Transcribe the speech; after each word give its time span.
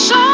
Ich 0.00 0.27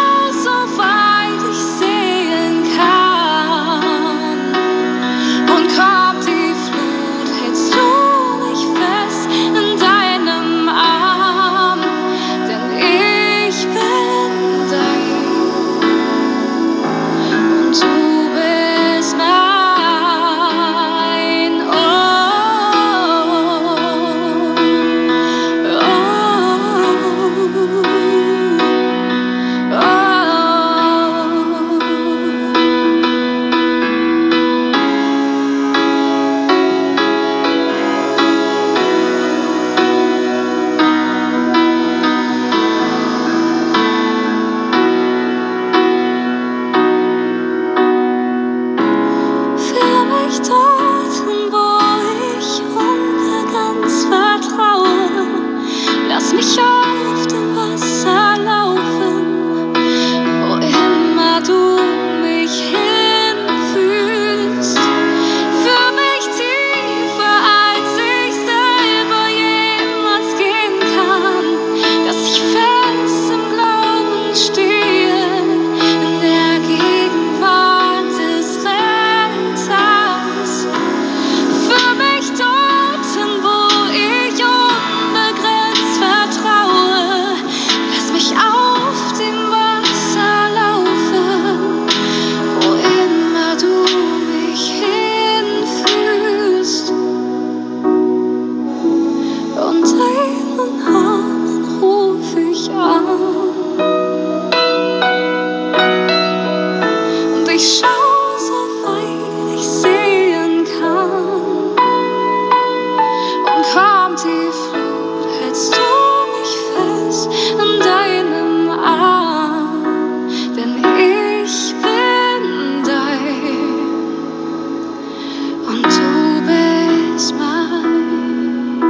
und 125.67 125.85
du 125.85 126.43
bist 126.47 127.35
mein. 127.35 128.81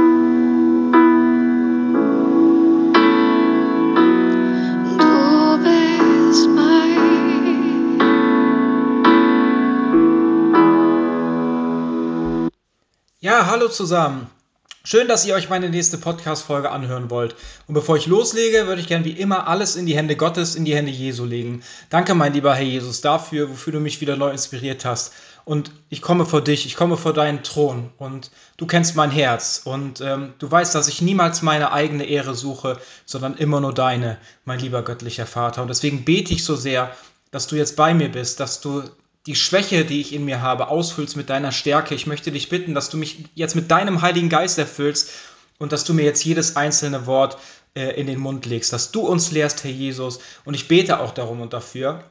Du 4.97 5.57
bist 5.63 6.49
mein. 6.49 7.29
Ja, 13.19 13.45
hallo 13.47 13.69
zusammen. 13.69 14.27
Schön, 14.87 15.07
dass 15.07 15.25
ihr 15.25 15.33
euch 15.33 15.49
meine 15.49 15.69
nächste 15.69 15.97
Podcast-Folge 15.97 16.69
anhören 16.69 17.09
wollt. 17.09 17.35
Und 17.67 17.73
bevor 17.73 17.97
ich 17.97 18.05
loslege, 18.05 18.67
würde 18.67 18.81
ich 18.81 18.87
gern 18.87 19.03
wie 19.03 19.19
immer 19.19 19.47
alles 19.47 19.75
in 19.75 19.87
die 19.87 19.95
Hände 19.97 20.15
Gottes, 20.15 20.53
in 20.53 20.63
die 20.63 20.75
Hände 20.75 20.91
Jesu 20.91 21.25
legen. 21.25 21.63
Danke, 21.89 22.13
mein 22.13 22.33
lieber 22.33 22.53
Herr 22.53 22.63
Jesus, 22.63 23.01
dafür, 23.01 23.49
wofür 23.49 23.73
du 23.73 23.79
mich 23.79 23.99
wieder 23.99 24.15
neu 24.15 24.29
inspiriert 24.29 24.85
hast. 24.85 25.11
Und 25.45 25.71
ich 25.89 26.01
komme 26.01 26.25
vor 26.25 26.41
dich, 26.41 26.65
ich 26.65 26.75
komme 26.75 26.97
vor 26.97 27.13
deinen 27.13 27.43
Thron. 27.43 27.91
Und 27.97 28.31
du 28.57 28.65
kennst 28.65 28.95
mein 28.95 29.11
Herz. 29.11 29.61
Und 29.63 30.01
ähm, 30.01 30.33
du 30.39 30.49
weißt, 30.49 30.73
dass 30.73 30.87
ich 30.87 31.01
niemals 31.01 31.43
meine 31.43 31.71
eigene 31.71 32.05
Ehre 32.05 32.33
suche, 32.33 32.79
sondern 33.05 33.37
immer 33.37 33.61
nur 33.61 33.73
deine, 33.73 34.17
mein 34.43 34.59
lieber 34.59 34.81
göttlicher 34.81 35.27
Vater. 35.27 35.61
Und 35.61 35.67
deswegen 35.67 36.03
bete 36.03 36.33
ich 36.33 36.43
so 36.43 36.55
sehr, 36.55 36.91
dass 37.29 37.45
du 37.45 37.55
jetzt 37.55 37.75
bei 37.75 37.93
mir 37.93 38.11
bist, 38.11 38.39
dass 38.39 38.59
du 38.59 38.83
die 39.27 39.35
Schwäche, 39.35 39.85
die 39.85 40.01
ich 40.01 40.13
in 40.13 40.25
mir 40.25 40.41
habe, 40.41 40.67
ausfüllst 40.67 41.15
mit 41.15 41.29
deiner 41.29 41.51
Stärke. 41.51 41.93
Ich 41.95 42.07
möchte 42.07 42.31
dich 42.31 42.49
bitten, 42.49 42.73
dass 42.73 42.89
du 42.89 42.97
mich 42.97 43.25
jetzt 43.35 43.55
mit 43.55 43.69
deinem 43.69 44.01
Heiligen 44.01 44.29
Geist 44.29 44.57
erfüllst 44.57 45.11
und 45.59 45.71
dass 45.71 45.83
du 45.83 45.93
mir 45.93 46.05
jetzt 46.05 46.25
jedes 46.25 46.55
einzelne 46.55 47.05
Wort 47.05 47.37
äh, 47.75 47.99
in 47.99 48.07
den 48.07 48.19
Mund 48.19 48.45
legst, 48.45 48.73
dass 48.73 48.91
du 48.91 49.01
uns 49.01 49.31
lehrst, 49.31 49.63
Herr 49.63 49.71
Jesus. 49.71 50.19
Und 50.43 50.53
ich 50.55 50.67
bete 50.67 50.99
auch 50.99 51.13
darum 51.13 51.41
und 51.41 51.53
dafür, 51.53 52.03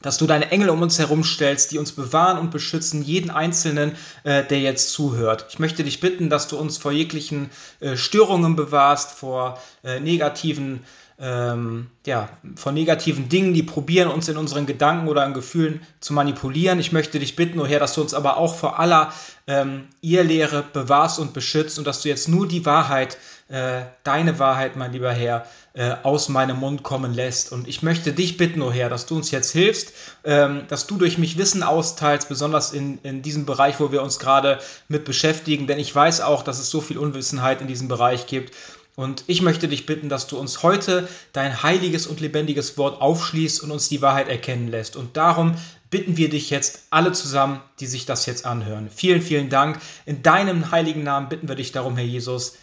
dass 0.00 0.18
du 0.18 0.26
deine 0.26 0.50
Engel 0.50 0.70
um 0.70 0.82
uns 0.82 0.98
herumstellst, 0.98 1.72
die 1.72 1.78
uns 1.78 1.92
bewahren 1.92 2.38
und 2.38 2.50
beschützen, 2.50 3.02
jeden 3.02 3.30
Einzelnen, 3.30 3.96
äh, 4.24 4.44
der 4.44 4.60
jetzt 4.60 4.90
zuhört. 4.90 5.46
Ich 5.48 5.58
möchte 5.58 5.84
dich 5.84 6.00
bitten, 6.00 6.30
dass 6.30 6.48
du 6.48 6.56
uns 6.56 6.78
vor 6.78 6.92
jeglichen 6.92 7.50
äh, 7.80 7.96
Störungen 7.96 8.56
bewahrst, 8.56 9.12
vor 9.12 9.60
äh, 9.82 10.00
negativen 10.00 10.84
ähm, 11.20 11.88
ja, 12.06 12.28
von 12.54 12.74
negativen 12.74 13.28
Dingen, 13.28 13.52
die 13.52 13.64
probieren, 13.64 14.08
uns 14.08 14.28
in 14.28 14.36
unseren 14.36 14.66
Gedanken 14.66 15.08
oder 15.08 15.26
in 15.26 15.34
Gefühlen 15.34 15.82
zu 15.98 16.12
manipulieren. 16.12 16.78
Ich 16.78 16.92
möchte 16.92 17.18
dich 17.18 17.34
bitten, 17.34 17.58
oh 17.58 17.66
Herr, 17.66 17.80
dass 17.80 17.94
du 17.94 18.02
uns 18.02 18.14
aber 18.14 18.36
auch 18.36 18.54
vor 18.54 18.78
aller 18.78 19.12
ähm, 19.48 19.88
Irrlehre 20.00 20.64
bewahrst 20.72 21.18
und 21.18 21.34
beschützt 21.34 21.78
und 21.78 21.86
dass 21.86 22.02
du 22.02 22.08
jetzt 22.08 22.28
nur 22.28 22.46
die 22.46 22.64
Wahrheit, 22.64 23.18
äh, 23.48 23.82
deine 24.04 24.38
Wahrheit, 24.38 24.76
mein 24.76 24.92
lieber 24.92 25.12
Herr, 25.12 25.44
äh, 25.72 25.96
aus 26.02 26.28
meinem 26.28 26.60
Mund 26.60 26.84
kommen 26.84 27.14
lässt. 27.14 27.50
Und 27.50 27.66
ich 27.66 27.82
möchte 27.82 28.12
dich 28.12 28.36
bitten, 28.36 28.62
oh 28.62 28.70
Herr, 28.70 28.88
dass 28.88 29.06
du 29.06 29.16
uns 29.16 29.32
jetzt 29.32 29.50
hilfst, 29.50 29.92
ähm, 30.22 30.62
dass 30.68 30.86
du 30.86 30.98
durch 30.98 31.18
mich 31.18 31.36
Wissen 31.36 31.64
austeilst, 31.64 32.28
besonders 32.28 32.72
in, 32.72 32.98
in 33.02 33.22
diesem 33.22 33.44
Bereich, 33.44 33.80
wo 33.80 33.90
wir 33.90 34.02
uns 34.02 34.20
gerade 34.20 34.60
mit 34.86 35.04
beschäftigen, 35.04 35.66
denn 35.66 35.78
ich 35.80 35.92
weiß 35.92 36.20
auch, 36.20 36.42
dass 36.42 36.60
es 36.60 36.70
so 36.70 36.80
viel 36.80 36.98
Unwissenheit 36.98 37.60
in 37.60 37.66
diesem 37.66 37.88
Bereich 37.88 38.26
gibt. 38.26 38.54
Und 38.98 39.22
ich 39.28 39.42
möchte 39.42 39.68
dich 39.68 39.86
bitten, 39.86 40.08
dass 40.08 40.26
du 40.26 40.36
uns 40.36 40.64
heute 40.64 41.08
dein 41.32 41.62
heiliges 41.62 42.08
und 42.08 42.18
lebendiges 42.18 42.76
Wort 42.78 43.00
aufschließt 43.00 43.62
und 43.62 43.70
uns 43.70 43.88
die 43.88 44.02
Wahrheit 44.02 44.26
erkennen 44.26 44.66
lässt. 44.66 44.96
Und 44.96 45.16
darum 45.16 45.54
bitten 45.88 46.16
wir 46.16 46.28
dich 46.28 46.50
jetzt 46.50 46.82
alle 46.90 47.12
zusammen, 47.12 47.60
die 47.78 47.86
sich 47.86 48.06
das 48.06 48.26
jetzt 48.26 48.44
anhören. 48.44 48.90
Vielen, 48.92 49.22
vielen 49.22 49.50
Dank. 49.50 49.78
In 50.04 50.24
deinem 50.24 50.72
heiligen 50.72 51.04
Namen 51.04 51.28
bitten 51.28 51.46
wir 51.46 51.54
dich 51.54 51.70
darum, 51.70 51.96
Herr 51.96 52.04
Jesus. 52.04 52.56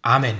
Amen. 0.00 0.38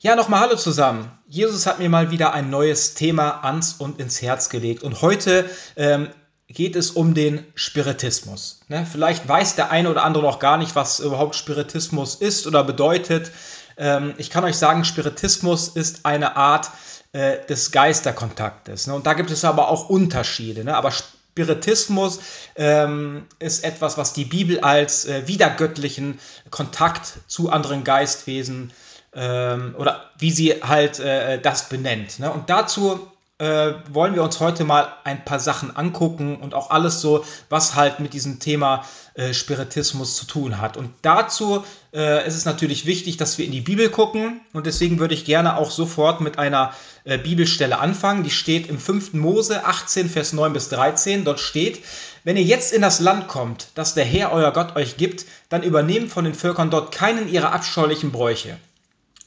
Ja, 0.00 0.16
nochmal 0.16 0.40
Hallo 0.40 0.56
zusammen. 0.56 1.10
Jesus 1.26 1.66
hat 1.66 1.78
mir 1.78 1.88
mal 1.88 2.10
wieder 2.10 2.34
ein 2.34 2.50
neues 2.50 2.92
Thema 2.92 3.42
ans 3.42 3.72
und 3.72 3.98
ins 3.98 4.20
Herz 4.20 4.50
gelegt. 4.50 4.82
Und 4.82 5.00
heute 5.00 5.48
ähm, 5.76 6.10
geht 6.52 6.76
es 6.76 6.90
um 6.90 7.14
den 7.14 7.44
Spiritismus. 7.54 8.60
Ne? 8.68 8.86
Vielleicht 8.90 9.26
weiß 9.26 9.56
der 9.56 9.70
eine 9.70 9.90
oder 9.90 10.04
andere 10.04 10.22
noch 10.22 10.38
gar 10.38 10.58
nicht, 10.58 10.76
was 10.76 11.00
überhaupt 11.00 11.34
Spiritismus 11.34 12.14
ist 12.14 12.46
oder 12.46 12.62
bedeutet. 12.64 13.30
Ähm, 13.76 14.14
ich 14.18 14.30
kann 14.30 14.44
euch 14.44 14.56
sagen, 14.56 14.84
Spiritismus 14.84 15.68
ist 15.68 16.04
eine 16.04 16.36
Art 16.36 16.70
äh, 17.12 17.44
des 17.46 17.72
Geisterkontaktes. 17.72 18.86
Ne? 18.86 18.94
Und 18.94 19.06
da 19.06 19.14
gibt 19.14 19.30
es 19.30 19.44
aber 19.44 19.68
auch 19.68 19.88
Unterschiede. 19.88 20.64
Ne? 20.64 20.76
Aber 20.76 20.90
Spiritismus 20.90 22.20
ähm, 22.56 23.26
ist 23.38 23.64
etwas, 23.64 23.98
was 23.98 24.12
die 24.12 24.24
Bibel 24.24 24.60
als 24.60 25.04
äh, 25.06 25.28
wiedergöttlichen 25.28 26.18
Kontakt 26.50 27.12
zu 27.26 27.50
anderen 27.50 27.84
Geistwesen 27.84 28.72
ähm, 29.14 29.74
oder 29.78 30.10
wie 30.18 30.30
sie 30.30 30.62
halt 30.62 31.00
äh, 31.00 31.40
das 31.40 31.68
benennt. 31.68 32.18
Ne? 32.18 32.30
Und 32.30 32.50
dazu 32.50 33.11
äh, 33.42 33.74
wollen 33.92 34.14
wir 34.14 34.22
uns 34.22 34.38
heute 34.38 34.62
mal 34.62 34.92
ein 35.02 35.24
paar 35.24 35.40
Sachen 35.40 35.74
angucken 35.76 36.36
und 36.36 36.54
auch 36.54 36.70
alles 36.70 37.00
so, 37.00 37.24
was 37.48 37.74
halt 37.74 37.98
mit 37.98 38.12
diesem 38.12 38.38
Thema 38.38 38.84
äh, 39.14 39.34
Spiritismus 39.34 40.14
zu 40.14 40.26
tun 40.26 40.60
hat. 40.60 40.76
Und 40.76 40.90
dazu 41.02 41.64
äh, 41.92 42.24
ist 42.24 42.36
es 42.36 42.44
natürlich 42.44 42.86
wichtig, 42.86 43.16
dass 43.16 43.38
wir 43.38 43.44
in 43.44 43.50
die 43.50 43.60
Bibel 43.60 43.88
gucken 43.88 44.42
und 44.52 44.66
deswegen 44.66 45.00
würde 45.00 45.14
ich 45.14 45.24
gerne 45.24 45.56
auch 45.56 45.72
sofort 45.72 46.20
mit 46.20 46.38
einer 46.38 46.72
äh, 47.02 47.18
Bibelstelle 47.18 47.80
anfangen. 47.80 48.22
Die 48.22 48.30
steht 48.30 48.68
im 48.68 48.78
5. 48.78 49.14
Mose 49.14 49.64
18, 49.64 50.08
Vers 50.08 50.32
9 50.32 50.52
bis 50.52 50.68
13. 50.68 51.24
Dort 51.24 51.40
steht, 51.40 51.80
wenn 52.22 52.36
ihr 52.36 52.44
jetzt 52.44 52.72
in 52.72 52.80
das 52.80 53.00
Land 53.00 53.26
kommt, 53.26 53.70
das 53.74 53.94
der 53.94 54.04
Herr 54.04 54.30
euer 54.30 54.52
Gott 54.52 54.76
euch 54.76 54.98
gibt, 54.98 55.26
dann 55.48 55.64
übernehmt 55.64 56.12
von 56.12 56.24
den 56.24 56.34
Völkern 56.34 56.70
dort 56.70 56.94
keinen 56.94 57.28
ihrer 57.28 57.52
abscheulichen 57.52 58.12
Bräuche. 58.12 58.56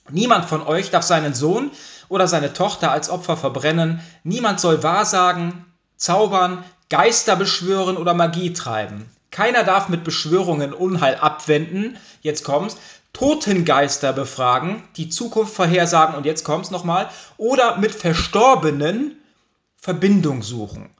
Niemand 0.09 0.45
von 0.45 0.61
euch 0.61 0.91
darf 0.91 1.03
seinen 1.03 1.33
Sohn 1.33 1.71
oder 2.09 2.27
seine 2.27 2.53
Tochter 2.53 2.91
als 2.91 3.09
Opfer 3.09 3.37
verbrennen. 3.37 4.01
Niemand 4.23 4.59
soll 4.59 4.83
wahrsagen, 4.83 5.65
zaubern, 5.97 6.63
Geister 6.89 7.35
beschwören 7.35 7.97
oder 7.97 8.13
Magie 8.13 8.53
treiben. 8.53 9.09
Keiner 9.31 9.63
darf 9.63 9.89
mit 9.89 10.03
Beschwörungen 10.03 10.73
Unheil 10.73 11.15
abwenden. 11.15 11.97
Jetzt 12.21 12.43
kommt's. 12.43 12.77
Totengeister 13.11 14.11
befragen, 14.11 14.83
die 14.97 15.07
Zukunft 15.07 15.55
vorhersagen 15.55 16.15
und 16.15 16.25
jetzt 16.25 16.43
kommt's 16.43 16.69
nochmal. 16.69 17.09
Oder 17.37 17.77
mit 17.77 17.95
Verstorbenen 17.95 19.21
Verbindung 19.77 20.41
suchen. 20.41 20.94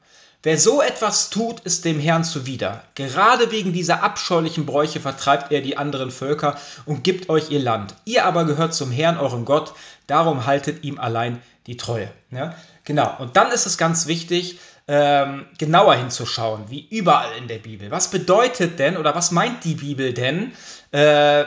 Wer 0.46 0.58
so 0.58 0.80
etwas 0.80 1.28
tut, 1.28 1.58
ist 1.58 1.84
dem 1.84 1.98
Herrn 1.98 2.22
zuwider. 2.22 2.84
Gerade 2.94 3.50
wegen 3.50 3.72
dieser 3.72 4.04
abscheulichen 4.04 4.64
Bräuche 4.64 5.00
vertreibt 5.00 5.50
er 5.50 5.60
die 5.60 5.76
anderen 5.76 6.12
Völker 6.12 6.56
und 6.84 7.02
gibt 7.02 7.28
euch 7.28 7.50
ihr 7.50 7.58
Land. 7.58 7.96
Ihr 8.04 8.24
aber 8.24 8.44
gehört 8.44 8.72
zum 8.72 8.92
Herrn, 8.92 9.18
eurem 9.18 9.44
Gott, 9.44 9.72
darum 10.06 10.46
haltet 10.46 10.84
ihm 10.84 11.00
allein 11.00 11.42
die 11.66 11.76
Treue. 11.76 12.08
Ja? 12.30 12.54
Genau, 12.84 13.12
und 13.18 13.36
dann 13.36 13.50
ist 13.50 13.66
es 13.66 13.76
ganz 13.76 14.06
wichtig, 14.06 14.60
ähm, 14.86 15.46
genauer 15.58 15.96
hinzuschauen, 15.96 16.66
wie 16.68 16.86
überall 16.90 17.36
in 17.38 17.48
der 17.48 17.58
Bibel. 17.58 17.90
Was 17.90 18.12
bedeutet 18.12 18.78
denn 18.78 18.98
oder 18.98 19.16
was 19.16 19.32
meint 19.32 19.64
die 19.64 19.74
Bibel 19.74 20.14
denn 20.14 20.52
äh, 20.92 21.42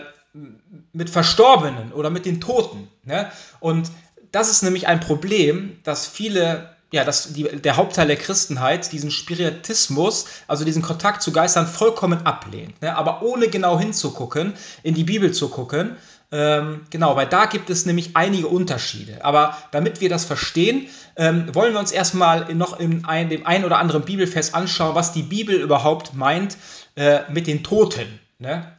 mit 0.91 1.09
Verstorbenen 1.09 1.93
oder 1.93 2.09
mit 2.09 2.25
den 2.25 2.41
Toten? 2.41 2.89
Ne? 3.05 3.31
Und 3.61 3.89
das 4.33 4.51
ist 4.51 4.61
nämlich 4.61 4.87
ein 4.87 4.99
Problem, 4.99 5.79
dass 5.85 6.05
viele 6.05 6.75
ja, 6.91 7.03
dass 7.03 7.33
die, 7.33 7.43
der 7.43 7.77
Hauptteil 7.77 8.07
der 8.07 8.15
Christenheit 8.15 8.91
diesen 8.91 9.11
Spiritismus, 9.11 10.25
also 10.47 10.65
diesen 10.65 10.81
Kontakt 10.81 11.21
zu 11.21 11.31
Geistern, 11.31 11.67
vollkommen 11.67 12.25
ablehnt. 12.25 12.81
Ne? 12.81 12.95
Aber 12.95 13.21
ohne 13.21 13.47
genau 13.47 13.79
hinzugucken, 13.79 14.53
in 14.83 14.95
die 14.95 15.03
Bibel 15.03 15.31
zu 15.31 15.49
gucken. 15.49 15.97
Ähm, 16.31 16.81
genau, 16.91 17.15
weil 17.15 17.25
da 17.25 17.45
gibt 17.45 17.69
es 17.71 17.85
nämlich 17.85 18.15
einige 18.15 18.47
Unterschiede. 18.47 19.25
Aber 19.25 19.57
damit 19.71 19.99
wir 19.99 20.09
das 20.09 20.25
verstehen, 20.25 20.87
ähm, 21.15 21.53
wollen 21.53 21.73
wir 21.73 21.79
uns 21.79 21.91
erstmal 21.91 22.53
noch 22.53 22.79
in 22.79 23.05
ein, 23.05 23.29
dem 23.29 23.45
einen 23.45 23.65
oder 23.65 23.77
anderen 23.77 24.03
Bibelfest 24.03 24.53
anschauen, 24.53 24.95
was 24.95 25.11
die 25.11 25.23
Bibel 25.23 25.55
überhaupt 25.55 26.13
meint 26.13 26.57
äh, 26.95 27.21
mit 27.31 27.47
den 27.47 27.63
Toten. 27.63 28.19
Ne? 28.37 28.71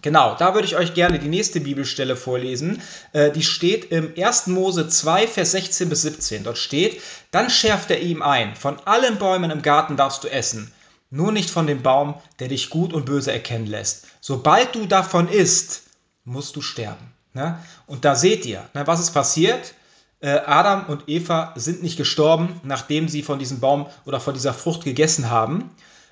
Genau, 0.00 0.36
da 0.36 0.54
würde 0.54 0.66
ich 0.66 0.76
euch 0.76 0.94
gerne 0.94 1.18
die 1.18 1.28
nächste 1.28 1.60
Bibelstelle 1.60 2.14
vorlesen. 2.14 2.80
Äh, 3.12 3.32
die 3.32 3.42
steht 3.42 3.90
im 3.90 4.14
1. 4.16 4.46
Mose 4.46 4.88
2, 4.88 5.26
Vers 5.26 5.50
16 5.52 5.88
bis 5.88 6.02
17. 6.02 6.44
Dort 6.44 6.58
steht, 6.58 7.02
dann 7.32 7.50
schärft 7.50 7.90
er 7.90 8.00
ihm 8.00 8.22
ein, 8.22 8.54
von 8.54 8.78
allen 8.84 9.18
Bäumen 9.18 9.50
im 9.50 9.62
Garten 9.62 9.96
darfst 9.96 10.22
du 10.22 10.28
essen, 10.28 10.72
nur 11.10 11.32
nicht 11.32 11.50
von 11.50 11.66
dem 11.66 11.82
Baum, 11.82 12.14
der 12.38 12.46
dich 12.46 12.70
gut 12.70 12.92
und 12.92 13.06
böse 13.06 13.32
erkennen 13.32 13.66
lässt. 13.66 14.06
Sobald 14.20 14.74
du 14.76 14.86
davon 14.86 15.28
isst, 15.28 15.82
musst 16.24 16.54
du 16.54 16.62
sterben. 16.62 17.12
Ne? 17.32 17.58
Und 17.86 18.04
da 18.04 18.14
seht 18.14 18.46
ihr, 18.46 18.68
ne, 18.74 18.86
was 18.86 19.00
ist 19.00 19.10
passiert? 19.10 19.74
Äh, 20.20 20.38
Adam 20.46 20.86
und 20.86 21.08
Eva 21.08 21.54
sind 21.56 21.82
nicht 21.82 21.96
gestorben, 21.96 22.60
nachdem 22.62 23.08
sie 23.08 23.22
von 23.22 23.38
diesem 23.40 23.58
Baum 23.58 23.86
oder 24.04 24.20
von 24.20 24.34
dieser 24.34 24.54
Frucht 24.54 24.84
gegessen 24.84 25.28
haben, 25.30 25.70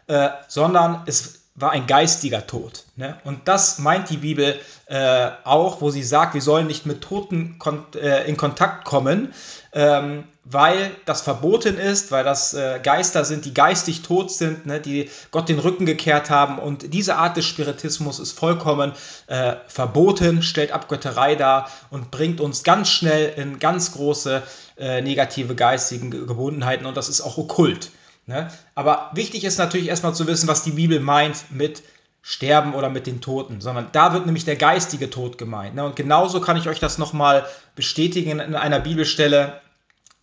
äh, 0.08 0.30
sondern 0.48 1.02
es 1.06 1.45
war 1.56 1.70
ein 1.70 1.86
geistiger 1.86 2.46
Tod. 2.46 2.84
Ne? 2.96 3.16
Und 3.24 3.48
das 3.48 3.78
meint 3.78 4.10
die 4.10 4.18
Bibel 4.18 4.58
äh, 4.86 5.30
auch, 5.44 5.80
wo 5.80 5.90
sie 5.90 6.02
sagt, 6.02 6.34
wir 6.34 6.42
sollen 6.42 6.66
nicht 6.66 6.84
mit 6.84 7.00
Toten 7.00 7.58
kon 7.58 7.84
äh, 7.94 8.28
in 8.28 8.36
Kontakt 8.36 8.84
kommen, 8.84 9.32
ähm, 9.72 10.24
weil 10.44 10.94
das 11.06 11.22
verboten 11.22 11.78
ist, 11.78 12.12
weil 12.12 12.24
das 12.24 12.54
äh, 12.54 12.78
Geister 12.82 13.24
sind, 13.24 13.46
die 13.46 13.54
geistig 13.54 14.02
tot 14.02 14.30
sind, 14.30 14.66
ne? 14.66 14.80
die 14.80 15.10
Gott 15.30 15.48
den 15.48 15.58
Rücken 15.58 15.86
gekehrt 15.86 16.28
haben. 16.28 16.58
Und 16.58 16.92
diese 16.92 17.16
Art 17.16 17.36
des 17.36 17.46
Spiritismus 17.46 18.20
ist 18.20 18.32
vollkommen 18.32 18.92
äh, 19.26 19.54
verboten, 19.66 20.42
stellt 20.42 20.72
Abgötterei 20.72 21.36
dar 21.36 21.70
und 21.90 22.10
bringt 22.10 22.40
uns 22.40 22.62
ganz 22.64 22.90
schnell 22.90 23.32
in 23.36 23.58
ganz 23.58 23.92
große 23.92 24.42
äh, 24.78 25.00
negative 25.00 25.54
geistige 25.54 26.26
Gebundenheiten 26.26 26.84
und 26.84 26.96
das 26.96 27.08
ist 27.08 27.22
auch 27.22 27.38
okkult. 27.38 27.90
Ne? 28.26 28.50
Aber 28.74 29.10
wichtig 29.14 29.44
ist 29.44 29.58
natürlich 29.58 29.88
erstmal 29.88 30.14
zu 30.14 30.26
wissen, 30.26 30.48
was 30.48 30.64
die 30.64 30.72
Bibel 30.72 30.98
meint 31.00 31.50
mit 31.50 31.82
Sterben 32.22 32.74
oder 32.74 32.90
mit 32.90 33.06
den 33.06 33.20
Toten, 33.20 33.60
sondern 33.60 33.88
da 33.92 34.12
wird 34.12 34.26
nämlich 34.26 34.44
der 34.44 34.56
geistige 34.56 35.10
Tod 35.10 35.38
gemeint. 35.38 35.76
Ne? 35.76 35.84
Und 35.84 35.94
genauso 35.94 36.40
kann 36.40 36.56
ich 36.56 36.68
euch 36.68 36.80
das 36.80 36.98
nochmal 36.98 37.46
bestätigen 37.76 38.40
in 38.40 38.56
einer 38.56 38.80
Bibelstelle 38.80 39.60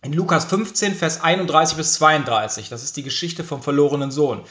in 0.02 0.12
Lukas 0.12 0.44
15, 0.44 0.94
Vers 0.94 1.22
31 1.22 1.78
bis 1.78 1.94
32. 1.94 2.68
Das 2.68 2.82
ist 2.82 2.98
die 2.98 3.02
Geschichte 3.02 3.42
vom 3.42 3.62
verlorenen 3.62 4.10
Sohn. 4.10 4.42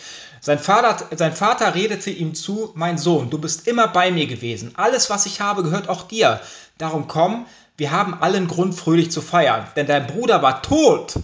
Sein 0.42 0.58
Vater, 0.58 1.16
sein 1.16 1.34
Vater 1.34 1.76
redete 1.76 2.10
ihm 2.10 2.34
zu, 2.34 2.72
mein 2.74 2.98
Sohn, 2.98 3.30
du 3.30 3.38
bist 3.38 3.68
immer 3.68 3.88
bei 3.88 4.10
mir 4.10 4.26
gewesen. 4.26 4.72
Alles, 4.74 5.12
was 5.12 5.28
ich 5.28 5.42
habe, 5.42 5.62
gehört 5.62 5.90
auch 5.90 6.08
dir. 6.08 6.42
Darum 6.80 7.08
komm, 7.08 7.46
wir 7.78 7.92
haben 7.92 8.16
allen 8.16 8.48
Grund, 8.48 8.74
fröhlich 8.74 9.12
zu 9.12 9.22
feiern. 9.22 9.68
Denn 9.76 9.86
dein 9.86 10.08
Bruder 10.08 10.42
war 10.42 10.64
tot 10.64 11.20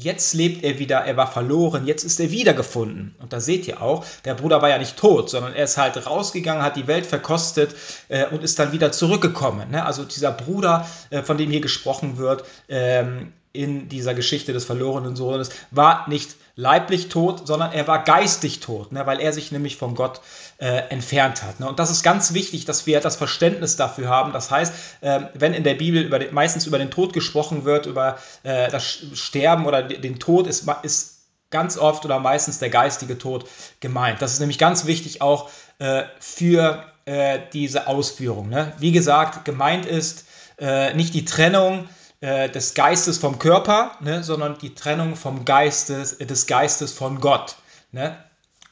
Jetzt 0.00 0.32
lebt 0.32 0.62
er 0.62 0.78
wieder, 0.78 0.98
er 0.98 1.16
war 1.16 1.26
verloren, 1.26 1.84
jetzt 1.84 2.04
ist 2.04 2.20
er 2.20 2.30
wiedergefunden. 2.30 3.16
Und 3.18 3.32
da 3.32 3.40
seht 3.40 3.66
ihr 3.66 3.82
auch, 3.82 4.04
der 4.24 4.34
Bruder 4.34 4.62
war 4.62 4.68
ja 4.68 4.78
nicht 4.78 4.96
tot, 4.96 5.28
sondern 5.28 5.54
er 5.54 5.64
ist 5.64 5.76
halt 5.76 6.06
rausgegangen, 6.06 6.62
hat 6.62 6.76
die 6.76 6.86
Welt 6.86 7.04
verkostet 7.04 7.74
äh, 8.06 8.26
und 8.26 8.44
ist 8.44 8.60
dann 8.60 8.70
wieder 8.70 8.92
zurückgekommen. 8.92 9.72
Ne? 9.72 9.84
Also 9.84 10.04
dieser 10.04 10.30
Bruder, 10.30 10.88
äh, 11.10 11.22
von 11.22 11.36
dem 11.36 11.50
hier 11.50 11.60
gesprochen 11.60 12.16
wird, 12.16 12.44
ähm, 12.68 13.32
in 13.52 13.88
dieser 13.88 14.14
Geschichte 14.14 14.52
des 14.52 14.64
verlorenen 14.64 15.16
Sohnes, 15.16 15.50
war 15.72 16.08
nicht 16.08 16.36
leiblich 16.58 17.08
tot, 17.08 17.46
sondern 17.46 17.70
er 17.70 17.86
war 17.86 18.02
geistig 18.02 18.58
tot, 18.58 18.90
ne, 18.90 19.06
weil 19.06 19.20
er 19.20 19.32
sich 19.32 19.52
nämlich 19.52 19.76
von 19.76 19.94
Gott 19.94 20.20
äh, 20.58 20.66
entfernt 20.90 21.44
hat. 21.44 21.60
Ne. 21.60 21.68
Und 21.68 21.78
das 21.78 21.88
ist 21.88 22.02
ganz 22.02 22.34
wichtig, 22.34 22.64
dass 22.64 22.84
wir 22.84 22.98
das 22.98 23.14
Verständnis 23.14 23.76
dafür 23.76 24.08
haben. 24.08 24.32
Das 24.32 24.50
heißt, 24.50 24.72
äh, 25.02 25.20
wenn 25.34 25.54
in 25.54 25.62
der 25.62 25.74
Bibel 25.74 26.02
über 26.02 26.18
den, 26.18 26.34
meistens 26.34 26.66
über 26.66 26.78
den 26.78 26.90
Tod 26.90 27.12
gesprochen 27.12 27.64
wird, 27.64 27.86
über 27.86 28.18
äh, 28.42 28.68
das 28.72 28.84
Sterben 29.14 29.66
oder 29.66 29.84
den 29.84 30.18
Tod, 30.18 30.48
ist, 30.48 30.68
ist 30.82 31.18
ganz 31.50 31.78
oft 31.78 32.04
oder 32.04 32.18
meistens 32.18 32.58
der 32.58 32.70
geistige 32.70 33.18
Tod 33.18 33.48
gemeint. 33.78 34.20
Das 34.20 34.32
ist 34.32 34.40
nämlich 34.40 34.58
ganz 34.58 34.84
wichtig 34.84 35.22
auch 35.22 35.50
äh, 35.78 36.02
für 36.18 36.82
äh, 37.04 37.38
diese 37.52 37.86
Ausführung. 37.86 38.48
Ne. 38.48 38.72
Wie 38.78 38.90
gesagt, 38.90 39.44
gemeint 39.44 39.86
ist 39.86 40.26
äh, 40.58 40.92
nicht 40.94 41.14
die 41.14 41.24
Trennung, 41.24 41.88
äh, 42.20 42.48
des 42.48 42.74
Geistes 42.74 43.18
vom 43.18 43.38
Körper, 43.38 43.92
ne, 44.00 44.24
sondern 44.24 44.58
die 44.58 44.74
Trennung 44.74 45.16
vom 45.16 45.44
Geistes, 45.44 46.18
des 46.18 46.46
Geistes 46.46 46.92
von 46.92 47.20
Gott. 47.20 47.56
Ne? 47.92 48.16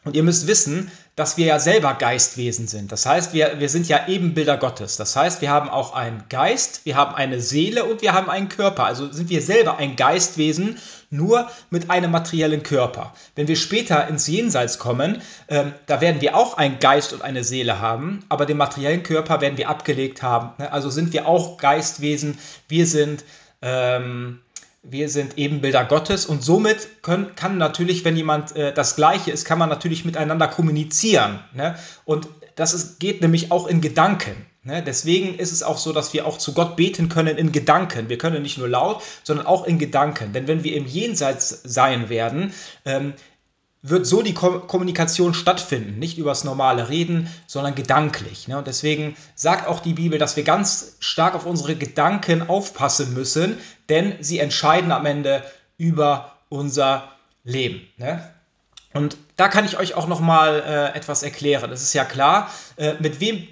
Und 0.04 0.16
ihr 0.16 0.22
müsst 0.22 0.46
wissen, 0.46 0.90
dass 1.16 1.38
wir 1.38 1.46
ja 1.46 1.58
selber 1.58 1.94
Geistwesen 1.94 2.68
sind. 2.68 2.92
Das 2.92 3.06
heißt, 3.06 3.32
wir, 3.32 3.58
wir 3.58 3.70
sind 3.70 3.88
ja 3.88 4.06
Ebenbilder 4.06 4.58
Gottes. 4.58 4.96
Das 4.96 5.16
heißt, 5.16 5.40
wir 5.40 5.50
haben 5.50 5.70
auch 5.70 5.94
einen 5.94 6.24
Geist, 6.28 6.82
wir 6.84 6.94
haben 6.94 7.14
eine 7.14 7.40
Seele 7.40 7.86
und 7.86 8.02
wir 8.02 8.12
haben 8.12 8.28
einen 8.28 8.50
Körper. 8.50 8.84
Also 8.84 9.10
sind 9.10 9.30
wir 9.30 9.40
selber 9.40 9.78
ein 9.78 9.96
Geistwesen, 9.96 10.78
nur 11.08 11.50
mit 11.70 11.88
einem 11.88 12.10
materiellen 12.10 12.62
Körper. 12.62 13.14
Wenn 13.34 13.48
wir 13.48 13.56
später 13.56 14.06
ins 14.08 14.26
Jenseits 14.26 14.78
kommen, 14.78 15.22
ähm, 15.48 15.72
da 15.86 16.02
werden 16.02 16.20
wir 16.20 16.36
auch 16.36 16.58
einen 16.58 16.80
Geist 16.80 17.14
und 17.14 17.22
eine 17.22 17.44
Seele 17.44 17.80
haben, 17.80 18.20
aber 18.28 18.44
den 18.44 18.58
materiellen 18.58 19.02
Körper 19.02 19.40
werden 19.40 19.56
wir 19.56 19.70
abgelegt 19.70 20.22
haben. 20.22 20.50
Ne? 20.58 20.70
Also 20.70 20.90
sind 20.90 21.14
wir 21.14 21.26
auch 21.26 21.56
Geistwesen. 21.56 22.38
Wir 22.68 22.86
sind 22.86 23.24
ähm, 23.62 24.40
wir 24.88 25.08
sind 25.08 25.36
Ebenbilder 25.36 25.84
Gottes 25.84 26.26
und 26.26 26.42
somit 26.42 27.02
können, 27.02 27.34
kann 27.34 27.58
natürlich, 27.58 28.04
wenn 28.04 28.16
jemand 28.16 28.54
äh, 28.54 28.72
das 28.72 28.96
Gleiche 28.96 29.30
ist, 29.30 29.44
kann 29.44 29.58
man 29.58 29.68
natürlich 29.68 30.04
miteinander 30.04 30.48
kommunizieren. 30.48 31.40
Ne? 31.54 31.76
Und 32.04 32.28
das 32.54 32.72
ist, 32.72 33.00
geht 33.00 33.20
nämlich 33.20 33.50
auch 33.50 33.66
in 33.66 33.80
Gedanken. 33.80 34.46
Ne? 34.62 34.82
Deswegen 34.82 35.38
ist 35.38 35.52
es 35.52 35.62
auch 35.62 35.78
so, 35.78 35.92
dass 35.92 36.12
wir 36.12 36.26
auch 36.26 36.38
zu 36.38 36.54
Gott 36.54 36.76
beten 36.76 37.08
können 37.08 37.36
in 37.36 37.52
Gedanken. 37.52 38.08
Wir 38.08 38.18
können 38.18 38.42
nicht 38.42 38.58
nur 38.58 38.68
laut, 38.68 39.02
sondern 39.24 39.46
auch 39.46 39.66
in 39.66 39.78
Gedanken. 39.78 40.32
Denn 40.32 40.46
wenn 40.46 40.64
wir 40.64 40.74
im 40.76 40.86
Jenseits 40.86 41.62
sein 41.64 42.08
werden, 42.08 42.52
ähm, 42.84 43.14
wird 43.88 44.06
so 44.06 44.22
die 44.22 44.34
Kommunikation 44.34 45.34
stattfinden. 45.34 45.98
Nicht 45.98 46.18
übers 46.18 46.44
normale 46.44 46.88
Reden, 46.88 47.28
sondern 47.46 47.74
gedanklich. 47.74 48.48
Ne? 48.48 48.58
Und 48.58 48.66
deswegen 48.66 49.16
sagt 49.34 49.68
auch 49.68 49.80
die 49.80 49.94
Bibel, 49.94 50.18
dass 50.18 50.36
wir 50.36 50.44
ganz 50.44 50.96
stark 51.00 51.34
auf 51.34 51.46
unsere 51.46 51.76
Gedanken 51.76 52.48
aufpassen 52.48 53.14
müssen, 53.14 53.58
denn 53.88 54.14
sie 54.20 54.38
entscheiden 54.38 54.92
am 54.92 55.06
Ende 55.06 55.44
über 55.78 56.32
unser 56.48 57.12
Leben. 57.44 57.80
Ne? 57.96 58.28
Und 58.92 59.16
da 59.36 59.48
kann 59.48 59.64
ich 59.64 59.78
euch 59.78 59.94
auch 59.94 60.08
noch 60.08 60.20
mal 60.20 60.62
äh, 60.66 60.96
etwas 60.96 61.22
erklären. 61.22 61.70
Es 61.70 61.82
ist 61.82 61.92
ja 61.92 62.04
klar, 62.04 62.50
äh, 62.76 62.94
mit 62.98 63.20
wem 63.20 63.46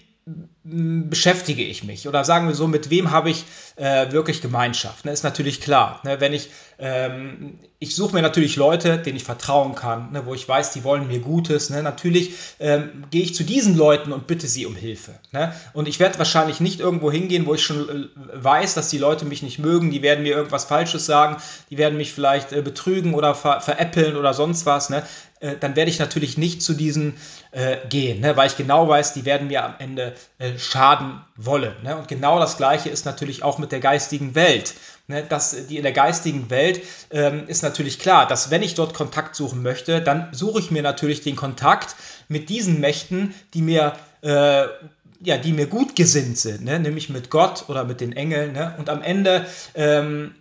beschäftige 0.64 1.62
ich 1.62 1.84
mich? 1.84 2.08
Oder 2.08 2.24
sagen 2.24 2.48
wir 2.48 2.54
so, 2.54 2.66
mit 2.66 2.88
wem 2.88 3.10
habe 3.10 3.28
ich 3.28 3.44
äh, 3.76 4.12
wirklich 4.12 4.40
Gemeinschaft? 4.40 5.04
Ne, 5.04 5.12
ist 5.12 5.24
natürlich 5.24 5.60
klar. 5.60 6.00
Ne, 6.04 6.20
wenn 6.20 6.32
ich, 6.32 6.50
ähm, 6.78 7.58
ich 7.78 7.94
suche 7.94 8.14
mir 8.14 8.22
natürlich 8.22 8.56
Leute, 8.56 8.98
denen 8.98 9.16
ich 9.16 9.24
vertrauen 9.24 9.74
kann, 9.74 10.12
ne, 10.12 10.26
wo 10.26 10.34
ich 10.34 10.48
weiß, 10.48 10.72
die 10.72 10.84
wollen 10.84 11.06
mir 11.08 11.20
Gutes. 11.20 11.70
Ne? 11.70 11.82
Natürlich 11.82 12.34
ähm, 12.60 13.04
gehe 13.10 13.22
ich 13.22 13.34
zu 13.34 13.44
diesen 13.44 13.76
Leuten 13.76 14.12
und 14.12 14.26
bitte 14.26 14.46
sie 14.46 14.66
um 14.66 14.76
Hilfe. 14.76 15.12
Ne? 15.32 15.54
Und 15.72 15.88
ich 15.88 16.00
werde 16.00 16.18
wahrscheinlich 16.18 16.60
nicht 16.60 16.80
irgendwo 16.80 17.10
hingehen, 17.10 17.46
wo 17.46 17.54
ich 17.54 17.62
schon 17.62 17.88
äh, 17.88 18.08
weiß, 18.32 18.74
dass 18.74 18.88
die 18.88 18.98
Leute 18.98 19.24
mich 19.24 19.42
nicht 19.42 19.58
mögen, 19.58 19.90
die 19.90 20.02
werden 20.02 20.22
mir 20.22 20.34
irgendwas 20.34 20.64
Falsches 20.64 21.06
sagen, 21.06 21.36
die 21.70 21.78
werden 21.78 21.96
mich 21.96 22.12
vielleicht 22.12 22.52
äh, 22.52 22.62
betrügen 22.62 23.14
oder 23.14 23.34
ver 23.34 23.60
veräppeln 23.60 24.16
oder 24.16 24.34
sonst 24.34 24.66
was. 24.66 24.90
Ne? 24.90 25.02
Äh, 25.44 25.56
dann 25.58 25.76
werde 25.76 25.90
ich 25.90 25.98
natürlich 25.98 26.38
nicht 26.38 26.62
zu 26.62 26.72
diesen 26.72 27.14
äh, 27.50 27.76
gehen, 27.88 28.20
ne? 28.20 28.36
weil 28.36 28.46
ich 28.46 28.56
genau 28.56 28.88
weiß, 28.88 29.12
die 29.12 29.24
werden 29.24 29.48
mir 29.48 29.64
am 29.64 29.74
Ende 29.78 30.14
äh, 30.38 30.58
schaden 30.58 31.20
wollen. 31.36 31.74
Ne? 31.82 31.96
Und 31.96 32.08
genau 32.08 32.38
das 32.38 32.56
Gleiche 32.56 32.88
ist 32.88 33.04
natürlich 33.04 33.42
auch 33.42 33.58
mit 33.58 33.63
der 33.72 33.80
geistigen 33.80 34.34
Welt. 34.34 34.74
Ne? 35.06 35.22
Dass 35.22 35.66
die 35.66 35.76
in 35.76 35.82
der 35.82 35.92
geistigen 35.92 36.50
Welt 36.50 36.82
ähm, 37.10 37.44
ist 37.46 37.62
natürlich 37.62 37.98
klar, 37.98 38.26
dass 38.26 38.50
wenn 38.50 38.62
ich 38.62 38.74
dort 38.74 38.94
Kontakt 38.94 39.36
suchen 39.36 39.62
möchte, 39.62 40.00
dann 40.00 40.28
suche 40.32 40.60
ich 40.60 40.70
mir 40.70 40.82
natürlich 40.82 41.22
den 41.22 41.36
Kontakt 41.36 41.96
mit 42.28 42.48
diesen 42.48 42.80
Mächten, 42.80 43.34
die 43.52 43.62
mir 43.62 43.94
äh, 44.22 44.66
ja, 45.20 45.38
die 45.38 45.52
mir 45.52 45.66
gut 45.66 45.96
gesinnt 45.96 46.38
sind, 46.38 46.64
ne? 46.64 46.78
nämlich 46.78 47.08
mit 47.08 47.30
Gott 47.30 47.64
oder 47.68 47.84
mit 47.84 48.00
den 48.00 48.12
Engeln. 48.12 48.52
Ne? 48.52 48.74
Und 48.78 48.90
am 48.90 49.00
Ende 49.00 49.46
ähm, 49.74 50.34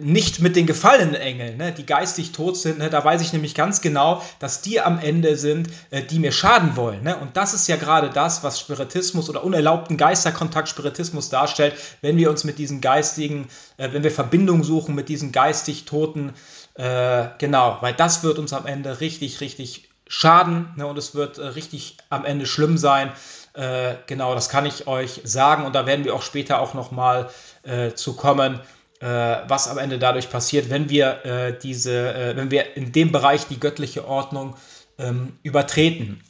nicht 0.00 0.40
mit 0.40 0.56
den 0.56 0.66
gefallenen 0.66 1.14
Engeln, 1.14 1.56
ne, 1.56 1.72
die 1.72 1.86
geistig 1.86 2.32
tot 2.32 2.56
sind. 2.56 2.78
Ne, 2.78 2.90
da 2.90 3.04
weiß 3.04 3.20
ich 3.20 3.32
nämlich 3.32 3.54
ganz 3.54 3.80
genau, 3.80 4.22
dass 4.38 4.62
die 4.62 4.80
am 4.80 4.98
Ende 4.98 5.36
sind, 5.36 5.68
äh, 5.90 6.02
die 6.02 6.18
mir 6.18 6.32
schaden 6.32 6.76
wollen. 6.76 7.02
Ne? 7.02 7.16
Und 7.16 7.36
das 7.36 7.54
ist 7.54 7.68
ja 7.68 7.76
gerade 7.76 8.10
das, 8.10 8.42
was 8.42 8.60
Spiritismus 8.60 9.28
oder 9.28 9.44
unerlaubten 9.44 9.96
Geisterkontakt 9.96 10.68
Spiritismus 10.68 11.28
darstellt, 11.28 11.74
wenn 12.00 12.16
wir 12.16 12.30
uns 12.30 12.44
mit 12.44 12.58
diesen 12.58 12.80
geistigen, 12.80 13.48
äh, 13.76 13.92
wenn 13.92 14.02
wir 14.02 14.10
Verbindung 14.10 14.64
suchen 14.64 14.94
mit 14.94 15.08
diesen 15.08 15.32
geistig 15.32 15.84
Toten. 15.84 16.32
Äh, 16.74 17.28
genau, 17.38 17.78
weil 17.80 17.94
das 17.94 18.22
wird 18.22 18.38
uns 18.38 18.52
am 18.52 18.66
Ende 18.66 19.00
richtig, 19.00 19.40
richtig 19.40 19.88
schaden 20.08 20.72
ne? 20.76 20.86
und 20.86 20.96
es 20.98 21.14
wird 21.14 21.38
äh, 21.38 21.46
richtig 21.46 21.96
am 22.10 22.24
Ende 22.24 22.46
schlimm 22.46 22.78
sein. 22.78 23.12
Äh, 23.54 23.94
genau, 24.06 24.34
das 24.34 24.48
kann 24.48 24.66
ich 24.66 24.86
euch 24.86 25.22
sagen 25.24 25.64
und 25.64 25.74
da 25.74 25.86
werden 25.86 26.04
wir 26.04 26.14
auch 26.14 26.22
später 26.22 26.60
auch 26.60 26.74
nochmal 26.74 27.30
äh, 27.62 27.92
zu 27.94 28.14
kommen 28.14 28.60
was 29.00 29.68
am 29.68 29.78
Ende 29.78 29.98
dadurch 29.98 30.30
passiert, 30.30 30.70
wenn 30.70 30.88
wir 30.88 31.24
äh, 31.24 31.58
diese, 31.58 32.14
äh, 32.14 32.36
wenn 32.36 32.50
wir 32.50 32.76
in 32.76 32.92
dem 32.92 33.12
Bereich 33.12 33.46
die 33.46 33.60
göttliche 33.60 34.08
Ordnung 34.08 34.56
ähm, 34.98 35.38
übertreten. 35.42 36.22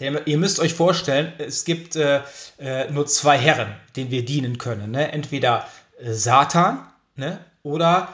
Denn 0.00 0.18
ihr 0.26 0.38
müsst 0.38 0.58
euch 0.58 0.74
vorstellen, 0.74 1.32
es 1.38 1.64
gibt 1.64 1.96
äh, 1.96 2.20
äh, 2.58 2.90
nur 2.90 3.06
zwei 3.06 3.38
Herren, 3.38 3.74
denen 3.96 4.10
wir 4.10 4.24
dienen 4.24 4.58
können. 4.58 4.90
Ne? 4.90 5.12
Entweder 5.12 5.68
äh, 6.00 6.12
Satan 6.12 6.86
ne? 7.14 7.38
oder 7.62 8.12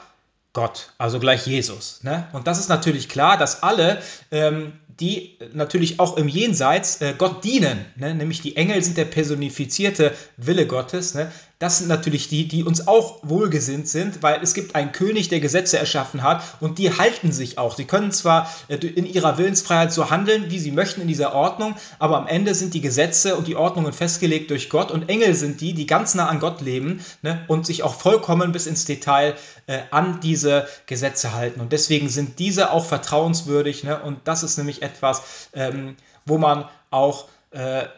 Gott, 0.53 0.91
also 0.97 1.19
gleich 1.19 1.47
Jesus. 1.47 2.03
Ne? 2.03 2.27
Und 2.33 2.45
das 2.45 2.59
ist 2.59 2.69
natürlich 2.69 3.09
klar, 3.09 3.37
dass 3.37 3.63
alle 3.63 4.01
ähm, 4.31 4.73
die 4.99 5.39
natürlich 5.53 5.99
auch 5.99 6.17
im 6.17 6.27
Jenseits 6.27 7.01
äh, 7.01 7.15
Gott 7.17 7.43
dienen. 7.43 7.83
Ne? 7.95 8.13
Nämlich 8.13 8.41
die 8.41 8.57
Engel 8.57 8.83
sind 8.83 8.97
der 8.97 9.05
personifizierte 9.05 10.13
Wille 10.37 10.67
Gottes. 10.67 11.15
Ne? 11.15 11.31
Das 11.61 11.77
sind 11.77 11.89
natürlich 11.89 12.27
die, 12.27 12.47
die 12.47 12.63
uns 12.63 12.87
auch 12.87 13.19
wohlgesinnt 13.21 13.87
sind, 13.87 14.23
weil 14.23 14.41
es 14.41 14.55
gibt 14.55 14.73
einen 14.73 14.91
König, 14.91 15.29
der 15.29 15.39
Gesetze 15.39 15.77
erschaffen 15.77 16.23
hat 16.23 16.43
und 16.59 16.79
die 16.79 16.97
halten 16.97 17.31
sich 17.31 17.59
auch. 17.59 17.77
Sie 17.77 17.85
können 17.85 18.11
zwar 18.11 18.51
äh, 18.67 18.77
in 18.77 19.05
ihrer 19.05 19.37
Willensfreiheit 19.37 19.93
so 19.93 20.09
handeln, 20.09 20.49
wie 20.49 20.57
sie 20.57 20.71
möchten 20.71 21.01
in 21.01 21.07
dieser 21.07 21.35
Ordnung, 21.35 21.75
aber 21.99 22.17
am 22.17 22.25
Ende 22.25 22.55
sind 22.55 22.73
die 22.73 22.81
Gesetze 22.81 23.35
und 23.35 23.45
die 23.45 23.55
Ordnungen 23.55 23.93
festgelegt 23.93 24.49
durch 24.49 24.71
Gott 24.71 24.89
und 24.89 25.07
Engel 25.07 25.35
sind 25.35 25.61
die, 25.61 25.73
die 25.73 25.85
ganz 25.85 26.15
nah 26.15 26.29
an 26.29 26.39
Gott 26.39 26.61
leben 26.61 27.05
ne? 27.21 27.45
und 27.47 27.67
sich 27.67 27.83
auch 27.83 27.93
vollkommen 27.93 28.51
bis 28.51 28.65
ins 28.65 28.85
Detail 28.85 29.35
äh, 29.67 29.81
an 29.91 30.19
diese 30.19 30.67
Gesetze 30.87 31.35
halten. 31.35 31.61
Und 31.61 31.73
deswegen 31.73 32.09
sind 32.09 32.39
diese 32.39 32.71
auch 32.71 32.85
vertrauenswürdig 32.85 33.83
ne? 33.83 34.01
und 34.01 34.17
das 34.23 34.41
ist 34.41 34.57
nämlich 34.57 34.81
etwas, 34.81 35.21
ähm, 35.53 35.95
wo 36.25 36.39
man 36.39 36.65
auch 36.89 37.27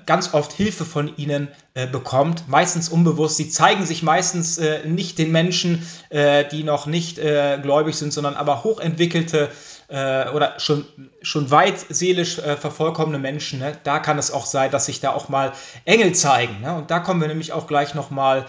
ganz 0.06 0.34
oft 0.34 0.52
Hilfe 0.52 0.84
von 0.84 1.16
ihnen 1.16 1.48
äh, 1.76 1.88
bekommt, 1.88 2.48
meistens 2.48 2.90
unbewusst. 2.90 3.38
Sie 3.38 3.50
zeigen 3.50 3.84
sich 3.84 4.04
meistens 4.04 4.60
äh, 4.60 4.88
nicht 4.88 5.18
den 5.18 5.32
Menschen, 5.32 5.88
äh, 6.10 6.46
die 6.48 6.64
noch 6.64 6.86
nicht 6.86 7.18
äh, 7.18 7.58
gläubig 7.62 7.96
sind, 7.96 8.14
sondern 8.14 8.36
aber 8.36 8.64
hochentwickelte 8.64 9.50
äh, 9.88 10.30
oder 10.30 10.60
schon, 10.60 10.86
schon 11.24 11.50
weit 11.50 11.80
seelisch 11.90 12.36
vervollkommene 12.36 13.18
Menschen. 13.18 13.58
Ne? 13.58 13.76
Da 13.84 13.98
kann 13.98 14.20
es 14.20 14.30
auch 14.32 14.46
sein, 14.46 14.70
dass 14.70 14.86
sich 14.86 15.00
da 15.00 15.14
auch 15.14 15.30
mal 15.30 15.54
Engel 15.86 16.14
zeigen. 16.14 16.62
Ne? 16.62 16.76
Und 16.76 16.92
da 16.92 17.00
kommen 17.00 17.22
wir 17.22 17.28
nämlich 17.28 17.54
auch 17.54 17.68
gleich 17.68 17.94
nochmal 17.94 18.46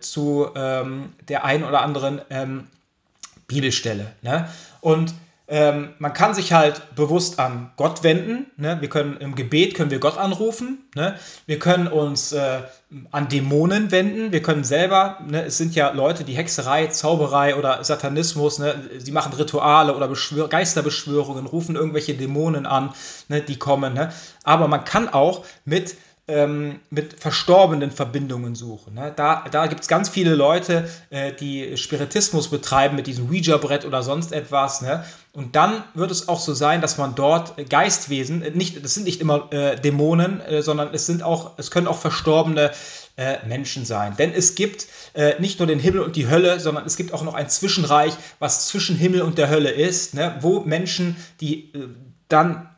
zu 0.00 0.46
ähm, 0.54 1.14
der 1.26 1.42
einen 1.46 1.64
oder 1.64 1.80
anderen 1.80 2.20
ähm, 2.28 2.68
Bibelstelle. 3.46 4.12
Ne? 4.20 4.46
Und 4.82 5.14
ähm, 5.50 5.94
man 5.98 6.12
kann 6.12 6.34
sich 6.34 6.52
halt 6.52 6.94
bewusst 6.94 7.38
an 7.38 7.70
Gott 7.76 8.02
wenden. 8.02 8.50
Ne? 8.58 8.76
Wir 8.80 8.90
können 8.90 9.16
im 9.16 9.34
Gebet 9.34 9.74
können 9.74 9.90
wir 9.90 9.98
Gott 9.98 10.18
anrufen. 10.18 10.86
Ne? 10.94 11.16
Wir 11.46 11.58
können 11.58 11.88
uns 11.88 12.32
äh, 12.32 12.60
an 13.12 13.28
Dämonen 13.28 13.90
wenden. 13.90 14.30
Wir 14.30 14.42
können 14.42 14.62
selber, 14.62 15.18
ne? 15.26 15.46
es 15.46 15.56
sind 15.56 15.74
ja 15.74 15.90
Leute, 15.90 16.24
die 16.24 16.34
Hexerei, 16.34 16.88
Zauberei 16.88 17.56
oder 17.56 17.82
Satanismus, 17.82 18.58
ne? 18.58 18.74
sie 18.98 19.10
machen 19.10 19.32
Rituale 19.32 19.96
oder 19.96 20.08
Beschwör 20.08 20.48
Geisterbeschwörungen, 20.48 21.46
rufen 21.46 21.76
irgendwelche 21.76 22.12
Dämonen 22.12 22.66
an, 22.66 22.92
ne? 23.28 23.40
die 23.40 23.58
kommen. 23.58 23.94
Ne? 23.94 24.12
Aber 24.44 24.68
man 24.68 24.84
kann 24.84 25.08
auch 25.08 25.46
mit 25.64 25.96
ähm, 26.28 26.80
mit 26.90 27.18
verstorbenen 27.18 27.90
Verbindungen 27.90 28.54
suchen. 28.54 28.94
Ne? 28.94 29.12
Da, 29.16 29.46
da 29.50 29.66
gibt 29.66 29.80
es 29.80 29.88
ganz 29.88 30.10
viele 30.10 30.34
Leute, 30.34 30.88
äh, 31.08 31.32
die 31.32 31.76
Spiritismus 31.78 32.48
betreiben 32.48 32.96
mit 32.96 33.06
diesem 33.06 33.28
Ouija-Brett 33.30 33.86
oder 33.86 34.02
sonst 34.02 34.32
etwas. 34.32 34.82
Ne? 34.82 35.04
Und 35.32 35.56
dann 35.56 35.82
wird 35.94 36.10
es 36.10 36.28
auch 36.28 36.38
so 36.38 36.52
sein, 36.52 36.82
dass 36.82 36.98
man 36.98 37.14
dort 37.14 37.54
Geistwesen, 37.70 38.42
äh, 38.42 38.50
nicht, 38.50 38.84
das 38.84 38.94
sind 38.94 39.04
nicht 39.04 39.22
immer 39.22 39.50
äh, 39.52 39.80
Dämonen, 39.80 40.42
äh, 40.42 40.62
sondern 40.62 40.90
es 40.92 41.06
sind 41.06 41.22
auch, 41.22 41.52
es 41.56 41.70
können 41.70 41.86
auch 41.86 41.98
verstorbene 41.98 42.72
äh, 43.16 43.38
Menschen 43.46 43.86
sein. 43.86 44.14
Denn 44.18 44.34
es 44.34 44.54
gibt 44.54 44.86
äh, 45.14 45.40
nicht 45.40 45.60
nur 45.60 45.66
den 45.66 45.80
Himmel 45.80 46.02
und 46.02 46.14
die 46.14 46.28
Hölle, 46.28 46.60
sondern 46.60 46.84
es 46.84 46.98
gibt 46.98 47.14
auch 47.14 47.22
noch 47.22 47.34
ein 47.34 47.48
Zwischenreich, 47.48 48.12
was 48.38 48.68
zwischen 48.68 48.96
Himmel 48.96 49.22
und 49.22 49.38
der 49.38 49.48
Hölle 49.48 49.70
ist, 49.70 50.12
ne? 50.12 50.36
wo 50.40 50.60
Menschen, 50.60 51.16
die 51.40 51.72
dann 52.28 52.68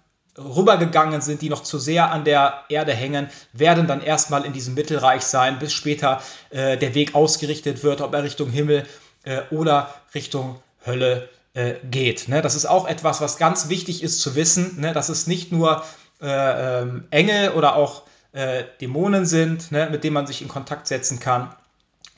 rübergegangen 0.41 1.21
sind, 1.21 1.43
die 1.43 1.49
noch 1.49 1.63
zu 1.63 1.79
sehr 1.79 2.11
an 2.11 2.25
der 2.25 2.65
Erde 2.69 2.93
hängen, 2.93 3.29
werden 3.53 3.87
dann 3.87 4.01
erstmal 4.01 4.45
in 4.45 4.53
diesem 4.53 4.75
Mittelreich 4.75 5.23
sein, 5.23 5.59
bis 5.59 5.73
später 5.73 6.23
äh, 6.51 6.77
der 6.77 6.95
Weg 6.95 7.15
ausgerichtet 7.15 7.83
wird, 7.83 8.01
ob 8.01 8.15
er 8.15 8.25
Richtung 8.25 8.51
Himmel 8.51 8.87
äh, 9.25 9.43
oder 9.51 9.95
Richtung 10.15 10.61
Hölle 10.87 11.29
äh, 11.55 11.75
geht. 11.91 12.29
Ne? 12.29 12.43
Das 12.43 12.55
ist 12.55 12.67
auch 12.67 12.89
etwas, 12.89 13.21
was 13.21 13.37
ganz 13.37 13.69
wichtig 13.69 14.03
ist 14.03 14.21
zu 14.21 14.35
wissen, 14.35 14.81
ne? 14.81 14.93
dass 14.93 15.09
es 15.09 15.27
nicht 15.27 15.53
nur 15.53 15.85
äh, 16.21 16.81
ähm, 16.83 17.05
Engel 17.11 17.51
oder 17.51 17.77
auch 17.77 18.03
äh, 18.33 18.65
Dämonen 18.81 19.27
sind, 19.27 19.73
ne? 19.73 19.89
mit 19.91 20.05
denen 20.05 20.15
man 20.15 20.27
sich 20.27 20.43
in 20.43 20.49
Kontakt 20.49 20.87
setzen 20.87 21.21
kann, 21.21 21.55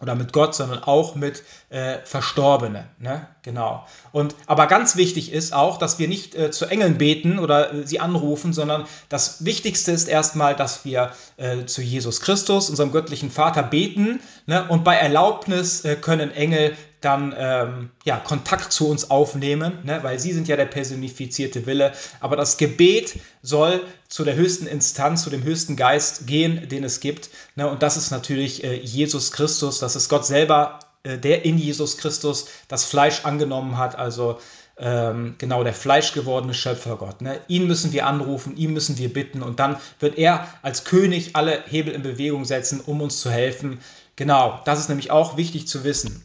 oder 0.03 0.17
mit 0.17 0.33
Gott, 0.33 0.55
sondern 0.55 0.83
auch 0.83 1.15
mit 1.15 1.45
äh, 1.71 1.99
Verstorbenen. 2.05 2.85
Ne? 2.99 3.27
Genau. 3.43 3.87
Und 4.11 4.35
aber 4.47 4.67
ganz 4.67 4.97
wichtig 4.97 5.33
ist 5.33 5.55
auch, 5.55 5.79
dass 5.79 6.01
wir 6.01 6.09
nicht 6.09 6.35
äh, 6.35 6.51
zu 6.51 6.67
Engeln 6.67 6.99
beten 6.99 7.39
oder 7.39 7.73
äh, 7.73 7.87
sie 7.87 8.01
anrufen, 8.01 8.53
sondern 8.53 8.85
das 9.09 9.45
Wichtigste 9.45 9.93
ist 9.93 10.09
erstmal, 10.09 10.57
dass 10.57 10.85
wir 10.85 11.13
äh, 11.37 11.65
zu 11.67 11.83
Jesus 11.83 12.21
Christus, 12.21 12.69
unserem 12.69 12.91
göttlichen 12.91 13.31
Vater, 13.31 13.63
beten. 13.63 14.21
Ne? 14.47 14.67
Und 14.69 14.83
bei 14.83 14.97
Erlaubnis 14.97 15.85
äh, 15.85 15.95
können 15.95 16.33
Engel 16.33 16.77
dann 17.05 17.35
ähm, 17.37 17.91
ja, 18.05 18.19
Kontakt 18.19 18.73
zu 18.73 18.89
uns 18.89 19.11
aufnehmen, 19.11 19.79
ne? 19.85 20.01
weil 20.03 20.19
sie 20.19 20.33
sind 20.33 20.49
ja 20.49 20.57
der 20.57 20.67
personifizierte 20.67 21.67
Wille. 21.67 21.93
Aber 22.21 22.37
das 22.37 22.57
Gebet 22.57 23.19
soll 23.43 23.81
zu 24.09 24.25
der 24.25 24.37
höchsten 24.37 24.67
Instanz, 24.67 25.23
zu 25.23 25.31
dem 25.31 25.43
höchsten 25.43 25.77
Geist 25.77 26.27
gehen, 26.27 26.69
den 26.69 26.85
es 26.85 27.01
gibt. 27.01 27.31
Ne? 27.57 27.69
Und 27.69 27.83
das 27.83 27.97
ist 27.97 28.11
natürlich 28.11 28.65
äh, 28.65 28.75
Jesus 28.77 29.33
Christus, 29.33 29.79
das 29.79 29.97
ist 29.97 30.09
Gott 30.09 30.27
selber, 30.27 30.79
äh, 31.03 31.19
der 31.19 31.45
in 31.45 31.59
Jesus 31.59 31.99
Christus 31.99 32.47
das 32.69 32.85
Fleisch 32.85 33.25
angenommen 33.25 33.79
hat, 33.79 33.97
also 33.97 34.39
ähm, 34.79 35.35
genau 35.39 35.65
der 35.65 35.75
fleischgewordene 35.75 36.55
Schöpfergott. 36.55 37.21
Ne? 37.21 37.41
Ihn 37.49 37.67
müssen 37.67 37.93
wir 37.93 38.07
anrufen, 38.07 38.57
ihn 38.57 38.73
müssen 38.73 38.99
wir 38.99 39.13
bitten 39.13 39.43
und 39.43 39.61
dann 39.61 39.77
wird 40.01 40.19
er 40.19 40.49
als 40.63 40.85
König 40.85 41.37
alle 41.37 41.63
Hebel 41.67 41.95
in 41.95 42.03
Bewegung 42.03 42.45
setzen, 42.45 42.81
um 42.81 43.01
uns 43.01 43.21
zu 43.21 43.31
helfen. 43.31 43.81
Genau, 44.17 44.61
das 44.65 44.79
ist 44.79 44.89
nämlich 44.89 45.11
auch 45.11 45.37
wichtig 45.37 45.69
zu 45.69 45.85
wissen. 45.85 46.25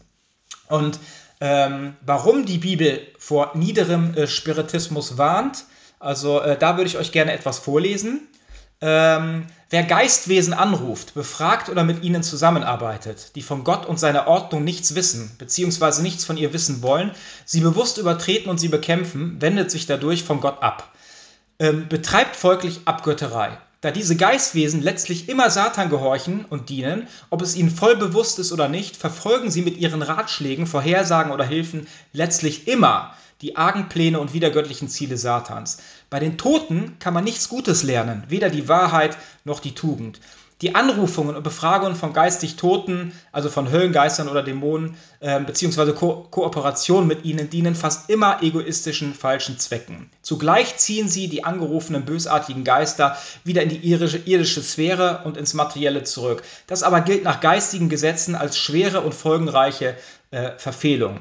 Und 0.70 1.00
ähm, 1.40 1.96
warum 2.06 2.46
die 2.46 2.58
Bibel 2.58 3.02
vor 3.20 3.52
niederem 3.54 4.14
äh, 4.16 4.28
Spiritismus 4.28 5.18
warnt, 5.18 5.66
also 6.00 6.42
äh, 6.42 6.58
da 6.58 6.78
würde 6.78 6.90
ich 6.90 6.98
euch 6.98 7.12
gerne 7.12 7.34
etwas 7.34 7.60
vorlesen. 7.60 8.28
Ähm, 8.80 9.48
wer 9.72 9.84
Geistwesen 9.84 10.54
anruft, 10.54 11.16
befragt 11.16 11.70
oder 11.70 11.84
mit 11.84 12.04
ihnen 12.04 12.22
zusammenarbeitet, 12.22 13.36
die 13.36 13.42
von 13.42 13.64
Gott 13.64 13.88
und 13.88 14.00
seiner 14.00 14.28
Ordnung 14.28 14.64
nichts 14.64 14.94
wissen, 14.94 15.32
beziehungsweise 15.40 16.04
nichts 16.04 16.26
von 16.26 16.38
ihr 16.38 16.54
wissen 16.54 16.84
wollen, 16.84 17.12
sie 17.46 17.62
bewusst 17.62 17.98
übertreten 17.98 18.50
und 18.50 18.60
sie 18.60 18.68
bekämpfen, 18.68 19.42
wendet 19.42 19.72
sich 19.72 19.88
dadurch 19.88 20.24
von 20.24 20.42
Gott 20.42 20.62
ab. 20.62 20.94
Ähm, 21.60 21.88
betreibt 21.90 22.36
folglich 22.36 22.82
Abgötterei. 22.86 23.58
Da 23.80 23.92
diese 23.92 24.16
Geistwesen 24.16 24.82
letztlich 24.82 25.30
immer 25.30 25.52
Satan 25.52 25.90
gehorchen 25.90 26.46
und 26.46 26.70
dienen, 26.70 27.08
ob 27.30 27.44
es 27.44 27.56
ihnen 27.56 27.70
voll 27.70 27.96
bewusst 27.96 28.40
ist 28.40 28.52
oder 28.52 28.68
nicht, 28.70 28.98
verfolgen 28.98 29.52
sie 29.52 29.62
mit 29.62 29.78
ihren 29.78 30.02
Ratschlägen, 30.02 30.66
Vorhersagen 30.66 31.32
oder 31.32 31.46
Hilfen 31.46 31.88
letztlich 32.12 32.68
immer 32.68 33.14
die 33.42 33.56
argen 33.56 33.88
Pläne 33.88 34.20
und 34.20 34.34
widergöttlichen 34.34 34.90
Ziele 34.90 35.16
Satans. 35.16 35.78
Bei 36.10 36.20
den 36.20 36.40
Toten 36.40 36.98
kann 36.98 37.14
man 37.14 37.24
nichts 37.24 37.50
Gutes 37.50 37.84
lernen, 37.84 38.24
weder 38.30 38.50
die 38.50 38.68
Wahrheit 38.68 39.16
noch 39.44 39.60
die 39.60 39.76
Tugend. 39.76 40.20
Die 40.62 40.74
Anrufungen 40.74 41.36
und 41.36 41.44
Befragungen 41.44 41.96
von 41.96 42.14
geistig 42.14 42.56
Toten, 42.56 43.12
also 43.32 43.50
von 43.50 43.72
Höllengeistern 43.72 44.28
oder 44.28 44.42
Dämonen, 44.42 44.96
äh, 45.20 45.40
beziehungsweise 45.40 45.94
Ko 45.94 46.28
Kooperation 46.32 47.06
mit 47.06 47.26
ihnen, 47.26 47.50
dienen 47.50 47.76
fast 47.76 48.10
immer 48.10 48.42
egoistischen, 48.42 49.14
falschen 49.14 49.60
Zwecken. 49.60 50.10
Zugleich 50.24 50.78
ziehen 50.78 51.10
sie 51.10 51.28
die 51.28 51.44
angerufenen 51.44 52.06
bösartigen 52.06 52.64
Geister 52.64 53.18
wieder 53.44 53.62
in 53.62 53.70
die 53.70 53.88
irdische, 53.88 54.18
irdische 54.18 54.64
Sphäre 54.64 55.22
und 55.26 55.38
ins 55.38 55.54
Materielle 55.54 56.04
zurück. 56.04 56.42
Das 56.66 56.82
aber 56.82 57.02
gilt 57.02 57.24
nach 57.24 57.40
geistigen 57.40 57.90
Gesetzen 57.90 58.34
als 58.34 58.58
schwere 58.58 59.02
und 59.02 59.14
folgenreiche 59.14 59.96
äh, 60.32 60.52
Verfehlung. 60.58 61.20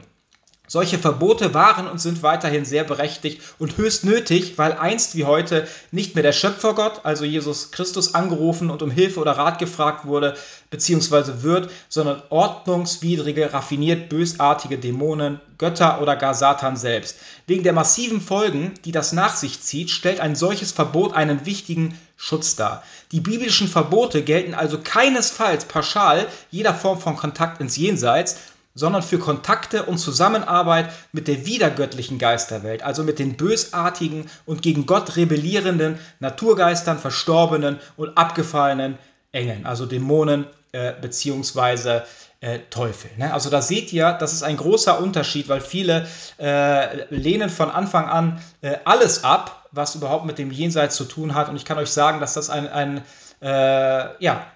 Solche 0.68 0.98
Verbote 0.98 1.54
waren 1.54 1.86
und 1.86 2.00
sind 2.00 2.22
weiterhin 2.22 2.64
sehr 2.64 2.84
berechtigt 2.84 3.40
und 3.58 3.76
höchst 3.76 4.04
nötig, 4.04 4.58
weil 4.58 4.72
einst 4.72 5.14
wie 5.14 5.24
heute 5.24 5.68
nicht 5.92 6.14
mehr 6.14 6.22
der 6.22 6.32
Schöpfergott, 6.32 7.00
also 7.04 7.24
Jesus 7.24 7.70
Christus, 7.70 8.14
angerufen 8.14 8.70
und 8.70 8.82
um 8.82 8.90
Hilfe 8.90 9.20
oder 9.20 9.32
Rat 9.32 9.58
gefragt 9.58 10.06
wurde 10.06 10.36
bzw. 10.70 11.42
wird, 11.42 11.70
sondern 11.88 12.22
ordnungswidrige, 12.30 13.52
raffiniert 13.52 14.08
bösartige 14.08 14.78
Dämonen, 14.78 15.40
Götter 15.58 16.02
oder 16.02 16.16
gar 16.16 16.34
Satan 16.34 16.76
selbst. 16.76 17.16
Wegen 17.46 17.62
der 17.62 17.72
massiven 17.72 18.20
Folgen, 18.20 18.74
die 18.84 18.92
das 18.92 19.12
nach 19.12 19.36
sich 19.36 19.62
zieht, 19.62 19.90
stellt 19.90 20.20
ein 20.20 20.34
solches 20.34 20.72
Verbot 20.72 21.14
einen 21.14 21.46
wichtigen 21.46 21.98
Schutz 22.16 22.56
dar. 22.56 22.82
Die 23.12 23.20
biblischen 23.20 23.68
Verbote 23.68 24.22
gelten 24.22 24.54
also 24.54 24.78
keinesfalls 24.82 25.66
pauschal 25.66 26.26
jeder 26.50 26.74
Form 26.74 27.00
von 27.00 27.16
Kontakt 27.16 27.60
ins 27.60 27.76
Jenseits, 27.76 28.36
sondern 28.76 29.02
für 29.02 29.18
Kontakte 29.18 29.82
und 29.84 29.98
Zusammenarbeit 29.98 30.90
mit 31.10 31.26
der 31.26 31.46
wiedergöttlichen 31.46 32.18
Geisterwelt, 32.18 32.82
also 32.82 33.02
mit 33.02 33.18
den 33.18 33.36
bösartigen 33.36 34.30
und 34.44 34.62
gegen 34.62 34.86
Gott 34.86 35.16
rebellierenden 35.16 35.98
Naturgeistern, 36.20 36.98
verstorbenen 36.98 37.80
und 37.96 38.16
abgefallenen 38.16 38.98
Engeln, 39.32 39.66
also 39.66 39.86
Dämonen 39.86 40.46
äh, 40.72 40.92
beziehungsweise 41.00 42.04
äh, 42.40 42.58
Teufel. 42.70 43.10
Ne? 43.16 43.32
Also 43.32 43.48
da 43.48 43.62
seht 43.62 43.92
ihr, 43.92 44.12
das 44.12 44.34
ist 44.34 44.42
ein 44.42 44.58
großer 44.58 45.00
Unterschied, 45.00 45.48
weil 45.48 45.62
viele 45.62 46.06
äh, 46.38 47.12
lehnen 47.14 47.48
von 47.48 47.70
Anfang 47.70 48.08
an 48.08 48.42
äh, 48.60 48.76
alles 48.84 49.24
ab, 49.24 49.68
was 49.72 49.94
überhaupt 49.94 50.26
mit 50.26 50.38
dem 50.38 50.50
Jenseits 50.50 50.96
zu 50.96 51.04
tun 51.04 51.34
hat. 51.34 51.48
Und 51.48 51.56
ich 51.56 51.64
kann 51.64 51.78
euch 51.78 51.90
sagen, 51.90 52.20
dass 52.20 52.34
das 52.34 52.50
ein, 52.50 52.68
ein 52.68 53.02
äh, 53.40 54.22
ja, 54.22 54.46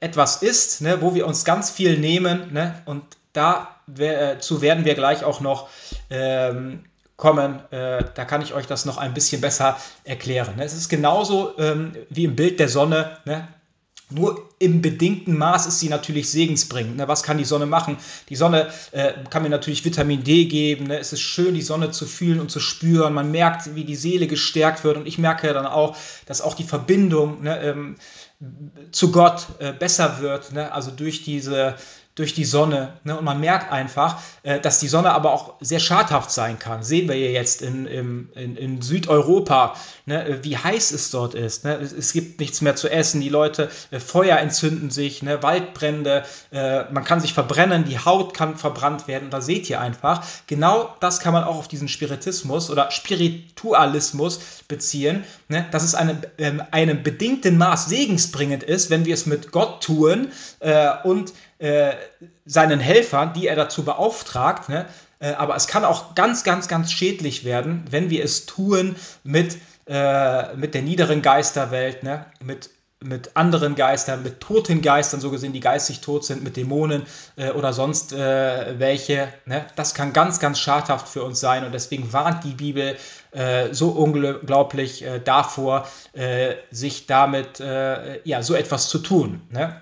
etwas 0.00 0.42
ist, 0.42 0.80
ne, 0.80 1.00
wo 1.02 1.14
wir 1.14 1.26
uns 1.26 1.44
ganz 1.44 1.70
viel 1.70 1.98
nehmen 1.98 2.52
ne, 2.52 2.82
und 2.84 3.02
Dazu 3.36 4.58
äh, 4.58 4.60
werden 4.60 4.84
wir 4.84 4.94
gleich 4.94 5.24
auch 5.24 5.40
noch 5.40 5.68
ähm, 6.10 6.84
kommen. 7.16 7.60
Äh, 7.70 8.04
da 8.14 8.24
kann 8.24 8.42
ich 8.42 8.54
euch 8.54 8.66
das 8.66 8.84
noch 8.84 8.98
ein 8.98 9.14
bisschen 9.14 9.40
besser 9.40 9.76
erklären. 10.04 10.56
Ne? 10.56 10.64
Es 10.64 10.74
ist 10.74 10.88
genauso 10.88 11.58
ähm, 11.58 11.92
wie 12.10 12.24
im 12.24 12.36
Bild 12.36 12.60
der 12.60 12.68
Sonne. 12.68 13.18
Ne? 13.24 13.48
Nur 14.08 14.48
im 14.60 14.82
bedingten 14.82 15.36
Maß 15.36 15.66
ist 15.66 15.80
sie 15.80 15.88
natürlich 15.88 16.30
segensbringend. 16.30 16.96
Ne? 16.96 17.08
Was 17.08 17.24
kann 17.24 17.38
die 17.38 17.44
Sonne 17.44 17.66
machen? 17.66 17.96
Die 18.28 18.36
Sonne 18.36 18.70
äh, 18.92 19.14
kann 19.30 19.42
mir 19.42 19.48
natürlich 19.48 19.84
Vitamin 19.84 20.22
D 20.22 20.44
geben. 20.44 20.86
Ne? 20.86 20.98
Es 20.98 21.12
ist 21.12 21.22
schön, 21.22 21.54
die 21.54 21.62
Sonne 21.62 21.90
zu 21.90 22.06
fühlen 22.06 22.38
und 22.38 22.50
zu 22.50 22.60
spüren. 22.60 23.14
Man 23.14 23.32
merkt, 23.32 23.74
wie 23.74 23.84
die 23.84 23.96
Seele 23.96 24.28
gestärkt 24.28 24.84
wird. 24.84 24.96
Und 24.96 25.06
ich 25.06 25.18
merke 25.18 25.52
dann 25.52 25.66
auch, 25.66 25.96
dass 26.26 26.40
auch 26.40 26.54
die 26.54 26.64
Verbindung 26.64 27.42
ne, 27.42 27.60
ähm, 27.62 27.96
zu 28.92 29.10
Gott 29.10 29.46
äh, 29.58 29.72
besser 29.72 30.20
wird. 30.20 30.52
Ne? 30.52 30.70
Also 30.70 30.90
durch 30.90 31.24
diese 31.24 31.74
durch 32.16 32.32
die 32.32 32.46
Sonne. 32.46 32.94
Ne? 33.04 33.16
Und 33.16 33.24
man 33.24 33.38
merkt 33.40 33.70
einfach, 33.70 34.20
äh, 34.42 34.58
dass 34.58 34.80
die 34.80 34.88
Sonne 34.88 35.12
aber 35.12 35.32
auch 35.32 35.54
sehr 35.60 35.80
schadhaft 35.80 36.30
sein 36.30 36.58
kann. 36.58 36.82
Sehen 36.82 37.08
wir 37.08 37.14
hier 37.14 37.30
jetzt 37.30 37.60
in, 37.60 37.86
in, 37.86 38.30
in 38.34 38.82
Südeuropa, 38.82 39.76
ne? 40.06 40.40
wie 40.42 40.56
heiß 40.56 40.92
es 40.92 41.10
dort 41.10 41.34
ist. 41.34 41.64
Ne? 41.64 41.74
Es, 41.74 41.92
es, 41.92 42.12
gibt 42.14 42.40
nichts 42.40 42.62
mehr 42.62 42.74
zu 42.74 42.88
essen, 42.88 43.20
die 43.20 43.28
Leute, 43.28 43.70
äh, 43.90 44.00
Feuer 44.00 44.38
entzünden 44.38 44.90
sich, 44.90 45.22
ne? 45.22 45.42
Waldbrände, 45.42 46.24
äh, 46.52 46.90
man 46.90 47.04
kann 47.04 47.20
sich 47.20 47.34
verbrennen, 47.34 47.84
die 47.84 47.98
Haut 47.98 48.32
kann 48.32 48.56
verbrannt 48.56 49.08
werden. 49.08 49.26
Und 49.26 49.32
da 49.32 49.42
seht 49.42 49.68
ihr 49.68 49.80
einfach, 49.80 50.24
genau 50.46 50.96
das 51.00 51.20
kann 51.20 51.34
man 51.34 51.44
auch 51.44 51.56
auf 51.56 51.68
diesen 51.68 51.88
Spiritismus 51.88 52.70
oder 52.70 52.90
Spiritualismus 52.90 54.40
beziehen, 54.68 55.24
ne? 55.48 55.66
dass 55.70 55.82
es 55.82 55.94
eine, 55.94 56.22
ähm, 56.38 56.62
einem 56.70 57.02
bedingten 57.02 57.58
Maß 57.58 57.86
segensbringend 57.86 58.62
ist, 58.62 58.88
wenn 58.88 59.04
wir 59.04 59.12
es 59.12 59.26
mit 59.26 59.52
Gott 59.52 59.84
tun 59.84 60.28
äh, 60.60 60.88
und 61.04 61.34
äh, 61.58 61.94
seinen 62.44 62.80
Helfern, 62.80 63.32
die 63.32 63.46
er 63.46 63.56
dazu 63.56 63.84
beauftragt. 63.84 64.68
Ne? 64.68 64.86
Äh, 65.18 65.32
aber 65.32 65.56
es 65.56 65.66
kann 65.66 65.84
auch 65.84 66.14
ganz, 66.14 66.44
ganz, 66.44 66.68
ganz 66.68 66.92
schädlich 66.92 67.44
werden, 67.44 67.84
wenn 67.90 68.10
wir 68.10 68.24
es 68.24 68.46
tun 68.46 68.96
mit, 69.24 69.56
äh, 69.86 70.54
mit 70.54 70.74
der 70.74 70.82
niederen 70.82 71.22
Geisterwelt, 71.22 72.02
ne? 72.02 72.26
mit 72.42 72.70
mit 73.04 73.36
anderen 73.36 73.74
Geistern, 73.74 74.22
mit 74.22 74.40
toten 74.40 74.80
Geistern, 74.80 75.20
so 75.20 75.30
gesehen, 75.30 75.52
die 75.52 75.60
geistig 75.60 76.00
tot 76.00 76.24
sind, 76.24 76.42
mit 76.42 76.56
Dämonen 76.56 77.02
äh, 77.36 77.50
oder 77.50 77.74
sonst 77.74 78.14
äh, 78.14 78.78
welche. 78.78 79.28
Ne? 79.44 79.66
Das 79.76 79.94
kann 79.94 80.14
ganz, 80.14 80.40
ganz 80.40 80.58
schadhaft 80.58 81.06
für 81.06 81.22
uns 81.22 81.38
sein 81.38 81.64
und 81.64 81.72
deswegen 81.72 82.14
warnt 82.14 82.44
die 82.44 82.54
Bibel 82.54 82.96
so 83.70 83.90
unglaublich 83.90 85.04
davor, 85.26 85.86
sich 86.70 87.06
damit 87.06 87.58
ja 87.58 88.42
so 88.42 88.54
etwas 88.54 88.88
zu 88.88 88.98
tun. 88.98 89.42
Ne? 89.50 89.78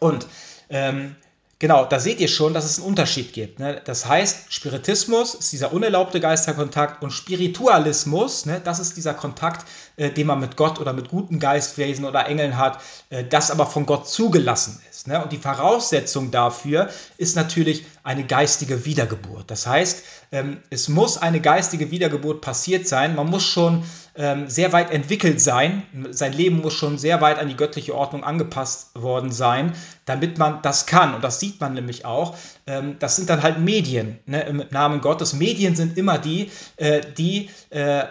Und 0.00 0.26
ähm, 0.70 1.16
genau, 1.58 1.84
da 1.84 1.98
seht 1.98 2.20
ihr 2.20 2.28
schon, 2.28 2.54
dass 2.54 2.64
es 2.64 2.78
einen 2.78 2.88
Unterschied 2.88 3.32
gibt. 3.32 3.58
Ne? 3.58 3.80
Das 3.84 4.06
heißt, 4.06 4.52
Spiritismus 4.52 5.34
ist 5.34 5.52
dieser 5.52 5.72
unerlaubte 5.72 6.20
Geisterkontakt 6.20 7.02
und 7.02 7.10
Spiritualismus, 7.10 8.46
ne, 8.46 8.60
das 8.62 8.78
ist 8.78 8.96
dieser 8.96 9.14
Kontakt, 9.14 9.66
äh, 9.96 10.10
den 10.10 10.26
man 10.26 10.40
mit 10.40 10.56
Gott 10.56 10.78
oder 10.80 10.92
mit 10.92 11.08
guten 11.08 11.38
Geistwesen 11.38 12.04
oder 12.04 12.26
Engeln 12.26 12.56
hat, 12.56 12.80
äh, 13.10 13.24
das 13.24 13.50
aber 13.50 13.66
von 13.66 13.86
Gott 13.86 14.08
zugelassen 14.08 14.80
ist. 14.90 15.06
Ne? 15.06 15.22
Und 15.22 15.32
die 15.32 15.38
Voraussetzung 15.38 16.30
dafür 16.30 16.90
ist 17.16 17.36
natürlich 17.36 17.84
eine 18.02 18.24
geistige 18.24 18.84
Wiedergeburt. 18.84 19.50
Das 19.50 19.66
heißt, 19.66 20.02
ähm, 20.32 20.58
es 20.70 20.88
muss 20.88 21.18
eine 21.18 21.40
geistige 21.40 21.90
Wiedergeburt 21.90 22.40
passiert 22.40 22.86
sein. 22.86 23.14
Man 23.14 23.28
muss 23.28 23.44
schon 23.44 23.84
ähm, 24.18 24.48
sehr 24.50 24.72
weit 24.72 24.90
entwickelt 24.90 25.40
sein. 25.40 25.84
Sein 26.10 26.32
Leben 26.32 26.60
muss 26.60 26.74
schon 26.74 26.98
sehr 26.98 27.20
weit 27.20 27.38
an 27.38 27.48
die 27.48 27.56
göttliche 27.56 27.94
Ordnung 27.94 28.24
angepasst 28.24 28.90
worden 29.00 29.30
sein, 29.30 29.72
damit 30.04 30.38
man 30.38 30.60
das 30.62 30.86
kann. 30.86 31.14
Und 31.14 31.22
das 31.22 31.38
sieht 31.38 31.60
man 31.60 31.74
nämlich 31.74 32.04
auch. 32.04 32.36
Ähm, 32.66 32.96
das 32.98 33.16
sind 33.16 33.30
dann 33.30 33.42
halt 33.42 33.60
Medien 33.60 34.18
ne, 34.26 34.42
im 34.42 34.64
Namen 34.70 35.00
Gottes. 35.00 35.32
Medien 35.32 35.76
sind 35.76 35.96
immer 35.96 36.18
die, 36.18 36.50
äh, 36.76 37.00
die 37.16 37.48
äh, 37.70 38.04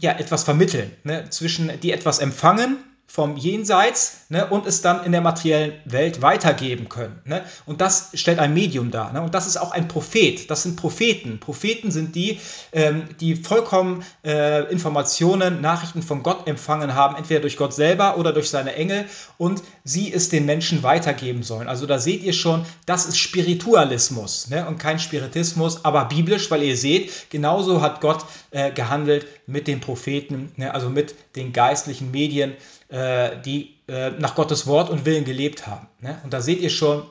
ja, 0.00 0.12
etwas 0.12 0.44
vermitteln, 0.44 0.90
ne, 1.04 1.24
zwischen 1.30 1.72
die 1.80 1.92
etwas 1.92 2.18
empfangen 2.18 2.76
vom 3.12 3.36
Jenseits 3.36 4.20
ne, 4.28 4.46
und 4.46 4.66
es 4.66 4.82
dann 4.82 5.04
in 5.04 5.10
der 5.10 5.20
materiellen 5.20 5.72
Welt 5.84 6.22
weitergeben 6.22 6.88
können. 6.88 7.18
Ne? 7.24 7.42
Und 7.66 7.80
das 7.80 8.10
stellt 8.14 8.38
ein 8.38 8.54
Medium 8.54 8.92
dar. 8.92 9.12
Ne? 9.12 9.20
Und 9.20 9.34
das 9.34 9.48
ist 9.48 9.56
auch 9.56 9.72
ein 9.72 9.88
Prophet. 9.88 10.48
Das 10.48 10.62
sind 10.62 10.76
Propheten. 10.76 11.40
Propheten 11.40 11.90
sind 11.90 12.14
die, 12.14 12.38
ähm, 12.72 13.08
die 13.18 13.34
vollkommen 13.34 14.04
äh, 14.24 14.70
Informationen, 14.70 15.60
Nachrichten 15.60 16.02
von 16.02 16.22
Gott 16.22 16.46
empfangen 16.46 16.94
haben, 16.94 17.16
entweder 17.16 17.40
durch 17.40 17.56
Gott 17.56 17.74
selber 17.74 18.16
oder 18.16 18.32
durch 18.32 18.48
seine 18.48 18.76
Engel 18.76 19.06
und 19.38 19.60
sie 19.82 20.12
es 20.12 20.28
den 20.28 20.46
Menschen 20.46 20.84
weitergeben 20.84 21.42
sollen. 21.42 21.66
Also 21.66 21.86
da 21.86 21.98
seht 21.98 22.22
ihr 22.22 22.32
schon, 22.32 22.64
das 22.86 23.06
ist 23.06 23.18
Spiritualismus 23.18 24.50
ne? 24.50 24.68
und 24.68 24.78
kein 24.78 25.00
Spiritismus, 25.00 25.84
aber 25.84 26.04
biblisch, 26.04 26.48
weil 26.52 26.62
ihr 26.62 26.76
seht, 26.76 27.28
genauso 27.30 27.82
hat 27.82 28.00
Gott 28.00 28.24
äh, 28.52 28.70
gehandelt 28.70 29.26
mit 29.48 29.66
den 29.66 29.80
Propheten, 29.80 30.52
ne? 30.54 30.72
also 30.72 30.90
mit 30.90 31.16
den 31.34 31.52
geistlichen 31.52 32.12
Medien 32.12 32.54
die 33.44 33.76
äh, 33.88 34.10
nach 34.10 34.34
Gottes 34.34 34.66
Wort 34.66 34.90
und 34.90 35.04
Willen 35.06 35.24
gelebt 35.24 35.66
haben. 35.66 35.88
Ne? 36.00 36.20
Und 36.24 36.32
da 36.32 36.40
seht 36.40 36.60
ihr 36.60 36.70
schon, 36.70 37.04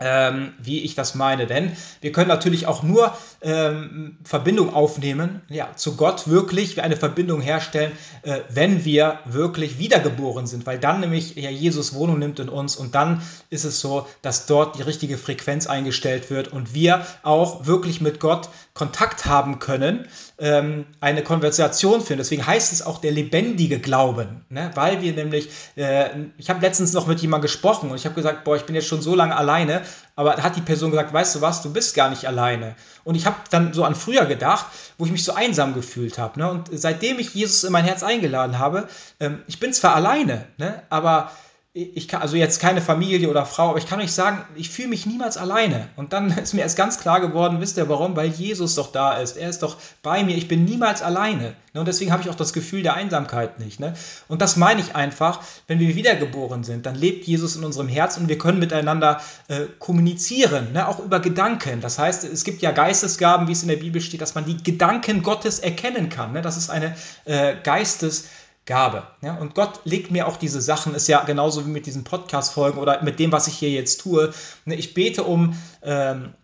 ähm, 0.00 0.52
wie 0.58 0.80
ich 0.82 0.94
das 0.94 1.14
meine. 1.14 1.46
Denn 1.46 1.72
wir 2.00 2.12
können 2.12 2.28
natürlich 2.28 2.66
auch 2.66 2.82
nur 2.82 3.16
ähm, 3.40 4.18
Verbindung 4.24 4.74
aufnehmen, 4.74 5.42
ja, 5.48 5.74
zu 5.76 5.96
Gott 5.96 6.28
wirklich 6.28 6.82
eine 6.82 6.96
Verbindung 6.96 7.40
herstellen, 7.40 7.92
äh, 8.22 8.40
wenn 8.48 8.84
wir 8.84 9.20
wirklich 9.24 9.78
wiedergeboren 9.78 10.46
sind, 10.46 10.66
weil 10.66 10.78
dann 10.78 11.00
nämlich 11.00 11.36
ja, 11.36 11.50
Jesus 11.50 11.94
Wohnung 11.94 12.18
nimmt 12.18 12.40
in 12.40 12.48
uns 12.48 12.76
und 12.76 12.94
dann 12.94 13.22
ist 13.50 13.64
es 13.64 13.80
so, 13.80 14.06
dass 14.22 14.46
dort 14.46 14.78
die 14.78 14.82
richtige 14.82 15.18
Frequenz 15.18 15.66
eingestellt 15.66 16.30
wird 16.30 16.48
und 16.48 16.74
wir 16.74 17.06
auch 17.22 17.66
wirklich 17.66 18.00
mit 18.00 18.20
Gott 18.20 18.48
Kontakt 18.74 19.26
haben 19.26 19.58
können, 19.58 20.08
ähm, 20.38 20.86
eine 21.00 21.22
Konversation 21.22 22.00
führen. 22.00 22.18
Deswegen 22.18 22.46
heißt 22.46 22.72
es 22.72 22.80
auch 22.80 22.98
der 22.98 23.12
lebendige 23.12 23.78
Glauben, 23.78 24.44
ne? 24.48 24.70
weil 24.74 25.02
wir 25.02 25.12
nämlich, 25.12 25.50
äh, 25.76 26.08
ich 26.38 26.48
habe 26.48 26.60
letztens 26.62 26.94
noch 26.94 27.06
mit 27.06 27.20
jemandem 27.20 27.42
gesprochen 27.42 27.90
und 27.90 27.96
ich 27.96 28.06
habe 28.06 28.14
gesagt, 28.14 28.44
boah, 28.44 28.56
ich 28.56 28.62
bin 28.62 28.74
jetzt 28.74 28.86
schon 28.86 29.02
so 29.02 29.14
lange 29.14 29.36
alleine, 29.36 29.82
aber 30.16 30.34
da 30.34 30.42
hat 30.42 30.56
die 30.56 30.60
Person 30.60 30.90
gesagt, 30.90 31.12
weißt 31.12 31.36
du 31.36 31.40
was, 31.40 31.62
du 31.62 31.72
bist 31.72 31.94
gar 31.94 32.10
nicht 32.10 32.26
alleine. 32.26 32.76
Und 33.04 33.14
ich 33.14 33.26
habe 33.26 33.36
dann 33.50 33.72
so 33.72 33.84
an 33.84 33.94
früher 33.94 34.26
gedacht, 34.26 34.66
wo 34.98 35.06
ich 35.06 35.12
mich 35.12 35.24
so 35.24 35.32
einsam 35.32 35.74
gefühlt 35.74 36.18
habe. 36.18 36.38
Ne? 36.38 36.50
Und 36.50 36.68
seitdem 36.72 37.18
ich 37.18 37.34
Jesus 37.34 37.64
in 37.64 37.72
mein 37.72 37.84
Herz 37.84 38.02
eingeladen 38.02 38.58
habe, 38.58 38.88
ähm, 39.20 39.42
ich 39.46 39.58
bin 39.60 39.72
zwar 39.72 39.94
alleine, 39.94 40.46
ne? 40.58 40.82
aber 40.90 41.30
ich 41.74 42.06
kann, 42.06 42.20
also 42.20 42.36
jetzt 42.36 42.60
keine 42.60 42.82
Familie 42.82 43.30
oder 43.30 43.46
Frau, 43.46 43.70
aber 43.70 43.78
ich 43.78 43.86
kann 43.86 43.98
euch 43.98 44.12
sagen, 44.12 44.44
ich 44.56 44.68
fühle 44.68 44.88
mich 44.88 45.06
niemals 45.06 45.38
alleine. 45.38 45.88
Und 45.96 46.12
dann 46.12 46.30
ist 46.36 46.52
mir 46.52 46.60
erst 46.60 46.76
ganz 46.76 46.98
klar 46.98 47.20
geworden, 47.20 47.62
wisst 47.62 47.78
ihr 47.78 47.88
warum? 47.88 48.14
Weil 48.14 48.28
Jesus 48.28 48.74
doch 48.74 48.92
da 48.92 49.14
ist. 49.14 49.38
Er 49.38 49.48
ist 49.48 49.62
doch 49.62 49.78
bei 50.02 50.22
mir. 50.22 50.36
Ich 50.36 50.48
bin 50.48 50.66
niemals 50.66 51.00
alleine. 51.00 51.54
Ne? 51.72 51.80
Und 51.80 51.88
deswegen 51.88 52.12
habe 52.12 52.22
ich 52.22 52.28
auch 52.28 52.34
das 52.34 52.52
Gefühl 52.52 52.82
der 52.82 52.92
Einsamkeit 52.92 53.58
nicht. 53.58 53.80
Ne? 53.80 53.94
Und 54.28 54.42
das 54.42 54.58
meine 54.58 54.82
ich 54.82 54.94
einfach, 54.94 55.40
wenn 55.66 55.78
wir 55.78 55.96
wiedergeboren 55.96 56.62
sind, 56.62 56.84
dann 56.84 56.94
lebt 56.94 57.24
Jesus 57.24 57.56
in 57.56 57.64
unserem 57.64 57.88
Herz 57.88 58.18
und 58.18 58.28
wir 58.28 58.36
können 58.36 58.58
miteinander 58.58 59.22
äh, 59.48 59.60
kommunizieren, 59.78 60.72
ne? 60.74 60.86
auch 60.86 60.98
über 60.98 61.20
Gedanken. 61.20 61.80
Das 61.80 61.98
heißt, 61.98 62.24
es 62.24 62.44
gibt 62.44 62.60
ja 62.60 62.72
Geistesgaben, 62.72 63.48
wie 63.48 63.52
es 63.52 63.62
in 63.62 63.68
der 63.68 63.76
Bibel 63.76 64.02
steht, 64.02 64.20
dass 64.20 64.34
man 64.34 64.44
die 64.44 64.62
Gedanken 64.62 65.22
Gottes 65.22 65.58
erkennen 65.58 66.10
kann. 66.10 66.34
Das 66.42 66.58
ist 66.58 66.68
eine 66.68 66.94
äh, 67.24 67.54
Geistes- 67.62 68.26
Gabe. 68.64 69.02
Ja, 69.22 69.34
und 69.36 69.54
Gott 69.54 69.80
legt 69.84 70.10
mir 70.10 70.28
auch 70.28 70.36
diese 70.36 70.60
Sachen, 70.60 70.94
ist 70.94 71.08
ja 71.08 71.24
genauso 71.24 71.66
wie 71.66 71.70
mit 71.70 71.86
diesen 71.86 72.04
Podcast-Folgen 72.04 72.78
oder 72.78 73.02
mit 73.02 73.18
dem, 73.18 73.32
was 73.32 73.48
ich 73.48 73.54
hier 73.54 73.70
jetzt 73.70 74.00
tue. 74.02 74.32
Ne, 74.64 74.76
ich 74.76 74.94
bete 74.94 75.24
um. 75.24 75.56
Ähm, 75.82 76.34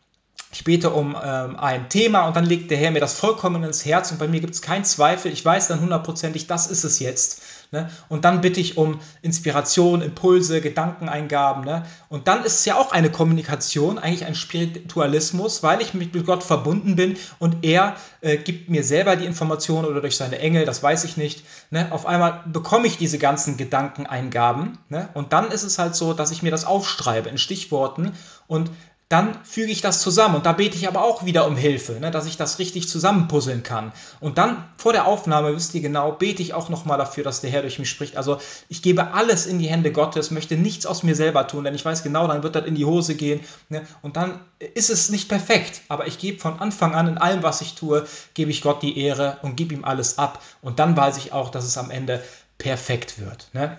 ich 0.50 0.64
bete 0.64 0.90
um 0.90 1.14
ähm, 1.22 1.56
ein 1.56 1.90
Thema 1.90 2.26
und 2.26 2.34
dann 2.34 2.46
legt 2.46 2.70
der 2.70 2.78
Herr 2.78 2.90
mir 2.90 3.00
das 3.00 3.12
vollkommen 3.12 3.62
ins 3.64 3.84
Herz 3.84 4.10
und 4.12 4.18
bei 4.18 4.28
mir 4.28 4.40
gibt 4.40 4.54
es 4.54 4.62
keinen 4.62 4.84
Zweifel. 4.84 5.30
Ich 5.30 5.44
weiß 5.44 5.68
dann 5.68 5.80
hundertprozentig, 5.80 6.46
das 6.46 6.68
ist 6.68 6.84
es 6.84 7.00
jetzt. 7.00 7.42
Ne? 7.70 7.90
Und 8.08 8.24
dann 8.24 8.40
bitte 8.40 8.60
ich 8.60 8.78
um 8.78 8.98
Inspiration, 9.20 10.00
Impulse, 10.00 10.62
Gedankeneingaben. 10.62 11.64
Ne? 11.64 11.84
Und 12.08 12.26
dann 12.26 12.42
ist 12.44 12.60
es 12.60 12.64
ja 12.64 12.76
auch 12.76 12.92
eine 12.92 13.10
Kommunikation, 13.10 13.98
eigentlich 13.98 14.24
ein 14.24 14.34
Spiritualismus, 14.34 15.62
weil 15.62 15.82
ich 15.82 15.92
mit 15.92 16.12
Gott 16.24 16.42
verbunden 16.42 16.96
bin 16.96 17.16
und 17.38 17.64
er 17.64 17.96
äh, 18.22 18.38
gibt 18.38 18.70
mir 18.70 18.82
selber 18.84 19.16
die 19.16 19.26
Informationen 19.26 19.86
oder 19.86 20.00
durch 20.00 20.16
seine 20.16 20.38
Engel, 20.38 20.64
das 20.64 20.82
weiß 20.82 21.04
ich 21.04 21.16
nicht. 21.16 21.44
Ne? 21.70 21.92
Auf 21.92 22.06
einmal 22.06 22.42
bekomme 22.46 22.86
ich 22.86 22.96
diese 22.96 23.18
ganzen 23.18 23.56
Gedankeneingaben. 23.56 24.78
Ne? 24.88 25.10
Und 25.12 25.34
dann 25.34 25.50
ist 25.50 25.62
es 25.62 25.78
halt 25.78 25.94
so, 25.94 26.14
dass 26.14 26.30
ich 26.30 26.42
mir 26.42 26.50
das 26.50 26.64
aufschreibe 26.64 27.28
in 27.28 27.36
Stichworten 27.36 28.12
und 28.46 28.70
dann 29.08 29.42
füge 29.42 29.72
ich 29.72 29.80
das 29.80 30.02
zusammen 30.02 30.34
und 30.34 30.44
da 30.44 30.52
bete 30.52 30.76
ich 30.76 30.86
aber 30.86 31.02
auch 31.02 31.24
wieder 31.24 31.46
um 31.46 31.56
Hilfe, 31.56 31.92
ne, 31.94 32.10
dass 32.10 32.26
ich 32.26 32.36
das 32.36 32.58
richtig 32.58 32.88
zusammenpuzzeln 32.88 33.62
kann. 33.62 33.92
Und 34.20 34.36
dann 34.36 34.68
vor 34.76 34.92
der 34.92 35.06
Aufnahme, 35.06 35.56
wisst 35.56 35.74
ihr 35.74 35.80
genau, 35.80 36.12
bete 36.12 36.42
ich 36.42 36.52
auch 36.52 36.68
nochmal 36.68 36.98
dafür, 36.98 37.24
dass 37.24 37.40
der 37.40 37.48
Herr 37.50 37.62
durch 37.62 37.78
mich 37.78 37.88
spricht. 37.88 38.18
Also 38.18 38.38
ich 38.68 38.82
gebe 38.82 39.12
alles 39.12 39.46
in 39.46 39.58
die 39.58 39.68
Hände 39.68 39.92
Gottes, 39.92 40.30
möchte 40.30 40.56
nichts 40.56 40.84
aus 40.84 41.02
mir 41.04 41.14
selber 41.14 41.46
tun, 41.46 41.64
denn 41.64 41.74
ich 41.74 41.86
weiß 41.86 42.02
genau, 42.02 42.26
dann 42.26 42.42
wird 42.42 42.54
das 42.54 42.66
in 42.66 42.74
die 42.74 42.84
Hose 42.84 43.14
gehen 43.14 43.40
ne, 43.70 43.86
und 44.02 44.16
dann 44.16 44.40
ist 44.74 44.90
es 44.90 45.08
nicht 45.08 45.30
perfekt, 45.30 45.80
aber 45.88 46.06
ich 46.06 46.18
gebe 46.18 46.38
von 46.38 46.58
Anfang 46.58 46.94
an 46.94 47.08
in 47.08 47.16
allem, 47.16 47.42
was 47.42 47.62
ich 47.62 47.76
tue, 47.76 48.06
gebe 48.34 48.50
ich 48.50 48.60
Gott 48.60 48.82
die 48.82 48.98
Ehre 48.98 49.38
und 49.40 49.56
gebe 49.56 49.72
ihm 49.72 49.84
alles 49.84 50.18
ab 50.18 50.42
und 50.60 50.78
dann 50.80 50.96
weiß 50.96 51.16
ich 51.16 51.32
auch, 51.32 51.50
dass 51.50 51.64
es 51.64 51.78
am 51.78 51.90
Ende 51.90 52.22
perfekt 52.58 53.18
wird. 53.20 53.48
Ne? 53.54 53.78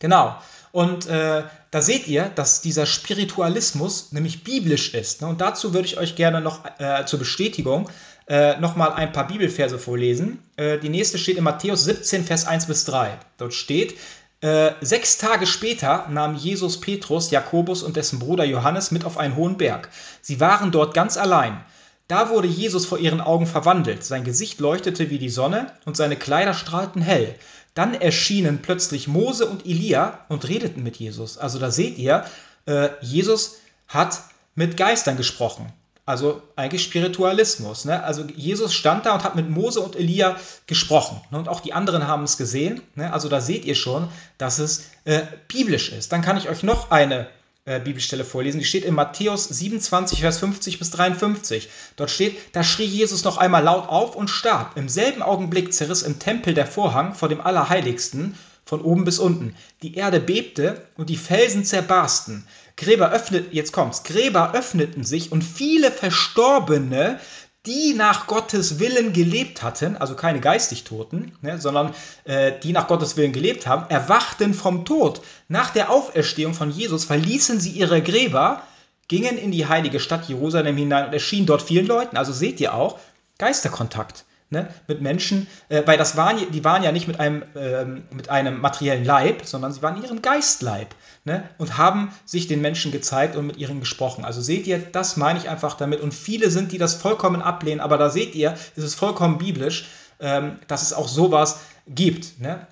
Genau. 0.00 0.36
Und 0.72 1.06
äh, 1.06 1.44
da 1.74 1.82
seht 1.82 2.06
ihr, 2.06 2.26
dass 2.26 2.60
dieser 2.60 2.86
Spiritualismus 2.86 4.12
nämlich 4.12 4.44
biblisch 4.44 4.94
ist. 4.94 5.22
Ne? 5.22 5.26
Und 5.26 5.40
dazu 5.40 5.74
würde 5.74 5.88
ich 5.88 5.98
euch 5.98 6.14
gerne 6.14 6.40
noch 6.40 6.60
äh, 6.78 7.04
zur 7.04 7.18
Bestätigung 7.18 7.90
äh, 8.28 8.60
nochmal 8.60 8.92
ein 8.92 9.10
paar 9.10 9.26
Bibelverse 9.26 9.76
vorlesen. 9.76 10.38
Äh, 10.54 10.78
die 10.78 10.88
nächste 10.88 11.18
steht 11.18 11.36
in 11.36 11.42
Matthäus 11.42 11.82
17, 11.82 12.22
Vers 12.26 12.46
1 12.46 12.66
bis 12.66 12.84
3. 12.84 13.18
Dort 13.38 13.54
steht, 13.54 13.96
äh, 14.40 14.70
sechs 14.82 15.18
Tage 15.18 15.48
später 15.48 16.06
nahm 16.10 16.36
Jesus 16.36 16.80
Petrus, 16.80 17.32
Jakobus 17.32 17.82
und 17.82 17.96
dessen 17.96 18.20
Bruder 18.20 18.44
Johannes 18.44 18.92
mit 18.92 19.04
auf 19.04 19.18
einen 19.18 19.34
hohen 19.34 19.56
Berg. 19.56 19.88
Sie 20.22 20.38
waren 20.38 20.70
dort 20.70 20.94
ganz 20.94 21.16
allein. 21.16 21.64
Da 22.08 22.28
wurde 22.28 22.48
Jesus 22.48 22.84
vor 22.84 22.98
ihren 22.98 23.20
Augen 23.20 23.46
verwandelt. 23.46 24.04
Sein 24.04 24.24
Gesicht 24.24 24.60
leuchtete 24.60 25.08
wie 25.08 25.18
die 25.18 25.30
Sonne 25.30 25.72
und 25.86 25.96
seine 25.96 26.16
Kleider 26.16 26.52
strahlten 26.52 27.00
hell. 27.00 27.34
Dann 27.72 27.94
erschienen 27.94 28.60
plötzlich 28.60 29.08
Mose 29.08 29.46
und 29.46 29.66
Elia 29.66 30.20
und 30.28 30.46
redeten 30.46 30.82
mit 30.82 30.96
Jesus. 30.96 31.38
Also 31.38 31.58
da 31.58 31.70
seht 31.70 31.96
ihr, 31.96 32.24
äh, 32.66 32.90
Jesus 33.00 33.56
hat 33.88 34.20
mit 34.54 34.76
Geistern 34.76 35.16
gesprochen. 35.16 35.72
Also 36.06 36.42
eigentlich 36.54 36.84
Spiritualismus. 36.84 37.86
Ne? 37.86 38.02
Also 38.04 38.24
Jesus 38.36 38.74
stand 38.74 39.06
da 39.06 39.14
und 39.14 39.24
hat 39.24 39.34
mit 39.34 39.48
Mose 39.48 39.80
und 39.80 39.96
Elia 39.96 40.36
gesprochen. 40.66 41.20
Ne? 41.30 41.38
Und 41.38 41.48
auch 41.48 41.60
die 41.60 41.72
anderen 41.72 42.06
haben 42.06 42.24
es 42.24 42.36
gesehen. 42.36 42.82
Ne? 42.94 43.10
Also 43.10 43.30
da 43.30 43.40
seht 43.40 43.64
ihr 43.64 43.74
schon, 43.74 44.08
dass 44.36 44.58
es 44.58 44.90
äh, 45.04 45.22
biblisch 45.48 45.90
ist. 45.90 46.12
Dann 46.12 46.20
kann 46.20 46.36
ich 46.36 46.50
euch 46.50 46.62
noch 46.62 46.90
eine 46.90 47.26
äh, 47.66 47.80
Bibelstelle 47.80 48.24
vorlesen. 48.24 48.58
Die 48.58 48.64
steht 48.64 48.84
in 48.84 48.94
Matthäus 48.94 49.48
27, 49.48 50.20
Vers 50.20 50.38
50 50.38 50.78
bis 50.78 50.90
53. 50.90 51.68
Dort 51.96 52.10
steht, 52.10 52.36
da 52.52 52.62
schrie 52.62 52.84
Jesus 52.84 53.24
noch 53.24 53.38
einmal 53.38 53.62
laut 53.62 53.88
auf 53.88 54.16
und 54.16 54.28
starb. 54.28 54.76
Im 54.76 54.88
selben 54.88 55.22
Augenblick 55.22 55.72
zerriss 55.72 56.02
im 56.02 56.18
Tempel 56.18 56.54
der 56.54 56.66
Vorhang 56.66 57.14
vor 57.14 57.28
dem 57.28 57.40
Allerheiligsten 57.40 58.36
von 58.66 58.80
oben 58.80 59.04
bis 59.04 59.18
unten. 59.18 59.54
Die 59.82 59.94
Erde 59.94 60.20
bebte 60.20 60.86
und 60.96 61.10
die 61.10 61.16
Felsen 61.16 61.64
zerbarsten. 61.64 62.46
Gräber 62.76 63.12
öffneten, 63.12 63.48
jetzt 63.52 63.72
kommt's, 63.72 64.02
Gräber 64.02 64.52
öffneten 64.52 65.04
sich 65.04 65.30
und 65.30 65.42
viele 65.42 65.90
Verstorbene 65.90 67.20
die 67.66 67.94
nach 67.94 68.26
Gottes 68.26 68.78
Willen 68.78 69.12
gelebt 69.12 69.62
hatten, 69.62 69.96
also 69.96 70.14
keine 70.14 70.40
geistig 70.40 70.84
Toten, 70.84 71.32
ne, 71.40 71.58
sondern 71.60 71.94
äh, 72.24 72.52
die 72.62 72.72
nach 72.72 72.88
Gottes 72.88 73.16
Willen 73.16 73.32
gelebt 73.32 73.66
haben, 73.66 73.88
erwachten 73.88 74.52
vom 74.52 74.84
Tod. 74.84 75.22
Nach 75.48 75.70
der 75.70 75.90
Auferstehung 75.90 76.52
von 76.52 76.70
Jesus 76.70 77.04
verließen 77.04 77.60
sie 77.60 77.70
ihre 77.70 78.02
Gräber, 78.02 78.62
gingen 79.08 79.38
in 79.38 79.50
die 79.50 79.66
heilige 79.66 80.00
Stadt 80.00 80.28
Jerusalem 80.28 80.76
hinein 80.76 81.06
und 81.06 81.12
erschienen 81.12 81.46
dort 81.46 81.62
vielen 81.62 81.86
Leuten. 81.86 82.16
Also 82.16 82.32
seht 82.32 82.60
ihr 82.60 82.74
auch, 82.74 82.98
Geisterkontakt 83.38 84.24
ne, 84.54 84.68
mit 84.88 85.02
Menschen, 85.02 85.46
äh, 85.68 85.82
weil 85.84 85.98
das 85.98 86.16
waren, 86.16 86.38
die 86.50 86.64
waren 86.64 86.82
ja 86.82 86.92
nicht 86.92 87.06
mit 87.06 87.20
einem, 87.20 87.42
äh, 87.54 87.84
mit 87.84 88.30
einem 88.30 88.60
materiellen 88.60 89.04
Leib, 89.04 89.44
sondern 89.44 89.72
sie 89.72 89.82
waren 89.82 89.96
in 89.96 90.04
ihrem 90.04 90.22
Geistleib 90.22 90.94
ne, 91.24 91.42
und 91.58 91.76
haben 91.76 92.10
sich 92.24 92.46
den 92.46 92.62
Menschen 92.62 92.92
gezeigt 92.92 93.36
und 93.36 93.46
mit 93.46 93.58
ihnen 93.58 93.80
gesprochen. 93.80 94.24
Also 94.24 94.40
seht 94.40 94.66
ihr, 94.66 94.78
das 94.78 95.18
meine 95.18 95.38
ich 95.38 95.50
einfach 95.50 95.74
damit. 95.74 96.00
Und 96.00 96.14
viele 96.14 96.50
sind, 96.50 96.72
die 96.72 96.78
das 96.78 96.94
vollkommen 96.94 97.42
ablehnen, 97.42 97.80
aber 97.80 97.98
da 97.98 98.08
seht 98.08 98.34
ihr, 98.34 98.54
es 98.76 98.84
ist 98.84 98.94
vollkommen 98.94 99.36
biblisch, 99.36 99.88
ähm, 100.20 100.58
dass 100.68 100.82
es 100.82 100.94
auch 100.94 101.08
sowas 101.08 101.60
gibt. 101.86 102.40
Ne? 102.40 102.66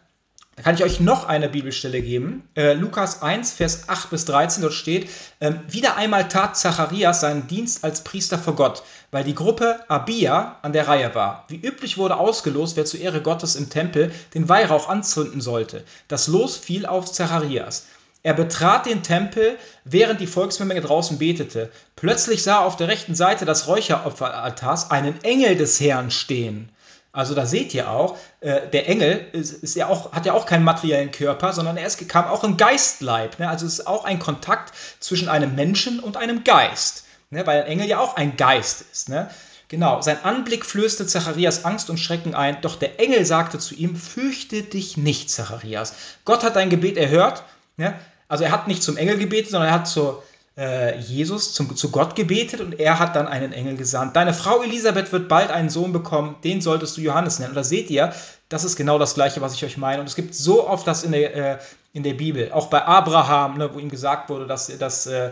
Kann 0.62 0.76
ich 0.76 0.84
euch 0.84 1.00
noch 1.00 1.26
eine 1.26 1.48
Bibelstelle 1.48 2.00
geben. 2.00 2.48
Äh, 2.54 2.74
Lukas 2.74 3.20
1, 3.20 3.52
Vers 3.52 3.88
8 3.88 4.10
bis 4.10 4.24
13, 4.26 4.62
dort 4.62 4.74
steht, 4.74 5.08
äh, 5.40 5.52
wieder 5.68 5.96
einmal 5.96 6.28
tat 6.28 6.56
Zacharias 6.56 7.20
seinen 7.20 7.48
Dienst 7.48 7.82
als 7.82 8.04
Priester 8.04 8.38
vor 8.38 8.54
Gott, 8.54 8.84
weil 9.10 9.24
die 9.24 9.34
Gruppe 9.34 9.80
Abia 9.88 10.58
an 10.62 10.72
der 10.72 10.86
Reihe 10.86 11.14
war. 11.16 11.46
Wie 11.48 11.56
üblich 11.56 11.98
wurde 11.98 12.16
ausgelost, 12.16 12.76
wer 12.76 12.84
zur 12.84 13.00
Ehre 13.00 13.22
Gottes 13.22 13.56
im 13.56 13.70
Tempel 13.70 14.12
den 14.34 14.48
Weihrauch 14.48 14.88
anzünden 14.88 15.40
sollte. 15.40 15.82
Das 16.06 16.28
Los 16.28 16.56
fiel 16.56 16.86
auf 16.86 17.10
Zacharias. 17.10 17.86
Er 18.22 18.34
betrat 18.34 18.86
den 18.86 19.02
Tempel, 19.02 19.58
während 19.84 20.20
die 20.20 20.28
Volksmenge 20.28 20.80
draußen 20.80 21.18
betete. 21.18 21.72
Plötzlich 21.96 22.44
sah 22.44 22.60
er 22.60 22.66
auf 22.66 22.76
der 22.76 22.86
rechten 22.86 23.16
Seite 23.16 23.44
des 23.46 23.66
Räucheropferaltars 23.66 24.92
einen 24.92 25.24
Engel 25.24 25.56
des 25.56 25.80
Herrn 25.80 26.12
stehen. 26.12 26.68
Also 27.12 27.34
da 27.34 27.44
seht 27.44 27.74
ihr 27.74 27.90
auch, 27.90 28.16
äh, 28.40 28.68
der 28.68 28.88
Engel 28.88 29.26
ist, 29.32 29.52
ist, 29.52 29.76
ja 29.76 29.88
auch, 29.88 30.12
hat 30.12 30.24
ja 30.24 30.32
auch 30.32 30.46
keinen 30.46 30.64
materiellen 30.64 31.10
Körper, 31.10 31.52
sondern 31.52 31.76
er 31.76 31.86
ist, 31.86 32.08
kam 32.08 32.24
auch 32.24 32.42
im 32.42 32.56
Geistleib. 32.56 33.38
Ne? 33.38 33.48
Also 33.48 33.66
es 33.66 33.80
ist 33.80 33.86
auch 33.86 34.06
ein 34.06 34.18
Kontakt 34.18 34.72
zwischen 34.98 35.28
einem 35.28 35.54
Menschen 35.54 36.00
und 36.00 36.16
einem 36.16 36.42
Geist, 36.42 37.04
ne? 37.28 37.46
weil 37.46 37.62
ein 37.62 37.68
Engel 37.68 37.86
ja 37.86 38.00
auch 38.00 38.16
ein 38.16 38.38
Geist 38.38 38.86
ist. 38.90 39.10
Ne? 39.10 39.30
Genau, 39.68 40.00
sein 40.00 40.24
Anblick 40.24 40.64
flößte 40.64 41.06
Zacharias 41.06 41.66
Angst 41.66 41.90
und 41.90 41.98
Schrecken 41.98 42.34
ein, 42.34 42.60
doch 42.62 42.76
der 42.76 42.98
Engel 42.98 43.26
sagte 43.26 43.58
zu 43.58 43.74
ihm, 43.74 43.94
fürchte 43.94 44.62
dich 44.62 44.96
nicht, 44.96 45.30
Zacharias. 45.30 45.94
Gott 46.24 46.42
hat 46.42 46.56
dein 46.56 46.70
Gebet 46.70 46.96
erhört. 46.96 47.42
Ne? 47.76 47.94
Also 48.26 48.44
er 48.44 48.52
hat 48.52 48.68
nicht 48.68 48.82
zum 48.82 48.96
Engel 48.96 49.18
gebetet, 49.18 49.50
sondern 49.50 49.68
er 49.68 49.74
hat 49.74 49.88
zur 49.88 50.22
äh, 50.56 50.98
Jesus 50.98 51.54
zum, 51.54 51.74
zu 51.76 51.90
Gott 51.90 52.14
gebetet 52.14 52.60
und 52.60 52.78
er 52.78 52.98
hat 52.98 53.16
dann 53.16 53.26
einen 53.26 53.52
Engel 53.52 53.76
gesandt. 53.76 54.16
Deine 54.16 54.34
Frau 54.34 54.62
Elisabeth 54.62 55.12
wird 55.12 55.28
bald 55.28 55.50
einen 55.50 55.70
Sohn 55.70 55.92
bekommen, 55.92 56.36
den 56.44 56.60
solltest 56.60 56.96
du 56.96 57.00
Johannes 57.00 57.38
nennen. 57.38 57.50
Und 57.50 57.56
da 57.56 57.64
seht 57.64 57.90
ihr, 57.90 58.12
das 58.48 58.64
ist 58.64 58.76
genau 58.76 58.98
das 58.98 59.14
Gleiche, 59.14 59.40
was 59.40 59.54
ich 59.54 59.64
euch 59.64 59.78
meine. 59.78 60.00
Und 60.00 60.08
es 60.08 60.14
gibt 60.14 60.34
so 60.34 60.68
oft 60.68 60.86
das 60.86 61.04
in 61.04 61.12
der, 61.12 61.34
äh, 61.34 61.58
in 61.92 62.02
der 62.02 62.14
Bibel, 62.14 62.52
auch 62.52 62.66
bei 62.66 62.84
Abraham, 62.84 63.58
ne, 63.58 63.70
wo 63.72 63.78
ihm 63.78 63.88
gesagt 63.88 64.28
wurde, 64.28 64.46
dass, 64.46 64.66
dass, 64.78 65.06
äh, 65.06 65.30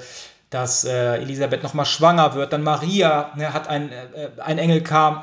dass 0.49 0.85
äh, 0.85 1.17
Elisabeth 1.17 1.63
nochmal 1.63 1.87
schwanger 1.87 2.35
wird. 2.35 2.53
Dann 2.53 2.63
Maria 2.63 3.33
ne, 3.37 3.53
hat 3.53 3.69
ein, 3.69 3.93
äh, 3.93 4.31
ein 4.39 4.59
Engel 4.59 4.83
kam 4.83 5.23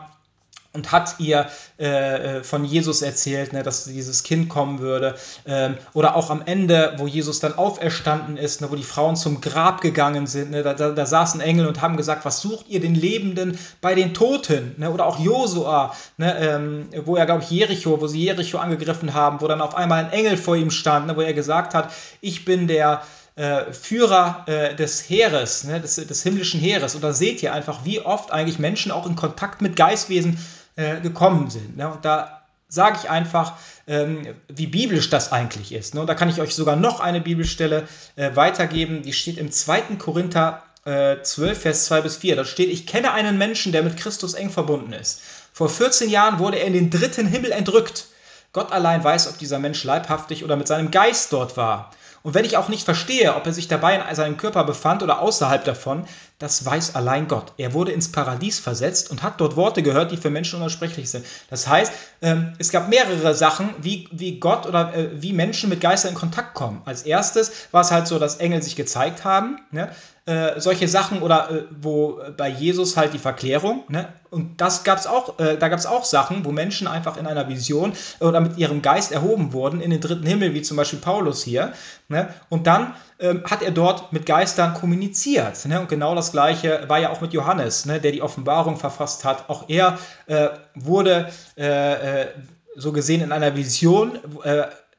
und 0.77 0.91
hat 0.91 1.15
ihr 1.17 1.47
äh, 1.79 2.37
äh, 2.37 2.43
von 2.43 2.63
Jesus 2.63 3.01
erzählt, 3.01 3.51
ne, 3.51 3.63
dass 3.63 3.85
dieses 3.85 4.23
Kind 4.23 4.47
kommen 4.47 4.79
würde. 4.79 5.15
Ähm, 5.45 5.75
oder 5.93 6.15
auch 6.15 6.29
am 6.29 6.43
Ende, 6.45 6.93
wo 6.97 7.07
Jesus 7.07 7.39
dann 7.39 7.57
auferstanden 7.57 8.37
ist, 8.37 8.61
ne, 8.61 8.71
wo 8.71 8.75
die 8.75 8.83
Frauen 8.83 9.15
zum 9.15 9.41
Grab 9.41 9.81
gegangen 9.81 10.27
sind, 10.27 10.51
ne, 10.51 10.61
da, 10.61 10.75
da, 10.75 10.91
da, 10.91 11.05
saßen 11.05 11.41
Engel 11.41 11.67
und 11.67 11.81
haben 11.81 11.97
gesagt, 11.97 12.25
was 12.25 12.41
sucht 12.41 12.69
ihr 12.69 12.79
den 12.79 12.93
Lebenden 12.93 13.57
bei 13.81 13.95
den 13.95 14.13
Toten? 14.13 14.75
Ne? 14.77 14.91
Oder 14.91 15.07
auch 15.07 15.19
Josua, 15.19 15.95
ne, 16.17 16.37
ähm, 16.39 16.89
wo 17.05 17.15
er, 17.15 17.25
glaube 17.25 17.41
ich, 17.41 17.49
Jericho, 17.49 17.99
wo 17.99 18.07
sie 18.07 18.23
Jericho 18.23 18.59
angegriffen 18.59 19.15
haben, 19.15 19.41
wo 19.41 19.47
dann 19.47 19.61
auf 19.61 19.75
einmal 19.75 20.05
ein 20.05 20.11
Engel 20.11 20.37
vor 20.37 20.55
ihm 20.55 20.69
stand, 20.69 21.07
ne, 21.07 21.17
wo 21.17 21.21
er 21.21 21.33
gesagt 21.33 21.73
hat, 21.73 21.91
ich 22.21 22.45
bin 22.45 22.67
der 22.67 23.01
äh, 23.37 23.71
Führer 23.71 24.45
äh, 24.47 24.75
des 24.75 25.07
Heeres, 25.07 25.61
des, 25.61 25.95
des 25.95 26.23
himmlischen 26.23 26.59
Heeres. 26.59 26.95
Und 26.95 27.03
da 27.03 27.13
seht 27.13 27.43
ihr 27.43 27.53
einfach, 27.53 27.85
wie 27.85 27.99
oft 27.99 28.31
eigentlich 28.31 28.57
Menschen 28.57 28.91
auch 28.91 29.05
in 29.05 29.15
Kontakt 29.15 29.61
mit 29.61 29.75
Geistwesen 29.75 30.39
äh, 30.77 31.01
gekommen 31.01 31.49
sind. 31.49 31.75
Ne? 31.75 31.91
Und 31.91 32.05
da 32.05 32.41
sage 32.69 32.99
ich 33.01 33.09
einfach, 33.09 33.53
ähm, 33.87 34.35
wie 34.47 34.67
biblisch 34.67 35.09
das 35.09 35.31
eigentlich 35.31 35.73
ist. 35.73 35.95
Ne? 35.95 36.01
Und 36.01 36.07
da 36.07 36.15
kann 36.15 36.29
ich 36.29 36.39
euch 36.39 36.55
sogar 36.55 36.75
noch 36.75 36.99
eine 36.99 37.19
Bibelstelle 37.19 37.87
äh, 38.15 38.35
weitergeben, 38.35 39.03
die 39.03 39.13
steht 39.13 39.37
im 39.37 39.51
2. 39.51 39.97
Korinther 39.97 40.63
äh, 40.85 41.21
12, 41.21 41.61
Vers 41.61 41.85
2 41.85 42.01
bis 42.01 42.17
4. 42.17 42.35
Da 42.35 42.45
steht, 42.45 42.69
ich 42.69 42.87
kenne 42.87 43.11
einen 43.11 43.37
Menschen, 43.37 43.71
der 43.71 43.83
mit 43.83 43.97
Christus 43.97 44.33
eng 44.33 44.49
verbunden 44.49 44.93
ist. 44.93 45.21
Vor 45.53 45.69
14 45.69 46.09
Jahren 46.09 46.39
wurde 46.39 46.59
er 46.59 46.67
in 46.67 46.73
den 46.73 46.89
dritten 46.89 47.27
Himmel 47.27 47.51
entrückt. 47.51 48.05
Gott 48.53 48.71
allein 48.71 49.03
weiß, 49.03 49.27
ob 49.27 49.37
dieser 49.37 49.59
Mensch 49.59 49.83
leibhaftig 49.83 50.43
oder 50.43 50.55
mit 50.55 50.67
seinem 50.67 50.91
Geist 50.91 51.33
dort 51.33 51.57
war. 51.57 51.91
Und 52.27 52.33
wenn 52.33 52.43
ich 52.43 52.57
auch 52.57 52.67
nicht 52.67 52.83
verstehe, 52.83 53.35
ob 53.35 53.45
er 53.45 53.53
sich 53.53 53.69
dabei 53.69 53.95
in 53.95 54.13
seinem 54.13 54.35
Körper 54.35 54.65
befand 54.65 55.01
oder 55.01 55.21
außerhalb 55.21 55.63
davon, 55.63 56.05
das 56.39 56.65
weiß 56.65 56.93
allein 56.93 57.29
Gott. 57.29 57.53
Er 57.55 57.71
wurde 57.73 57.93
ins 57.93 58.11
Paradies 58.11 58.59
versetzt 58.59 59.09
und 59.09 59.23
hat 59.23 59.39
dort 59.39 59.55
Worte 59.55 59.81
gehört, 59.81 60.11
die 60.11 60.17
für 60.17 60.29
Menschen 60.29 60.59
unaussprechlich 60.59 61.09
sind. 61.09 61.25
Das 61.49 61.69
heißt, 61.69 61.93
ähm, 62.21 62.51
es 62.59 62.69
gab 62.71 62.89
mehrere 62.89 63.33
Sachen, 63.33 63.73
wie, 63.79 64.39
Gott 64.41 64.65
oder 64.65 64.93
äh, 64.93 65.21
wie 65.21 65.31
Menschen 65.31 65.69
mit 65.69 65.79
Geistern 65.79 66.11
in 66.11 66.17
Kontakt 66.17 66.53
kommen. 66.53 66.81
Als 66.83 67.03
erstes 67.03 67.69
war 67.71 67.79
es 67.79 67.91
halt 67.91 68.07
so, 68.07 68.19
dass 68.19 68.35
Engel 68.35 68.61
sich 68.61 68.75
gezeigt 68.75 69.23
haben. 69.23 69.61
Ne? 69.71 69.89
Äh, 70.27 70.59
solche 70.59 70.89
Sachen 70.89 71.21
oder 71.21 71.49
äh, 71.49 71.63
wo 71.71 72.19
bei 72.35 72.49
Jesus 72.49 72.97
halt 72.97 73.13
die 73.13 73.17
Verklärung, 73.17 73.85
ne? 73.87 74.09
Und 74.29 74.59
das 74.59 74.83
gab's 74.83 75.07
auch, 75.07 75.39
äh, 75.39 75.55
da 75.55 75.69
gab 75.69 75.79
es 75.79 75.85
auch 75.85 76.03
Sachen, 76.03 76.43
wo 76.43 76.51
Menschen 76.51 76.85
einfach 76.85 77.15
in 77.15 77.25
einer 77.25 77.47
Vision 77.47 77.93
oder 78.19 78.41
mit 78.41 78.57
ihrem 78.57 78.81
Geist 78.81 79.13
erhoben 79.13 79.53
wurden 79.53 79.79
in 79.79 79.89
den 79.89 80.01
dritten 80.01 80.27
Himmel, 80.27 80.53
wie 80.53 80.61
zum 80.61 80.75
Beispiel 80.75 80.99
Paulus 80.99 81.43
hier. 81.43 81.71
Ne? 82.09 82.27
Und 82.49 82.67
dann 82.67 82.93
ähm, 83.19 83.41
hat 83.49 83.61
er 83.61 83.71
dort 83.71 84.11
mit 84.11 84.25
Geistern 84.25 84.73
kommuniziert. 84.73 85.65
Ne? 85.65 85.79
Und 85.79 85.87
genau 85.87 86.13
das 86.13 86.33
gleiche 86.33 86.83
war 86.89 86.99
ja 86.99 87.09
auch 87.11 87.21
mit 87.21 87.31
Johannes, 87.31 87.85
ne? 87.85 88.01
der 88.01 88.11
die 88.11 88.21
Offenbarung 88.21 88.75
verfasst 88.75 89.23
hat. 89.23 89.49
Auch 89.49 89.69
er 89.69 89.97
äh, 90.25 90.49
wurde 90.75 91.29
äh, 91.57 92.23
äh 92.23 92.27
so 92.75 92.91
gesehen 92.91 93.21
in 93.21 93.31
einer 93.31 93.55
Vision, 93.55 94.19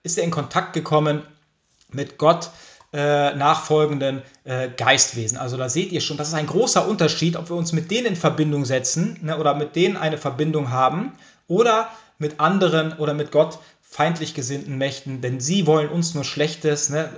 ist 0.02 0.18
er 0.18 0.24
in 0.24 0.32
Kontakt 0.32 0.72
gekommen 0.72 1.22
mit 1.92 2.18
Gott 2.18 2.50
äh, 2.92 3.34
nachfolgenden 3.34 4.22
äh, 4.44 4.68
Geistwesen. 4.74 5.36
Also 5.36 5.56
da 5.56 5.68
seht 5.68 5.92
ihr 5.92 6.00
schon, 6.00 6.16
das 6.16 6.28
ist 6.28 6.34
ein 6.34 6.46
großer 6.46 6.88
Unterschied, 6.88 7.36
ob 7.36 7.50
wir 7.50 7.56
uns 7.56 7.72
mit 7.72 7.90
denen 7.90 8.06
in 8.06 8.16
Verbindung 8.16 8.64
setzen 8.64 9.18
ne, 9.22 9.38
oder 9.38 9.54
mit 9.54 9.76
denen 9.76 9.96
eine 9.96 10.18
Verbindung 10.18 10.70
haben 10.70 11.12
oder 11.48 11.90
mit 12.18 12.40
anderen 12.40 12.94
oder 12.94 13.14
mit 13.14 13.30
Gott 13.30 13.58
feindlich 13.90 14.34
gesinnten 14.34 14.76
Mächten, 14.76 15.20
denn 15.22 15.40
sie 15.40 15.66
wollen 15.66 15.88
uns 15.88 16.14
nur 16.14 16.24
Schlechtes. 16.24 16.90
Ne? 16.90 17.08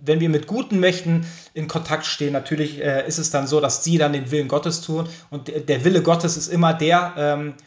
Wenn 0.00 0.20
wir 0.20 0.28
mit 0.28 0.46
guten 0.46 0.80
Mächten 0.80 1.26
in 1.54 1.68
Kontakt 1.68 2.06
stehen, 2.06 2.32
natürlich 2.32 2.80
äh, 2.82 3.06
ist 3.06 3.18
es 3.18 3.30
dann 3.30 3.46
so, 3.46 3.60
dass 3.60 3.84
sie 3.84 3.98
dann 3.98 4.12
den 4.12 4.30
Willen 4.30 4.48
Gottes 4.48 4.80
tun 4.80 5.08
und 5.30 5.48
der 5.68 5.84
Wille 5.84 6.02
Gottes 6.02 6.36
ist 6.36 6.48
immer 6.48 6.74
der, 6.74 7.14
ähm, 7.16 7.48
äh, 7.50 7.62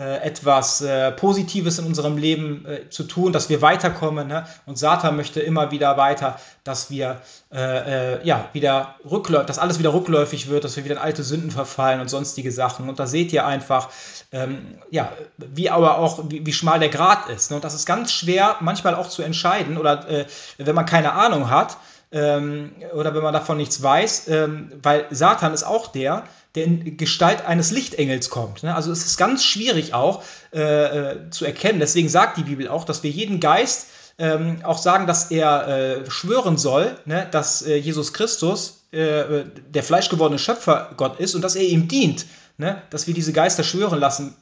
etwas 0.00 0.80
äh, 0.80 1.12
Positives 1.12 1.78
in 1.78 1.86
unserem 1.86 2.16
Leben 2.16 2.66
äh, 2.66 2.90
zu 2.90 3.04
tun, 3.04 3.32
dass 3.32 3.48
wir 3.48 3.62
weiterkommen. 3.62 4.26
Ne? 4.26 4.44
Und 4.66 4.76
Satan 4.76 5.16
möchte 5.16 5.40
immer 5.40 5.70
wieder 5.70 5.96
weiter, 5.96 6.40
dass 6.64 6.90
wir 6.90 7.20
äh, 7.52 8.14
äh, 8.16 8.26
ja 8.26 8.48
wieder 8.52 8.96
rückläufig, 9.08 9.46
dass 9.46 9.58
alles 9.58 9.78
wieder 9.78 9.94
rückläufig 9.94 10.48
wird, 10.48 10.64
dass 10.64 10.76
wir 10.76 10.84
wieder 10.84 10.96
in 10.96 11.00
alte 11.00 11.22
Sünden 11.22 11.50
verfallen 11.50 12.00
und 12.00 12.08
sonstige 12.08 12.50
Sachen. 12.50 12.88
Und 12.88 12.98
da 12.98 13.06
seht 13.06 13.32
ihr 13.32 13.46
einfach, 13.46 13.88
ähm, 14.32 14.78
ja, 14.90 15.12
wie 15.36 15.70
aber 15.70 15.98
auch, 15.98 16.24
wie, 16.28 16.44
wie, 16.44 16.52
schmal 16.52 16.80
der 16.80 16.88
Grat 16.88 17.28
ist. 17.28 17.50
Ne? 17.50 17.56
Und 17.56 17.64
das 17.64 17.74
ist 17.74 17.86
ganz 17.86 18.12
schwer, 18.12 18.56
manchmal 18.60 18.96
auch 18.96 19.08
zu 19.08 19.22
entscheiden 19.22 19.78
oder 19.78 20.08
äh, 20.08 20.26
wenn 20.58 20.74
man 20.74 20.86
keine 20.86 21.12
Ahnung 21.12 21.50
hat 21.50 21.76
ähm, 22.14 22.70
oder 22.94 23.14
wenn 23.14 23.22
man 23.22 23.34
davon 23.34 23.56
nichts 23.56 23.82
weiß, 23.82 24.28
ähm, 24.28 24.72
weil 24.82 25.06
Satan 25.10 25.52
ist 25.52 25.64
auch 25.64 25.88
der, 25.88 26.24
der 26.54 26.64
in 26.64 26.96
Gestalt 26.96 27.44
eines 27.44 27.72
Lichtengels 27.72 28.30
kommt. 28.30 28.62
Ne? 28.62 28.74
Also 28.74 28.92
es 28.92 29.04
ist 29.04 29.16
ganz 29.18 29.44
schwierig 29.44 29.92
auch 29.94 30.22
äh, 30.54 30.60
äh, 30.60 31.30
zu 31.30 31.44
erkennen. 31.44 31.80
Deswegen 31.80 32.08
sagt 32.08 32.36
die 32.36 32.44
Bibel 32.44 32.68
auch, 32.68 32.84
dass 32.84 33.02
wir 33.02 33.10
jeden 33.10 33.40
Geist 33.40 33.88
ähm, 34.18 34.60
auch 34.62 34.78
sagen, 34.78 35.08
dass 35.08 35.32
er 35.32 35.66
äh, 35.66 36.10
schwören 36.10 36.56
soll, 36.56 36.96
ne? 37.04 37.26
dass 37.28 37.62
äh, 37.62 37.74
Jesus 37.74 38.12
Christus 38.12 38.84
äh, 38.92 39.44
der 39.68 39.82
fleischgewordene 39.82 40.38
Schöpfer 40.38 40.92
Gott 40.96 41.18
ist 41.18 41.34
und 41.34 41.42
dass 41.42 41.56
er 41.56 41.64
ihm 41.64 41.88
dient. 41.88 42.26
Ne? 42.58 42.80
Dass 42.90 43.08
wir 43.08 43.14
diese 43.14 43.32
Geister 43.32 43.64
schwören 43.64 43.98
lassen 43.98 44.36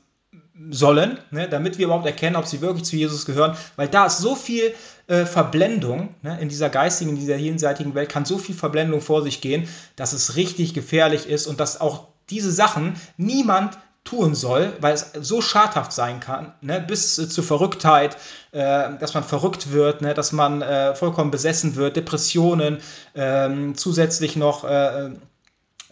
sollen, 0.71 1.19
ne, 1.31 1.49
damit 1.49 1.79
wir 1.79 1.87
überhaupt 1.87 2.07
erkennen, 2.07 2.37
ob 2.37 2.47
sie 2.47 2.61
wirklich 2.61 2.85
zu 2.85 2.97
Jesus 2.97 3.25
gehören, 3.25 3.57
weil 3.77 3.89
da 3.89 4.07
ist 4.07 4.19
so 4.19 4.35
viel 4.35 4.75
äh, 5.07 5.25
Verblendung 5.25 6.15
ne, 6.23 6.39
in 6.41 6.49
dieser 6.49 6.71
geistigen, 6.71 7.11
in 7.11 7.17
dieser 7.17 7.37
jenseitigen 7.37 7.95
Welt, 7.95 8.09
kann 8.09 8.25
so 8.25 8.39
viel 8.39 8.55
Verblendung 8.55 9.01
vor 9.01 9.23
sich 9.23 9.41
gehen, 9.41 9.69
dass 9.97 10.13
es 10.13 10.37
richtig 10.37 10.75
gefährlich 10.75 11.29
ist 11.29 11.47
und 11.47 11.61
dass 11.61 11.81
auch 11.81 12.09
diese 12.31 12.53
Sachen 12.53 12.95
niemand 13.17 13.79
tun 14.05 14.35
soll, 14.35 14.73
weil 14.81 14.95
es 14.95 15.13
so 15.21 15.41
schadhaft 15.41 15.93
sein 15.93 16.21
kann, 16.21 16.53
ne, 16.61 16.81
bis 16.81 17.19
äh, 17.19 17.29
zur 17.29 17.45
Verrücktheit, 17.45 18.17
äh, 18.51 18.97
dass 18.99 19.15
man 19.15 19.23
verrückt 19.23 19.73
wird, 19.73 20.03
ne, 20.03 20.15
dass 20.15 20.33
man 20.33 20.61
äh, 20.61 20.95
vollkommen 20.95 21.31
besessen 21.31 21.77
wird, 21.77 21.97
Depressionen, 21.97 22.79
ähm, 23.15 23.77
zusätzlich 23.77 24.37
noch 24.37 24.65
äh, 24.65 25.11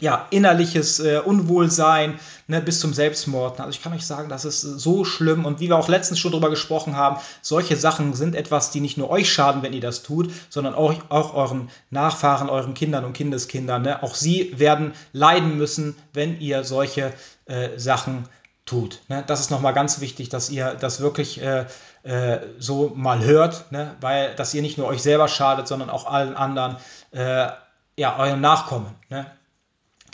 ja, 0.01 0.27
innerliches 0.31 0.99
äh, 0.99 1.19
Unwohlsein 1.19 2.19
ne, 2.49 2.61
bis 2.61 2.81
zum 2.81 2.93
Selbstmord. 2.93 3.61
Also 3.61 3.71
ich 3.71 3.83
kann 3.83 3.93
euch 3.93 4.07
sagen, 4.07 4.29
das 4.29 4.45
ist 4.45 4.63
so 4.63 5.05
schlimm. 5.05 5.45
Und 5.45 5.61
wie 5.61 5.69
wir 5.69 5.77
auch 5.77 5.89
letztens 5.89 6.19
schon 6.19 6.33
darüber 6.33 6.51
gesprochen 6.51 6.97
haben, 6.97 7.21
solche 7.43 7.77
Sachen 7.77 8.15
sind 8.15 8.35
etwas, 8.35 8.71
die 8.71 8.81
nicht 8.81 8.99
nur 8.99 9.11
euch 9.11 9.33
schaden, 9.33 9.63
wenn 9.63 9.73
ihr 9.73 9.81
das 9.81 10.03
tut, 10.03 10.31
sondern 10.49 10.75
auch, 10.75 10.95
auch 11.11 11.35
euren 11.35 11.71
Nachfahren, 11.91 12.49
euren 12.49 12.75
Kindern 12.75 13.05
und 13.05 13.13
Kindeskindern. 13.13 13.83
Ne? 13.83 14.03
Auch 14.03 14.15
sie 14.15 14.59
werden 14.59 14.95
leiden 15.13 15.57
müssen, 15.57 15.95
wenn 16.13 16.41
ihr 16.41 16.65
solche 16.65 17.13
äh, 17.45 17.79
Sachen 17.79 18.27
tut. 18.65 19.01
Ne? 19.09 19.23
Das 19.27 19.41
ist 19.41 19.51
nochmal 19.51 19.75
ganz 19.75 20.01
wichtig, 20.01 20.29
dass 20.31 20.49
ihr 20.49 20.75
das 20.75 21.01
wirklich 21.01 21.43
äh, 21.43 21.67
äh, 22.05 22.39
so 22.59 22.93
mal 22.95 23.23
hört, 23.23 23.71
ne? 23.71 23.97
weil 24.01 24.35
dass 24.35 24.55
ihr 24.55 24.63
nicht 24.63 24.79
nur 24.79 24.87
euch 24.87 25.03
selber 25.03 25.29
schadet, 25.29 25.69
sondern 25.69 25.91
auch 25.91 26.07
allen 26.07 26.37
anderen, 26.37 26.77
äh, 27.13 27.49
ja, 27.97 28.19
euren 28.19 28.41
Nachkommen. 28.41 28.95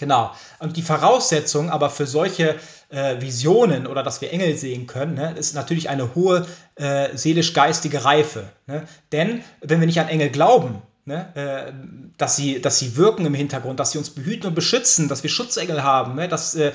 Ne? 0.01 0.07
Genau. 0.07 0.33
Und 0.59 0.77
die 0.77 0.83
Voraussetzung 0.83 1.71
aber 1.71 1.91
für 1.91 2.07
solche 2.07 2.57
äh, 2.91 3.21
Visionen 3.21 3.87
oder 3.87 4.03
dass 4.03 4.21
wir 4.21 4.33
Engel 4.33 4.57
sehen 4.57 4.87
können, 4.87 5.15
ne, 5.15 5.35
ist 5.37 5.55
natürlich 5.55 5.89
eine 5.89 6.15
hohe 6.15 6.47
äh, 6.77 7.17
seelisch-geistige 7.17 8.05
Reife. 8.05 8.45
Ne? 8.67 8.87
Denn 9.13 9.43
wenn 9.61 9.81
wir 9.81 9.87
nicht 9.87 10.01
an 10.01 10.09
Engel 10.09 10.31
glauben, 10.31 10.83
ne, 11.05 11.29
äh, 11.35 11.73
dass, 12.19 12.37
sie, 12.37 12.61
dass 12.61 12.79
sie 12.79 12.97
wirken 12.97 13.27
im 13.27 13.35
Hintergrund, 13.35 13.81
dass 13.81 13.93
sie 13.93 13.99
uns 13.99 14.11
behüten 14.11 14.49
und 14.49 14.55
beschützen, 14.55 15.09
dass 15.09 15.23
wir 15.23 15.31
Schutzengel 15.31 15.83
haben, 15.83 16.15
ne, 16.15 16.29
dass, 16.29 16.55
äh, 16.55 16.73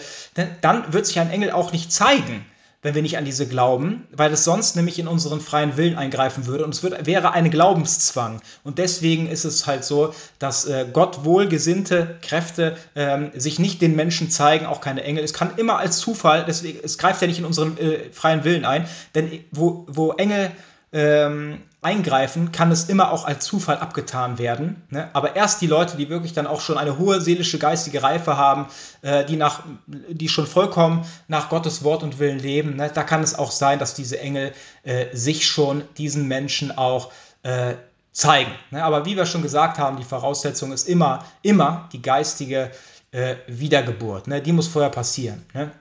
dann 0.62 0.94
wird 0.94 1.06
sich 1.06 1.20
ein 1.20 1.32
Engel 1.32 1.52
auch 1.52 1.72
nicht 1.72 1.92
zeigen 1.92 2.46
wenn 2.82 2.96
wir 2.96 3.02
nicht 3.02 3.18
an 3.18 3.26
diese 3.26 3.48
glauben, 3.48 4.08
weil 4.12 4.34
es 4.34 4.44
sonst 4.44 4.76
nämlich 4.76 4.98
in 4.98 5.08
unseren 5.08 5.40
freien 5.40 5.78
Willen 5.78 5.96
eingreifen 5.96 6.48
würde 6.48 6.64
und 6.64 6.74
es 6.74 6.82
wird, 6.82 7.06
wäre 7.06 7.32
ein 7.32 7.52
Glaubenszwang. 7.52 8.42
Und 8.64 8.80
deswegen 8.80 9.28
ist 9.28 9.46
es 9.46 9.68
halt 9.68 9.84
so, 9.84 10.14
dass 10.40 10.66
äh, 10.66 10.88
Gott 10.92 11.24
wohlgesinnte 11.24 12.18
Kräfte 12.22 12.76
ähm, 12.96 13.32
sich 13.36 13.60
nicht 13.60 13.82
den 13.82 13.96
Menschen 13.96 14.32
zeigen, 14.32 14.66
auch 14.66 14.82
keine 14.82 15.04
Engel. 15.04 15.24
Es 15.24 15.34
kann 15.34 15.58
immer 15.58 15.78
als 15.78 16.00
Zufall, 16.00 16.44
deswegen, 16.48 16.80
es 16.84 16.98
greift 16.98 17.22
ja 17.22 17.28
nicht 17.28 17.40
in 17.40 17.46
unseren 17.46 17.78
äh, 17.78 18.10
freien 18.12 18.44
Willen 18.44 18.66
ein, 18.66 18.88
denn 19.14 19.44
wo, 19.52 19.86
wo 19.88 20.14
Engel 20.14 20.52
ähm, 20.92 21.62
eingreifen, 21.82 22.52
kann 22.52 22.72
es 22.72 22.90
immer 22.90 23.12
auch 23.12 23.26
als 23.26 23.44
Zufall 23.44 23.78
abgetan 23.78 24.38
werden. 24.38 24.84
Ne? 24.90 25.10
Aber 25.14 25.36
erst 25.36 25.62
die 25.62 25.68
Leute, 25.68 25.98
die 25.98 26.10
wirklich 26.10 26.34
dann 26.34 26.46
auch 26.46 26.62
schon 26.62 26.78
eine 26.78 27.00
hohe 27.00 27.20
seelische, 27.20 27.58
geistige 27.58 28.04
Reife 28.04 28.38
haben, 28.38 28.68
äh, 29.02 29.26
die, 29.26 29.36
nach, 29.36 29.64
die 29.88 30.30
schon 30.30 30.46
vollkommen 30.46 31.06
nach 31.28 31.50
Gottes 31.50 31.84
Wort 31.84 32.04
und 32.04 32.20
Willen 32.20 32.38
leben, 32.38 32.76
ne? 32.76 32.92
da 32.94 33.04
kann 33.04 33.24
es 33.24 33.38
auch 33.38 33.50
sein, 33.50 33.80
dass 33.80 33.96
diese 33.96 34.20
Engel 34.20 34.54
äh, 34.84 35.08
sich 35.16 35.48
schon 35.48 35.84
diesen 35.98 36.28
Menschen 36.28 36.78
auch 36.78 37.12
äh, 37.42 37.74
zeigen. 38.12 38.52
Ne? 38.70 38.84
Aber 38.84 39.06
wie 39.06 39.18
wir 39.18 39.26
schon 39.26 39.42
gesagt 39.42 39.80
haben, 39.80 39.98
die 39.98 40.04
Voraussetzung 40.04 40.72
ist 40.72 40.88
immer, 40.88 41.26
immer 41.42 41.90
die 41.94 42.02
geistige 42.04 42.70
äh, 43.12 43.38
Wiedergeburt. 43.48 44.28
Ne? 44.28 44.40
Die 44.40 44.52
muss 44.52 44.68
vorher 44.68 44.92
passieren. 44.92 45.44
Ne? 45.56 45.72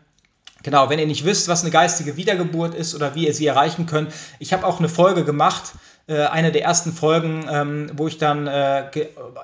Genau, 0.63 0.91
wenn 0.91 0.99
ihr 0.99 1.07
nicht 1.07 1.25
wisst, 1.25 1.49
was 1.49 1.63
eine 1.63 1.71
geistige 1.71 2.17
Wiedergeburt 2.17 2.75
ist 2.75 2.95
oder 2.95 3.15
wie 3.15 3.27
ihr 3.27 3.35
sie 3.35 3.47
erreichen 3.47 3.87
könnt, 3.87 4.13
ich 4.39 4.53
habe 4.53 4.67
auch 4.67 4.79
eine 4.79 4.91
Folge 4.91 5.25
gemacht 5.25 5.73
äh, 6.11 6.27
eine 6.27 6.51
der 6.51 6.65
ersten 6.65 6.93
Folgen, 6.93 7.47
ähm, 7.49 7.91
wo 7.95 8.09
ich 8.09 8.19
dann 8.19 8.49
äh, 8.49 8.91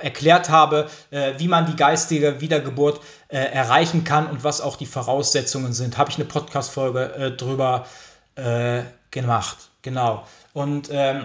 erklärt 0.01 0.51
habe, 0.51 0.91
äh, 1.13 1.35
wie 1.39 1.47
man 1.47 1.67
die 1.67 1.77
geistige 1.77 2.41
Wiedergeburt 2.41 3.01
äh, 3.29 3.39
erreichen 3.39 4.03
kann 4.03 4.27
und 4.27 4.43
was 4.43 4.61
auch 4.61 4.77
die 4.77 4.87
Voraussetzungen 4.87 5.73
sind. 5.73 5.97
Habe 5.97 6.11
ich 6.11 6.17
eine 6.17 6.25
Podcast-Folge 6.25 7.35
drüber 7.39 7.87
gemacht. 9.11 9.57
Genau. 9.81 10.27
Und 10.53 10.91
ähm, 10.93 11.25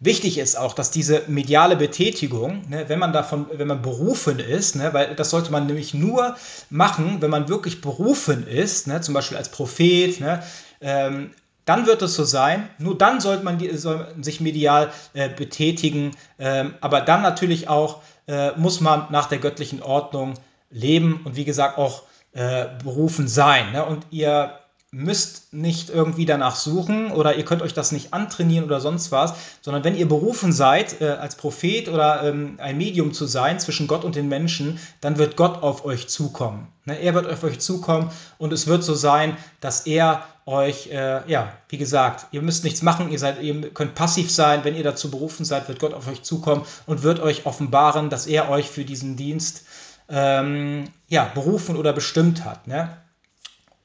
Wichtig 0.00 0.36
ist 0.36 0.58
auch, 0.58 0.74
dass 0.74 0.90
diese 0.90 1.22
mediale 1.28 1.76
Betätigung, 1.76 2.68
ne, 2.68 2.84
wenn 2.88 2.98
man 2.98 3.14
davon, 3.14 3.46
wenn 3.50 3.68
man 3.68 3.80
berufen 3.80 4.38
ist, 4.38 4.76
ne, 4.76 4.92
weil 4.92 5.14
das 5.14 5.30
sollte 5.30 5.50
man 5.50 5.66
nämlich 5.66 5.94
nur 5.94 6.36
machen, 6.68 7.22
wenn 7.22 7.30
man 7.30 7.48
wirklich 7.48 7.80
berufen 7.80 8.46
ist, 8.46 8.86
ne, 8.86 9.00
zum 9.00 9.14
Beispiel 9.14 9.38
als 9.38 9.48
Prophet, 9.48 10.20
ne, 10.20 10.42
ähm, 10.82 11.30
dann 11.64 11.86
wird 11.86 12.02
es 12.02 12.14
so 12.14 12.24
sein. 12.24 12.68
Nur 12.78 12.96
dann 12.96 13.20
sollte 13.20 13.44
man 13.44 13.58
die, 13.58 13.76
soll 13.76 14.14
sich 14.20 14.40
medial 14.40 14.90
äh, 15.14 15.28
betätigen, 15.28 16.12
ähm, 16.38 16.74
aber 16.80 17.00
dann 17.00 17.22
natürlich 17.22 17.68
auch 17.68 18.02
äh, 18.26 18.52
muss 18.52 18.80
man 18.80 19.06
nach 19.10 19.26
der 19.26 19.38
göttlichen 19.38 19.82
Ordnung 19.82 20.34
leben 20.70 21.20
und 21.24 21.36
wie 21.36 21.44
gesagt 21.44 21.78
auch 21.78 22.02
äh, 22.32 22.66
berufen 22.82 23.28
sein. 23.28 23.72
Ne? 23.72 23.84
Und 23.84 24.06
ihr 24.10 24.58
müsst 24.94 25.52
nicht 25.52 25.90
irgendwie 25.90 26.24
danach 26.24 26.54
suchen 26.54 27.10
oder 27.10 27.34
ihr 27.34 27.44
könnt 27.44 27.62
euch 27.62 27.74
das 27.74 27.90
nicht 27.90 28.14
antrainieren 28.14 28.64
oder 28.64 28.80
sonst 28.80 29.10
was, 29.10 29.34
sondern 29.60 29.82
wenn 29.82 29.96
ihr 29.96 30.06
berufen 30.06 30.52
seid, 30.52 31.00
äh, 31.00 31.08
als 31.08 31.34
Prophet 31.34 31.88
oder 31.88 32.22
ähm, 32.22 32.58
ein 32.58 32.78
Medium 32.78 33.12
zu 33.12 33.26
sein 33.26 33.58
zwischen 33.58 33.88
Gott 33.88 34.04
und 34.04 34.14
den 34.14 34.28
Menschen, 34.28 34.78
dann 35.00 35.18
wird 35.18 35.36
Gott 35.36 35.64
auf 35.64 35.84
euch 35.84 36.06
zukommen. 36.06 36.68
Ne? 36.84 36.96
Er 37.00 37.12
wird 37.14 37.26
auf 37.26 37.42
euch 37.42 37.58
zukommen 37.58 38.10
und 38.38 38.52
es 38.52 38.68
wird 38.68 38.84
so 38.84 38.94
sein, 38.94 39.36
dass 39.60 39.84
er 39.84 40.22
euch, 40.46 40.90
äh, 40.92 41.28
ja, 41.28 41.52
wie 41.68 41.78
gesagt, 41.78 42.26
ihr 42.30 42.42
müsst 42.42 42.62
nichts 42.62 42.82
machen, 42.82 43.10
ihr, 43.10 43.18
seid, 43.18 43.42
ihr 43.42 43.70
könnt 43.70 43.96
passiv 43.96 44.30
sein, 44.30 44.62
wenn 44.62 44.76
ihr 44.76 44.84
dazu 44.84 45.10
berufen 45.10 45.44
seid, 45.44 45.66
wird 45.66 45.80
Gott 45.80 45.92
auf 45.92 46.06
euch 46.06 46.22
zukommen 46.22 46.64
und 46.86 47.02
wird 47.02 47.18
euch 47.18 47.46
offenbaren, 47.46 48.10
dass 48.10 48.28
er 48.28 48.48
euch 48.48 48.70
für 48.70 48.84
diesen 48.84 49.16
Dienst 49.16 49.64
ähm, 50.08 50.84
ja, 51.08 51.24
berufen 51.34 51.76
oder 51.76 51.92
bestimmt 51.92 52.44
hat. 52.44 52.68
Ne? 52.68 52.96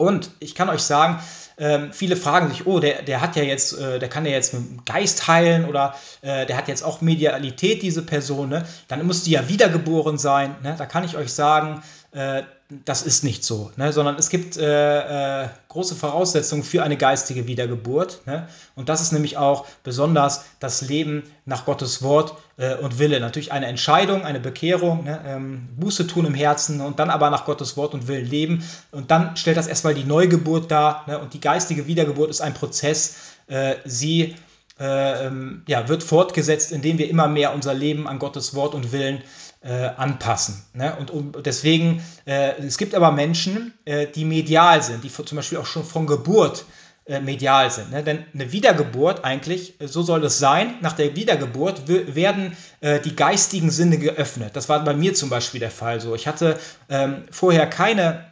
Und 0.01 0.31
ich 0.39 0.55
kann 0.55 0.69
euch 0.69 0.81
sagen, 0.81 1.21
ähm, 1.57 1.91
viele 1.91 2.15
fragen 2.15 2.47
sich, 2.47 2.65
oh, 2.65 2.79
der, 2.79 3.01
der 3.01 3.19
hat 3.19 3.35
ja 3.35 3.43
jetzt, 3.43 3.77
äh, 3.77 3.99
der 3.99 4.07
kann 4.07 4.25
ja 4.25 4.31
jetzt 4.31 4.53
mit 4.53 4.63
dem 4.63 4.85
Geist 4.85 5.27
heilen 5.27 5.65
oder 5.65 5.93
äh, 6.21 6.45
der 6.45 6.55
hat 6.55 6.69
jetzt 6.69 6.83
auch 6.83 7.01
Medialität, 7.01 7.81
diese 7.81 8.01
Person, 8.01 8.47
ne? 8.47 8.65
dann 8.87 9.05
muss 9.05 9.23
die 9.23 9.31
ja 9.31 9.49
wiedergeboren 9.49 10.17
sein. 10.17 10.55
Ne? 10.63 10.73
Da 10.77 10.85
kann 10.85 11.03
ich 11.03 11.17
euch 11.17 11.33
sagen, 11.33 11.83
äh, 12.13 12.43
das 12.85 13.01
ist 13.01 13.23
nicht 13.23 13.43
so, 13.43 13.71
ne? 13.77 13.91
sondern 13.91 14.15
es 14.17 14.29
gibt 14.29 14.55
äh, 14.55 15.43
äh, 15.43 15.47
große 15.69 15.95
Voraussetzungen 15.95 16.61
für 16.61 16.83
eine 16.83 16.97
geistige 16.97 17.47
Wiedergeburt. 17.47 18.21
Ne? 18.27 18.47
Und 18.75 18.89
das 18.89 19.01
ist 19.01 19.11
nämlich 19.11 19.37
auch 19.37 19.65
besonders 19.83 20.45
das 20.59 20.81
Leben 20.81 21.23
nach 21.45 21.65
Gottes 21.65 22.03
Wort 22.03 22.35
äh, 22.57 22.75
und 22.75 22.99
Wille. 22.99 23.19
Natürlich 23.19 23.51
eine 23.51 23.65
Entscheidung, 23.65 24.23
eine 24.23 24.39
Bekehrung, 24.39 25.05
ne? 25.05 25.19
ähm, 25.25 25.69
Buße 25.77 26.05
tun 26.05 26.25
im 26.25 26.35
Herzen 26.35 26.79
und 26.81 26.99
dann 26.99 27.09
aber 27.09 27.31
nach 27.31 27.45
Gottes 27.45 27.75
Wort 27.75 27.95
und 27.95 28.07
Willen 28.07 28.29
leben. 28.29 28.63
Und 28.91 29.09
dann 29.09 29.35
stellt 29.35 29.57
das 29.57 29.65
erstmal 29.65 29.95
die 29.95 30.03
Neugeburt 30.03 30.69
dar. 30.69 31.05
Ne? 31.07 31.17
Und 31.17 31.33
die 31.33 31.41
geistige 31.41 31.87
Wiedergeburt 31.87 32.29
ist 32.29 32.41
ein 32.41 32.53
Prozess. 32.53 33.15
Äh, 33.47 33.77
sie 33.85 34.35
äh, 34.79 35.25
ähm, 35.25 35.63
ja, 35.67 35.89
wird 35.89 36.03
fortgesetzt, 36.03 36.71
indem 36.71 36.99
wir 36.99 37.09
immer 37.09 37.27
mehr 37.27 37.53
unser 37.53 37.73
Leben 37.73 38.07
an 38.07 38.19
Gottes 38.19 38.53
Wort 38.53 38.75
und 38.75 38.91
Willen 38.91 39.17
äh, 39.17 39.21
anpassen. 39.67 40.63
Ne? 40.73 40.95
Und 40.97 41.11
um, 41.11 41.33
deswegen, 41.43 42.01
äh, 42.25 42.53
es 42.59 42.77
gibt 42.77 42.95
aber 42.95 43.11
Menschen, 43.11 43.73
äh, 43.83 44.07
die 44.07 44.23
medial 44.23 44.81
sind, 44.81 45.03
die 45.03 45.11
zum 45.11 45.35
Beispiel 45.35 45.57
auch 45.57 45.65
schon 45.65 45.83
von 45.83 46.07
Geburt 46.07 46.65
äh, 47.09 47.21
medial 47.21 47.71
sind. 47.71 47.91
Ne? 47.91 48.03
Denn 48.03 48.23
eine 48.35 48.51
Wiedergeburt 48.51 49.25
eigentlich, 49.25 49.81
äh, 49.81 49.87
so 49.87 50.03
soll 50.03 50.23
es 50.23 50.37
sein, 50.37 50.75
nach 50.81 50.93
der 50.93 51.15
Wiedergeburt 51.15 51.87
werden 51.87 52.55
äh, 52.81 52.99
die 52.99 53.15
geistigen 53.15 53.71
Sinne 53.71 53.97
geöffnet. 53.97 54.55
Das 54.55 54.69
war 54.69 54.83
bei 54.83 54.93
mir 54.93 55.15
zum 55.15 55.29
Beispiel 55.29 55.59
der 55.59 55.71
Fall 55.71 55.99
so. 56.01 56.13
Ich 56.13 56.27
hatte 56.27 56.59
ähm, 56.87 57.23
vorher 57.31 57.65
keine 57.67 58.25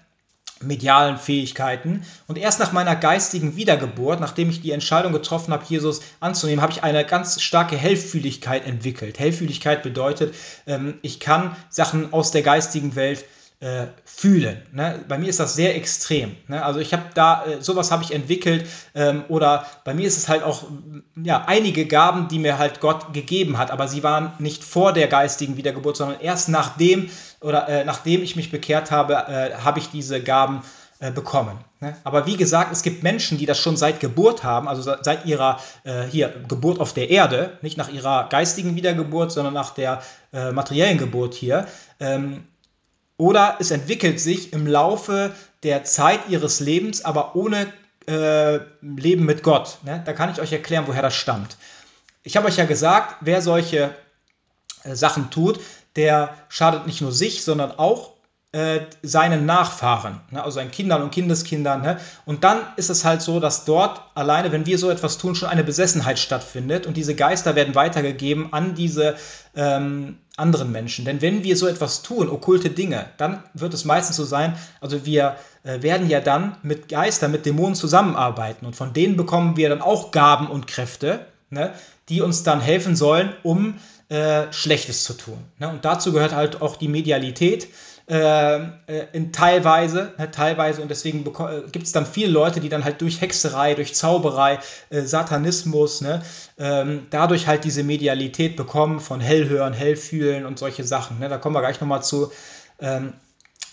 medialen 0.61 1.17
Fähigkeiten. 1.17 2.03
Und 2.27 2.37
erst 2.37 2.59
nach 2.59 2.71
meiner 2.71 2.95
geistigen 2.95 3.55
Wiedergeburt, 3.55 4.19
nachdem 4.19 4.49
ich 4.49 4.61
die 4.61 4.71
Entscheidung 4.71 5.13
getroffen 5.13 5.53
habe, 5.53 5.65
Jesus 5.67 6.01
anzunehmen, 6.19 6.61
habe 6.61 6.71
ich 6.71 6.83
eine 6.83 7.05
ganz 7.05 7.41
starke 7.41 7.77
Hellfühligkeit 7.77 8.65
entwickelt. 8.65 9.19
Hellfühligkeit 9.19 9.83
bedeutet, 9.83 10.35
ähm, 10.65 10.95
ich 11.01 11.19
kann 11.19 11.55
Sachen 11.69 12.13
aus 12.13 12.31
der 12.31 12.41
geistigen 12.41 12.95
Welt 12.95 13.25
äh, 13.59 13.87
fühlen. 14.05 14.61
Ne? 14.71 15.03
Bei 15.07 15.17
mir 15.17 15.29
ist 15.29 15.39
das 15.39 15.55
sehr 15.55 15.75
extrem. 15.75 16.35
Ne? 16.47 16.63
Also 16.63 16.79
ich 16.79 16.93
habe 16.93 17.05
da, 17.15 17.43
äh, 17.45 17.61
sowas 17.61 17.91
habe 17.91 18.03
ich 18.03 18.11
entwickelt 18.13 18.67
ähm, 18.93 19.23
oder 19.29 19.65
bei 19.83 19.95
mir 19.95 20.07
ist 20.07 20.17
es 20.17 20.29
halt 20.29 20.43
auch 20.43 20.65
ja, 21.15 21.43
einige 21.47 21.87
Gaben, 21.87 22.27
die 22.27 22.37
mir 22.37 22.59
halt 22.59 22.81
Gott 22.81 23.13
gegeben 23.13 23.57
hat, 23.57 23.71
aber 23.71 23.87
sie 23.87 24.03
waren 24.03 24.33
nicht 24.37 24.63
vor 24.63 24.93
der 24.93 25.07
geistigen 25.07 25.57
Wiedergeburt, 25.57 25.97
sondern 25.97 26.19
erst 26.21 26.49
nachdem 26.49 27.09
oder 27.41 27.67
äh, 27.67 27.83
nachdem 27.83 28.21
ich 28.21 28.35
mich 28.35 28.51
bekehrt 28.51 28.91
habe, 28.91 29.13
äh, 29.13 29.55
habe 29.55 29.79
ich 29.79 29.89
diese 29.89 30.21
Gaben 30.21 30.61
äh, 30.99 31.11
bekommen. 31.11 31.57
Ne? 31.79 31.95
Aber 32.03 32.25
wie 32.25 32.37
gesagt, 32.37 32.71
es 32.71 32.83
gibt 32.83 33.01
Menschen, 33.01 33.37
die 33.37 33.45
das 33.45 33.59
schon 33.59 33.77
seit 33.77 33.99
Geburt 33.99 34.43
haben, 34.43 34.67
also 34.67 34.81
seit 34.81 35.25
ihrer 35.25 35.59
äh, 35.83 36.03
hier 36.03 36.33
Geburt 36.47 36.79
auf 36.79 36.93
der 36.93 37.09
Erde, 37.09 37.57
nicht 37.61 37.77
nach 37.77 37.89
ihrer 37.89 38.29
geistigen 38.29 38.75
Wiedergeburt, 38.75 39.31
sondern 39.31 39.53
nach 39.53 39.75
der 39.75 40.01
äh, 40.33 40.51
materiellen 40.51 40.97
Geburt 40.97 41.33
hier. 41.33 41.67
Ähm, 41.99 42.45
oder 43.17 43.57
es 43.59 43.71
entwickelt 43.71 44.19
sich 44.19 44.53
im 44.53 44.67
Laufe 44.67 45.33
der 45.63 45.83
Zeit 45.83 46.29
ihres 46.29 46.59
Lebens, 46.59 47.03
aber 47.03 47.35
ohne 47.35 47.67
äh, 48.07 48.59
Leben 48.81 49.25
mit 49.25 49.43
Gott. 49.43 49.79
Ne? 49.83 50.01
Da 50.05 50.13
kann 50.13 50.31
ich 50.31 50.39
euch 50.39 50.53
erklären, 50.53 50.85
woher 50.87 51.01
das 51.01 51.15
stammt. 51.15 51.57
Ich 52.23 52.37
habe 52.37 52.47
euch 52.47 52.57
ja 52.57 52.65
gesagt, 52.65 53.17
wer 53.21 53.41
solche 53.41 53.93
äh, 54.83 54.95
Sachen 54.95 55.29
tut, 55.31 55.59
der 55.95 56.35
schadet 56.49 56.85
nicht 56.85 57.01
nur 57.01 57.11
sich, 57.11 57.43
sondern 57.43 57.71
auch 57.71 58.13
äh, 58.53 58.81
seinen 59.01 59.45
Nachfahren, 59.45 60.21
ne? 60.31 60.41
also 60.41 60.55
seinen 60.55 60.71
Kindern 60.71 61.01
und 61.01 61.11
Kindeskindern. 61.11 61.81
Ne? 61.81 61.99
Und 62.25 62.43
dann 62.43 62.59
ist 62.77 62.89
es 62.89 63.03
halt 63.03 63.21
so, 63.21 63.39
dass 63.39 63.65
dort 63.65 64.01
alleine, 64.15 64.51
wenn 64.51 64.65
wir 64.65 64.77
so 64.77 64.89
etwas 64.89 65.17
tun, 65.17 65.35
schon 65.35 65.49
eine 65.49 65.63
Besessenheit 65.63 66.17
stattfindet 66.17 66.85
und 66.85 66.95
diese 66.95 67.15
Geister 67.15 67.55
werden 67.55 67.75
weitergegeben 67.75 68.53
an 68.53 68.73
diese 68.73 69.15
ähm, 69.55 70.19
anderen 70.37 70.71
Menschen. 70.71 71.03
Denn 71.03 71.21
wenn 71.21 71.43
wir 71.43 71.57
so 71.57 71.67
etwas 71.67 72.03
tun, 72.03 72.29
okkulte 72.29 72.69
Dinge, 72.69 73.07
dann 73.17 73.43
wird 73.53 73.73
es 73.73 73.85
meistens 73.85 74.15
so 74.15 74.23
sein, 74.23 74.55
also 74.79 75.05
wir 75.05 75.35
äh, 75.63 75.81
werden 75.81 76.09
ja 76.09 76.21
dann 76.21 76.55
mit 76.61 76.87
Geistern, 76.87 77.31
mit 77.31 77.45
Dämonen 77.45 77.75
zusammenarbeiten 77.75 78.65
und 78.65 78.75
von 78.75 78.93
denen 78.93 79.17
bekommen 79.17 79.57
wir 79.57 79.67
dann 79.69 79.81
auch 79.81 80.11
Gaben 80.11 80.47
und 80.47 80.67
Kräfte, 80.67 81.25
ne, 81.49 81.73
die 82.07 82.21
uns 82.21 82.43
dann 82.43 82.61
helfen 82.61 82.95
sollen, 82.95 83.33
um 83.43 83.79
äh, 84.09 84.53
Schlechtes 84.53 85.03
zu 85.03 85.13
tun. 85.13 85.37
Ne? 85.59 85.69
Und 85.69 85.83
dazu 85.83 86.13
gehört 86.13 86.33
halt 86.33 86.61
auch 86.61 86.77
die 86.77 86.87
Medialität. 86.87 87.67
Äh, 88.09 88.55
äh, 88.55 89.07
in 89.11 89.33
teilweise, 89.33 90.13
ne, 90.17 90.31
teilweise 90.31 90.81
und 90.81 90.89
deswegen 90.89 91.25
äh, 91.25 91.69
gibt 91.69 91.87
es 91.87 91.91
dann 91.91 92.05
viele 92.05 92.31
Leute, 92.31 92.61
die 92.61 92.69
dann 92.69 92.85
halt 92.85 93.01
durch 93.01 93.19
Hexerei, 93.19 93.73
durch 93.73 93.95
Zauberei, 93.95 94.59
äh, 94.89 95.01
Satanismus, 95.01 95.99
ne, 95.99 96.21
ähm, 96.57 97.07
dadurch 97.09 97.47
halt 97.47 97.65
diese 97.65 97.83
Medialität 97.83 98.55
bekommen 98.55 99.01
von 99.01 99.19
Hellhören, 99.19 99.73
Hellfühlen 99.73 100.45
und 100.45 100.57
solche 100.57 100.85
Sachen. 100.85 101.19
Ne, 101.19 101.27
da 101.27 101.37
kommen 101.37 101.53
wir 101.53 101.59
gleich 101.59 101.81
nochmal 101.81 102.01
zu. 102.01 102.31
Ähm, 102.79 103.11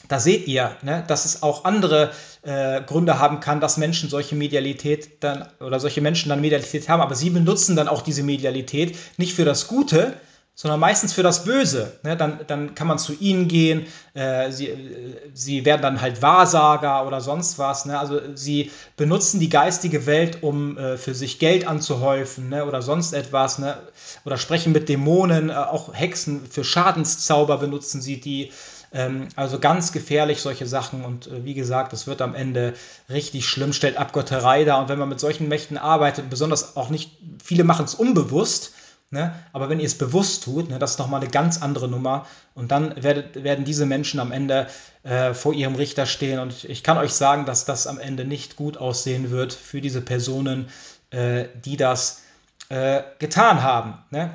da 0.08 0.18
seht 0.18 0.48
ihr, 0.48 0.76
ne, 0.82 1.04
dass 1.06 1.26
es 1.26 1.44
auch 1.44 1.64
andere 1.64 2.10
äh, 2.42 2.82
Gründe 2.82 3.20
haben 3.20 3.38
kann, 3.38 3.60
dass 3.60 3.76
Menschen 3.76 4.10
solche 4.10 4.34
Medialität 4.34 5.22
dann 5.22 5.48
oder 5.60 5.78
solche 5.78 6.00
Menschen 6.00 6.30
dann 6.30 6.40
Medialität 6.40 6.88
haben, 6.88 7.02
aber 7.02 7.14
sie 7.14 7.30
benutzen 7.30 7.76
dann 7.76 7.86
auch 7.86 8.02
diese 8.02 8.24
Medialität 8.24 8.98
nicht 9.16 9.34
für 9.34 9.44
das 9.44 9.68
Gute, 9.68 10.14
sondern 10.56 10.78
meistens 10.78 11.12
für 11.12 11.24
das 11.24 11.44
Böse. 11.44 11.98
Ne? 12.04 12.16
Dann, 12.16 12.40
dann 12.46 12.74
kann 12.74 12.86
man 12.86 12.98
zu 12.98 13.12
ihnen 13.12 13.48
gehen, 13.48 13.86
äh, 14.14 14.52
sie, 14.52 14.68
äh, 14.68 15.16
sie 15.32 15.64
werden 15.64 15.82
dann 15.82 16.00
halt 16.00 16.22
Wahrsager 16.22 17.06
oder 17.06 17.20
sonst 17.20 17.58
was. 17.58 17.86
Ne? 17.86 17.98
Also 17.98 18.20
sie 18.34 18.70
benutzen 18.96 19.40
die 19.40 19.48
geistige 19.48 20.06
Welt, 20.06 20.42
um 20.42 20.78
äh, 20.78 20.96
für 20.96 21.14
sich 21.14 21.40
Geld 21.40 21.66
anzuhäufen 21.66 22.50
ne? 22.50 22.66
oder 22.66 22.82
sonst 22.82 23.12
etwas. 23.14 23.58
Ne? 23.58 23.76
Oder 24.24 24.38
sprechen 24.38 24.72
mit 24.72 24.88
Dämonen, 24.88 25.50
äh, 25.50 25.54
auch 25.54 25.92
Hexen 25.92 26.46
für 26.48 26.62
Schadenszauber 26.62 27.58
benutzen 27.58 28.00
sie 28.00 28.20
die. 28.20 28.52
Ähm, 28.92 29.26
also 29.34 29.58
ganz 29.58 29.90
gefährlich 29.90 30.40
solche 30.40 30.66
Sachen 30.66 31.04
und 31.04 31.26
äh, 31.26 31.44
wie 31.44 31.54
gesagt, 31.54 31.92
es 31.92 32.06
wird 32.06 32.22
am 32.22 32.36
Ende 32.36 32.74
richtig 33.10 33.48
schlimm, 33.48 33.72
stellt 33.72 33.96
Abgotterei 33.96 34.62
dar. 34.64 34.80
Und 34.80 34.88
wenn 34.88 35.00
man 35.00 35.08
mit 35.08 35.18
solchen 35.18 35.48
Mächten 35.48 35.78
arbeitet, 35.78 36.30
besonders 36.30 36.76
auch 36.76 36.90
nicht, 36.90 37.10
viele 37.42 37.64
machen 37.64 37.86
es 37.86 37.96
unbewusst, 37.96 38.72
Ne? 39.10 39.34
Aber 39.52 39.68
wenn 39.68 39.78
ihr 39.78 39.86
es 39.86 39.96
bewusst 39.96 40.44
tut, 40.44 40.70
ne, 40.70 40.78
das 40.78 40.92
ist 40.92 40.98
nochmal 40.98 41.20
eine 41.20 41.30
ganz 41.30 41.62
andere 41.62 41.88
Nummer. 41.88 42.26
Und 42.54 42.72
dann 42.72 43.02
werdet, 43.02 43.44
werden 43.44 43.64
diese 43.64 43.86
Menschen 43.86 44.18
am 44.18 44.32
Ende 44.32 44.66
äh, 45.04 45.34
vor 45.34 45.54
ihrem 45.54 45.76
Richter 45.76 46.06
stehen. 46.06 46.38
Und 46.40 46.64
ich 46.64 46.82
kann 46.82 46.98
euch 46.98 47.12
sagen, 47.12 47.46
dass 47.46 47.64
das 47.64 47.86
am 47.86 47.98
Ende 47.98 48.24
nicht 48.24 48.56
gut 48.56 48.76
aussehen 48.76 49.30
wird 49.30 49.52
für 49.52 49.80
diese 49.80 50.00
Personen, 50.00 50.68
äh, 51.10 51.44
die 51.64 51.76
das 51.76 52.22
äh, 52.70 53.02
getan 53.18 53.62
haben. 53.62 53.98
Ne? 54.10 54.30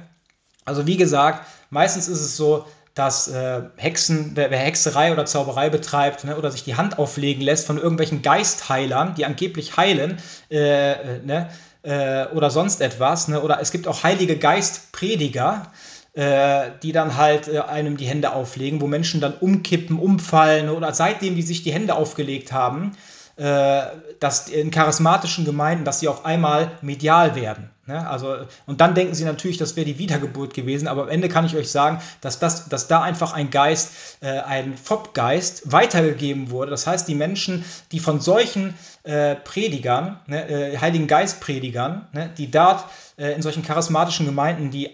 Also 0.66 0.88
wie 0.88 0.98
gesagt, 0.98 1.46
meistens 1.70 2.08
ist 2.08 2.22
es 2.22 2.38
so, 2.38 2.66
dass 2.94 3.28
äh, 3.30 3.62
Hexen, 3.78 4.32
wer, 4.36 4.52
wer, 4.52 4.60
Hexerei 4.60 5.14
oder 5.14 5.26
Zauberei 5.26 5.70
betreibt 5.70 6.26
ne, 6.26 6.38
oder 6.38 6.52
sich 6.52 6.64
die 6.64 6.76
Hand 6.76 7.00
auflegen 7.00 7.42
lässt 7.42 7.66
von 7.66 7.78
irgendwelchen 7.78 8.22
Geistheilern, 8.22 9.16
die 9.16 9.26
angeblich 9.26 9.78
heilen, 9.78 10.18
äh, 10.52 10.92
äh, 10.92 11.20
ne, 11.24 11.50
äh, 11.84 12.28
oder 12.28 12.50
sonst 12.50 12.82
etwas. 12.82 13.28
Ne? 13.28 13.42
Oder 13.42 13.60
es 13.62 13.72
gibt 13.72 13.88
auch 13.88 14.04
Heilige 14.04 14.38
Geistprediger, 14.38 15.72
äh, 16.14 16.72
die 16.84 16.92
dann 16.92 17.18
halt 17.18 17.48
äh, 17.48 17.60
einem 17.60 17.98
die 17.98 18.06
Hände 18.06 18.34
auflegen, 18.34 18.82
wo 18.82 18.88
Menschen 18.88 19.22
dann 19.22 19.34
umkippen, 19.34 20.00
umfallen 20.00 20.70
oder 20.70 20.94
seitdem 20.94 21.36
die 21.36 21.42
sich 21.42 21.64
die 21.64 21.74
Hände 21.74 21.96
aufgelegt 21.96 22.52
haben, 22.52 22.98
äh, 23.38 23.84
dass 24.20 24.50
in 24.50 24.72
charismatischen 24.72 25.46
Gemeinden, 25.46 25.86
dass 25.86 26.00
sie 26.00 26.08
auf 26.08 26.26
einmal 26.26 26.72
medial 26.82 27.36
werden. 27.36 27.70
Ne? 27.90 28.08
Also, 28.08 28.38
und 28.68 28.82
dann 28.82 28.94
denken 28.94 29.16
sie 29.16 29.26
natürlich, 29.26 29.58
das 29.58 29.76
wäre 29.76 29.86
die 29.86 29.98
Wiedergeburt 29.98 30.54
gewesen, 30.54 30.88
aber 30.88 31.04
am 31.04 31.10
Ende 31.10 31.28
kann 31.28 31.46
ich 31.46 31.56
euch 31.56 31.72
sagen, 31.72 32.00
dass, 32.22 32.38
das, 32.38 32.70
dass 32.70 32.88
da 32.88 33.02
einfach 33.02 33.34
ein 33.34 33.50
Geist, 33.50 33.92
äh, 34.22 34.28
ein 34.28 34.78
Fopp-Geist 34.78 35.72
weitergegeben 35.72 36.52
wurde. 36.52 36.70
Das 36.70 36.86
heißt, 36.86 37.08
die 37.08 37.16
Menschen, 37.16 37.66
die 37.92 38.00
von 38.00 38.22
solchen 38.22 38.76
äh, 39.04 39.36
Predigern, 39.36 40.20
ne, 40.28 40.48
äh, 40.48 40.78
Heiligen 40.78 41.08
Geist-Predigern, 41.08 42.08
ne, 42.14 42.30
die 42.38 42.52
dort 42.52 42.86
äh, 43.18 43.34
in 43.34 43.42
solchen 43.42 43.64
charismatischen 43.64 44.26
Gemeinden, 44.28 44.70
die 44.70 44.94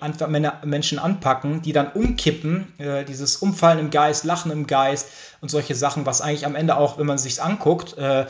Menschen 0.64 0.98
anpacken, 0.98 1.62
die 1.62 1.74
dann 1.74 1.92
umkippen, 1.92 2.74
äh, 2.80 3.04
dieses 3.04 3.36
Umfallen 3.36 3.78
im 3.78 3.90
Geist, 3.90 4.24
Lachen 4.24 4.52
im 4.52 4.68
Geist 4.68 5.10
und 5.42 5.50
solche 5.50 5.76
Sachen, 5.76 6.06
was 6.06 6.22
eigentlich 6.22 6.46
am 6.46 6.56
Ende 6.56 6.78
auch, 6.78 6.98
wenn 6.98 7.06
man 7.06 7.18
sich 7.18 7.42
anguckt, 7.42 7.98
äh, 7.98 8.26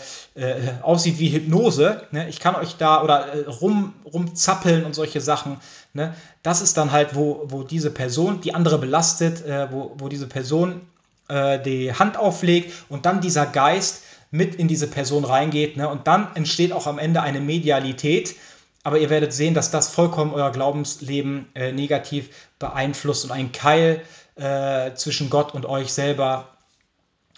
aussieht 0.85 1.19
wie 1.19 1.29
Hypnose. 1.29 2.03
Ne? 2.11 2.29
Ich 2.29 2.39
kann 2.39 2.55
euch 2.55 2.77
da 2.77 3.03
oder 3.03 3.33
äh, 3.33 3.49
rum, 3.49 3.93
rumzappeln 4.05 4.85
und 4.85 4.95
solche 4.95 5.21
Sachen. 5.21 5.57
Ne? 5.93 6.13
Das 6.43 6.61
ist 6.61 6.77
dann 6.77 6.91
halt, 6.91 7.15
wo, 7.15 7.43
wo 7.47 7.63
diese 7.63 7.91
Person 7.91 8.41
die 8.41 8.53
andere 8.53 8.77
belastet, 8.77 9.45
äh, 9.45 9.71
wo, 9.71 9.93
wo 9.97 10.09
diese 10.09 10.27
Person 10.27 10.81
die 11.27 11.91
Hand 11.91 12.17
auflegt 12.17 12.71
und 12.87 13.07
dann 13.07 13.19
dieser 13.19 13.47
Geist 13.47 14.03
mit 14.29 14.53
in 14.53 14.67
diese 14.67 14.85
Person 14.85 15.25
reingeht. 15.25 15.75
Ne? 15.75 15.89
Und 15.89 16.05
dann 16.05 16.27
entsteht 16.35 16.71
auch 16.71 16.85
am 16.85 16.99
Ende 16.99 17.23
eine 17.23 17.39
Medialität 17.39 18.35
aber 18.85 18.99
ihr 18.99 19.09
werdet 19.09 19.33
sehen, 19.33 19.55
dass 19.55 19.71
das 19.71 19.89
vollkommen 19.89 20.31
euer 20.31 20.51
Glaubensleben 20.51 21.47
äh, 21.55 21.71
negativ 21.71 22.29
beeinflusst 22.59 23.25
und 23.25 23.31
einen 23.31 23.51
Keil 23.51 24.03
äh, 24.35 24.93
zwischen 24.93 25.31
Gott 25.31 25.55
und 25.55 25.65
euch 25.65 25.91
selber 25.91 26.49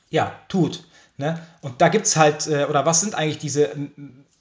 ja, 0.09 0.35
tut. 0.49 0.83
Ne? 1.17 1.39
Und 1.61 1.81
da 1.81 1.89
gibt 1.89 2.05
es 2.05 2.15
halt, 2.15 2.47
äh, 2.47 2.65
oder 2.65 2.85
was 2.85 3.01
sind 3.01 3.15
eigentlich 3.15 3.39
diese 3.39 3.69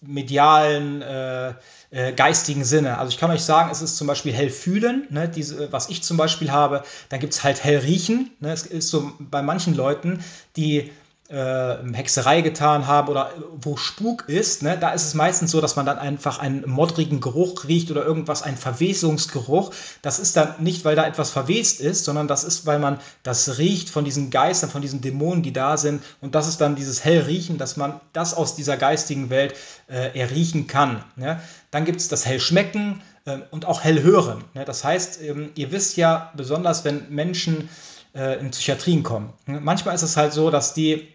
medialen, 0.03 1.01
äh, 1.01 1.55
äh, 1.91 2.13
geistigen 2.13 2.65
Sinne? 2.65 2.99
Also 2.99 3.11
ich 3.11 3.19
kann 3.19 3.31
euch 3.31 3.43
sagen, 3.43 3.71
es 3.73 3.81
ist 3.81 3.97
zum 3.97 4.07
Beispiel 4.07 4.33
hell 4.33 4.51
fühlen, 4.51 5.07
ne? 5.09 5.29
diese, 5.29 5.73
was 5.73 5.89
ich 5.89 6.03
zum 6.03 6.19
Beispiel 6.19 6.53
habe. 6.53 6.83
Dann 7.09 7.21
gibt 7.21 7.33
es 7.33 7.43
halt 7.43 7.65
hell 7.65 7.79
riechen. 7.79 8.31
Ne? 8.41 8.53
Es 8.53 8.67
ist 8.67 8.91
so 8.91 9.13
bei 9.19 9.41
manchen 9.41 9.75
Leuten, 9.75 10.23
die 10.57 10.93
äh, 11.29 11.77
Hexerei 11.93 12.41
getan 12.41 12.87
haben 12.87 13.09
oder 13.09 13.33
wo 13.57 13.77
Spuk 13.77 14.29
ist, 14.29 14.63
ne, 14.63 14.79
da 14.79 14.91
ist 14.91 15.05
es 15.05 15.15
meistens 15.15 15.51
so, 15.51 15.61
dass 15.61 15.77
man 15.77 15.87
dann 15.87 15.99
einfach 15.99 16.39
einen 16.39 16.69
modrigen 16.69 17.21
Geruch 17.21 17.65
riecht 17.67 17.91
oder 17.91 18.05
irgendwas, 18.05 18.43
einen 18.43 18.57
Verwesungsgeruch. 18.57 19.73
Das 20.03 20.19
ist 20.19 20.37
dann 20.37 20.55
nicht, 20.59 20.85
weil 20.85 20.95
da 20.95 21.07
etwas 21.07 21.31
verwest 21.31 21.81
ist, 21.81 22.05
sondern 22.05 22.29
das 22.29 22.45
ist, 22.45 22.67
weil 22.67 22.79
man 22.79 23.01
das 23.23 23.59
riecht 23.59 23.91
von 23.91 24.05
diesen 24.05 24.31
Geistern, 24.31 24.71
von 24.71 24.83
diesen 24.83 25.01
Dämonen, 25.01 25.43
die 25.43 25.53
da 25.53 25.77
sind. 25.77 26.03
Und 26.21 26.35
das 26.35 26.47
ist 26.47 26.61
dann 26.61 26.77
dieses 26.77 27.05
Hellriechen, 27.05 27.59
dass 27.59 27.77
man 27.77 28.01
das 28.13 28.35
aus 28.35 28.55
dieser 28.55 28.77
geistigen 28.77 29.31
Welt 29.31 29.55
äh, 29.89 30.19
erriechen 30.19 30.67
kann. 30.67 31.03
Ne? 31.17 31.41
Dann 31.71 31.85
gibt 31.85 32.01
es 32.01 32.09
das 32.09 32.25
Hellschmecken 32.25 33.03
äh, 33.25 33.39
und 33.51 33.65
auch 33.65 33.83
Hellhören. 33.83 34.45
Ne? 34.55 34.65
Das 34.65 34.85
heißt, 34.85 35.21
ähm, 35.23 35.51
ihr 35.57 35.73
wisst 35.73 35.97
ja, 35.97 36.33
besonders 36.37 36.85
wenn 36.85 37.09
Menschen 37.11 37.69
äh, 38.15 38.39
in 38.39 38.51
Psychiatrien 38.51 39.03
kommen. 39.03 39.33
Manchmal 39.47 39.95
ist 39.95 40.03
es 40.03 40.17
halt 40.17 40.33
so, 40.33 40.51
dass 40.51 40.73
die 40.73 41.09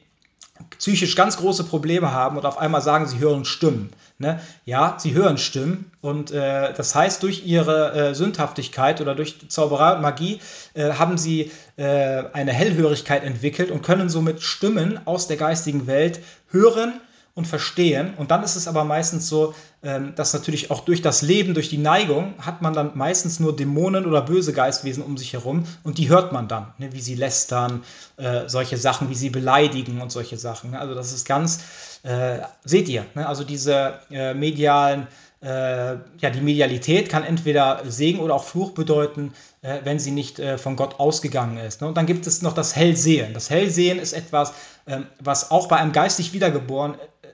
psychisch 0.78 1.16
ganz 1.16 1.38
große 1.38 1.64
Probleme 1.64 2.12
haben 2.12 2.38
und 2.38 2.46
auf 2.46 2.58
einmal 2.58 2.82
sagen, 2.82 3.06
sie 3.06 3.20
hören 3.20 3.46
Stimmen. 3.46 3.90
Ne? 4.18 4.40
Ja, 4.66 4.98
sie 5.00 5.14
hören 5.14 5.38
Stimmen 5.38 5.92
und 6.02 6.32
äh, 6.32 6.74
das 6.74 6.96
heißt, 6.96 7.24
durch 7.24 7.46
ihre 7.46 7.94
äh, 7.94 8.16
Sündhaftigkeit 8.16 9.02
oder 9.02 9.16
durch 9.16 9.50
Zauberei 9.50 9.96
und 9.96 10.02
Magie 10.02 10.40
äh, 10.74 10.94
haben 10.94 11.18
sie 11.18 11.52
äh, 11.78 12.24
eine 12.34 12.54
Hellhörigkeit 12.54 13.24
entwickelt 13.24 13.72
und 13.72 13.82
können 13.82 14.10
somit 14.10 14.42
Stimmen 14.42 15.00
aus 15.06 15.28
der 15.28 15.38
geistigen 15.38 15.88
Welt 15.88 16.20
hören 16.52 16.94
und 17.34 17.48
verstehen. 17.48 18.14
Und 18.18 18.32
dann 18.32 18.44
ist 18.44 18.56
es 18.56 18.68
aber 18.68 18.84
meistens 18.84 19.28
so, 19.30 19.54
ähm, 19.84 20.14
dass 20.16 20.34
natürlich 20.34 20.70
auch 20.70 20.82
durch 20.82 21.02
das 21.02 21.22
Leben, 21.22 21.54
durch 21.54 21.70
die 21.70 21.78
Neigung, 21.78 22.34
hat 22.40 22.62
man 22.62 22.74
dann 22.74 22.92
meistens 22.96 23.40
nur 23.40 23.56
Dämonen 23.56 24.06
oder 24.06 24.22
böse 24.22 24.54
Geistwesen 24.54 25.02
um 25.04 25.18
sich 25.18 25.34
herum 25.34 25.66
und 25.84 25.98
die 25.98 26.10
hört 26.10 26.34
man 26.34 26.48
dann, 26.48 26.74
ne, 26.78 26.92
wie 26.94 27.02
sie 27.02 27.16
lästern, 27.16 27.84
äh, 28.18 28.48
solche 28.48 28.78
Sachen, 28.78 29.10
wie 29.10 29.16
sie 29.16 29.30
beleidigen 29.30 30.02
und 30.02 30.12
solche 30.12 30.38
Sachen. 30.38 30.72
Ne? 30.72 30.80
Also 30.80 30.94
das 30.94 31.14
ist 31.14 31.26
ganz, 31.26 31.62
äh, 32.04 32.40
seht 32.66 32.90
ihr, 32.90 33.06
ne? 33.16 33.28
also 33.28 33.44
diese 33.44 34.00
äh, 34.10 34.34
medialen 34.34 35.08
ja, 35.44 35.96
die 36.30 36.40
Medialität 36.40 37.10
kann 37.10 37.24
entweder 37.24 37.82
Segen 37.88 38.20
oder 38.20 38.36
auch 38.36 38.44
Fluch 38.44 38.74
bedeuten, 38.74 39.34
wenn 39.62 39.98
sie 39.98 40.12
nicht 40.12 40.40
von 40.58 40.76
Gott 40.76 41.00
ausgegangen 41.00 41.58
ist. 41.58 41.82
Und 41.82 41.98
dann 41.98 42.06
gibt 42.06 42.28
es 42.28 42.44
noch 42.44 42.54
das 42.54 42.76
Hellsehen. 42.76 43.34
Das 43.34 43.50
Hellsehen 43.50 43.98
ist 43.98 44.14
etwas, 44.14 44.54
ähm, 44.88 45.08
was 45.20 45.52
auch 45.52 45.68
bei 45.68 45.78
einem 45.78 45.92
geistig 45.92 46.34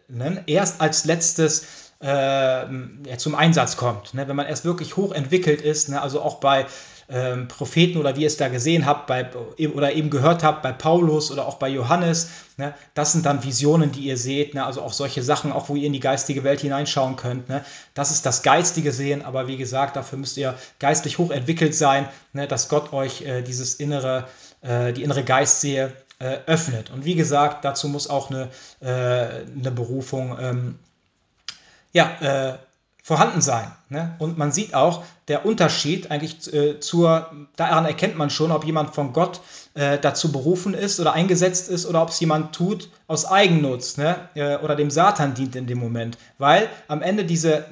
Wiedergeborenen 0.08 0.44
erst 0.48 0.82
als 0.82 1.06
letztes 1.06 1.92
äh, 2.00 3.18
zum 3.18 3.36
Einsatz 3.36 3.78
kommt. 3.78 4.14
Ne? 4.14 4.28
Wenn 4.28 4.36
man 4.36 4.48
erst 4.48 4.66
wirklich 4.66 4.98
hoch 4.98 5.12
entwickelt 5.12 5.62
ist, 5.62 5.90
ne? 5.90 6.02
also 6.02 6.22
auch 6.22 6.36
bei 6.36 6.66
ähm, 7.10 7.48
Propheten 7.48 7.98
oder 7.98 8.16
wie 8.16 8.22
ihr 8.22 8.28
es 8.28 8.38
da 8.38 8.50
gesehen 8.50 8.86
habt 8.86 9.08
bei, 9.08 9.30
oder 9.74 9.94
eben 9.94 10.10
gehört 10.10 10.44
habt 10.44 10.62
bei 10.62 10.74
Paulus 10.74 11.32
oder 11.32 11.48
auch 11.48 11.56
bei 11.56 11.70
Johannes, 11.70 12.30
ne? 12.58 12.74
das 12.94 13.14
sind 13.14 13.26
dann 13.26 13.44
Visionen, 13.44 13.92
die 13.92 14.02
ihr 14.02 14.18
seht, 14.18 14.54
ne? 14.54 14.66
also 14.66 14.82
auch 14.82 14.94
solche 14.94 15.24
Sachen, 15.24 15.52
auch 15.52 15.70
wo 15.70 15.76
ihr 15.76 15.88
in 15.88 15.94
die 15.94 16.00
geistige 16.00 16.44
Welt 16.44 16.62
hineinschauen 16.62 17.16
könnt. 17.16 17.50
Ne? 17.50 17.66
Das 17.94 18.12
ist 18.12 18.26
das 18.26 18.44
geistige 18.44 18.92
Sehen, 18.92 19.24
aber 19.24 19.48
wie 19.48 19.58
gesagt, 19.58 19.96
dafür 19.96 20.20
müsst 20.20 20.38
ihr 20.38 20.54
geistlich 20.80 21.18
hoch 21.18 21.32
entwickelt 21.32 21.74
sein, 21.74 22.08
ne? 22.34 22.48
dass 22.48 22.70
Gott 22.70 22.94
euch 22.94 23.22
äh, 23.22 23.42
dieses 23.42 23.76
innere, 23.76 24.28
äh, 24.62 24.94
die 24.94 25.04
innere 25.04 25.24
Geistsehe 25.24 25.94
äh, 26.20 26.38
öffnet. 26.46 26.90
Und 26.90 27.06
wie 27.06 27.16
gesagt, 27.16 27.64
dazu 27.66 27.88
muss 27.90 28.10
auch 28.10 28.30
eine, 28.30 28.50
äh, 28.80 28.88
eine 28.88 29.72
Berufung 29.72 30.38
ähm, 30.40 30.80
ja, 31.94 32.18
äh, 32.22 32.58
vorhanden 33.08 33.40
sein. 33.40 33.72
Ne? 33.88 34.16
Und 34.20 34.38
man 34.38 34.52
sieht 34.52 34.74
auch 34.74 35.04
der 35.30 35.46
Unterschied 35.46 36.12
eigentlich 36.12 36.54
äh, 36.54 36.80
zur, 36.82 37.32
daran 37.56 37.86
erkennt 37.86 38.18
man 38.18 38.30
schon, 38.30 38.52
ob 38.52 38.66
jemand 38.66 38.94
von 38.94 39.14
Gott 39.14 39.40
äh, 39.76 39.98
dazu 39.98 40.32
berufen 40.32 40.74
ist 40.74 41.00
oder 41.00 41.14
eingesetzt 41.14 41.70
ist 41.70 41.86
oder 41.86 42.02
ob 42.02 42.10
es 42.10 42.20
jemand 42.20 42.54
tut 42.54 42.90
aus 43.08 43.26
Eigennutz 43.26 43.96
ne? 43.96 44.28
Äh, 44.36 44.58
oder 44.58 44.76
dem 44.76 44.92
Satan 44.92 45.36
dient 45.36 45.56
in 45.56 45.68
dem 45.68 45.78
Moment. 45.78 46.18
Weil 46.38 46.68
am 46.90 47.02
Ende 47.02 47.24
diese, 47.24 47.66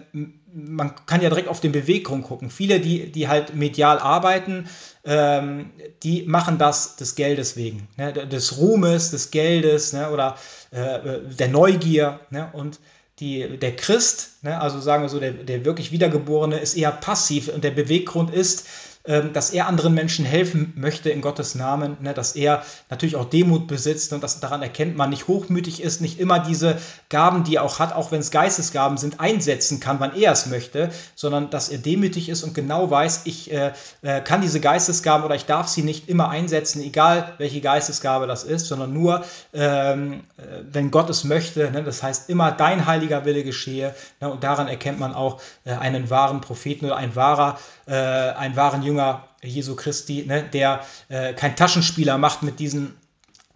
man 0.56 0.94
kann 1.06 1.22
ja 1.22 1.30
direkt 1.30 1.50
auf 1.50 1.60
den 1.60 1.74
Beweggrund 1.74 2.24
gucken. 2.24 2.50
Viele, 2.50 2.80
die, 2.80 3.12
die 3.12 3.28
halt 3.28 3.56
medial 3.56 4.00
arbeiten, 4.00 4.70
ähm, 5.04 5.72
die 6.02 6.24
machen 6.24 6.58
das 6.58 6.96
des 6.96 7.16
Geldes 7.16 7.58
wegen, 7.58 7.90
ne? 7.98 8.14
des 8.14 8.58
Ruhmes, 8.58 9.12
des 9.12 9.32
Geldes 9.32 9.92
ne? 9.92 10.10
oder 10.12 10.38
äh, 10.72 11.20
der 11.38 11.50
Neugier. 11.50 12.22
Ne? 12.30 12.50
Und 12.54 12.80
die, 13.20 13.58
der 13.58 13.76
Christ, 13.76 14.44
ne, 14.44 14.60
also 14.60 14.80
sagen 14.80 15.04
wir 15.04 15.10
so, 15.10 15.20
der, 15.20 15.32
der 15.32 15.64
wirklich 15.64 15.92
Wiedergeborene, 15.92 16.58
ist 16.58 16.76
eher 16.76 16.92
passiv 16.92 17.48
und 17.48 17.64
der 17.64 17.72
Beweggrund 17.72 18.34
ist, 18.34 18.66
dass 19.06 19.52
er 19.52 19.68
anderen 19.68 19.94
Menschen 19.94 20.26
helfen 20.26 20.74
möchte 20.76 21.10
in 21.10 21.22
Gottes 21.22 21.54
Namen, 21.56 21.98
ne, 22.02 22.14
dass 22.14 22.36
er 22.36 22.64
natürlich 22.90 23.16
auch 23.16 23.26
Demut 23.26 23.68
besitzt 23.68 24.14
und 24.14 24.24
dass 24.24 24.40
daran 24.40 24.62
erkennt 24.62 24.98
man, 24.98 25.10
nicht 25.10 25.28
hochmütig 25.28 25.82
ist, 25.82 26.02
nicht 26.02 26.20
immer 26.20 26.40
diese 26.40 26.78
Gaben, 27.10 27.44
die 27.44 27.58
er 27.58 27.64
auch 27.64 27.80
hat, 27.80 27.94
auch 27.94 28.12
wenn 28.12 28.20
es 28.20 28.32
Geistesgaben 28.32 28.98
sind, 28.98 29.20
einsetzen 29.20 29.80
kann, 29.80 30.00
wann 30.00 30.16
er 30.16 30.32
es 30.32 30.48
möchte, 30.48 30.90
sondern 31.16 31.50
dass 31.50 31.70
er 31.70 31.78
demütig 31.78 32.30
ist 32.30 32.44
und 32.44 32.54
genau 32.54 32.90
weiß, 32.90 33.22
ich 33.26 33.52
äh, 33.52 33.74
äh, 34.02 34.22
kann 34.22 34.42
diese 34.42 34.60
Geistesgaben 34.60 35.26
oder 35.26 35.36
ich 35.36 35.46
darf 35.46 35.68
sie 35.68 35.84
nicht 35.84 36.10
immer 36.10 36.30
einsetzen, 36.30 36.82
egal 36.82 37.34
welche 37.38 37.62
Geistesgabe 37.62 38.28
das 38.28 38.44
ist, 38.44 38.68
sondern 38.68 38.94
nur, 38.94 39.24
ähm, 39.54 40.24
äh, 40.38 40.64
wenn 40.72 40.92
Gott 40.92 41.10
es 41.10 41.24
möchte. 41.24 41.70
Ne, 41.72 41.84
das 41.84 42.02
heißt, 42.04 42.30
immer 42.30 42.52
dein 42.52 42.86
heiliger 42.86 43.26
Wille 43.26 43.44
geschehe. 43.44 43.94
Ne, 44.20 44.30
und 44.30 44.44
daran 44.44 44.68
erkennt 44.68 45.00
man 45.00 45.14
auch 45.14 45.42
äh, 45.66 45.74
einen 45.74 46.10
wahren 46.10 46.42
Propheten 46.42 46.86
oder 46.86 46.98
ein 46.98 47.16
wahrer, 47.16 47.60
äh, 47.86 47.94
einen 47.94 48.56
wahren 48.56 48.84
Jünger 48.84 48.95
Jünger 48.96 49.28
Jesu 49.44 49.76
Christi, 49.76 50.24
ne, 50.26 50.44
der 50.44 50.86
äh, 51.10 51.34
kein 51.34 51.56
Taschenspieler 51.56 52.18
macht 52.18 52.44
mit 52.44 52.60
diesen 52.60 52.96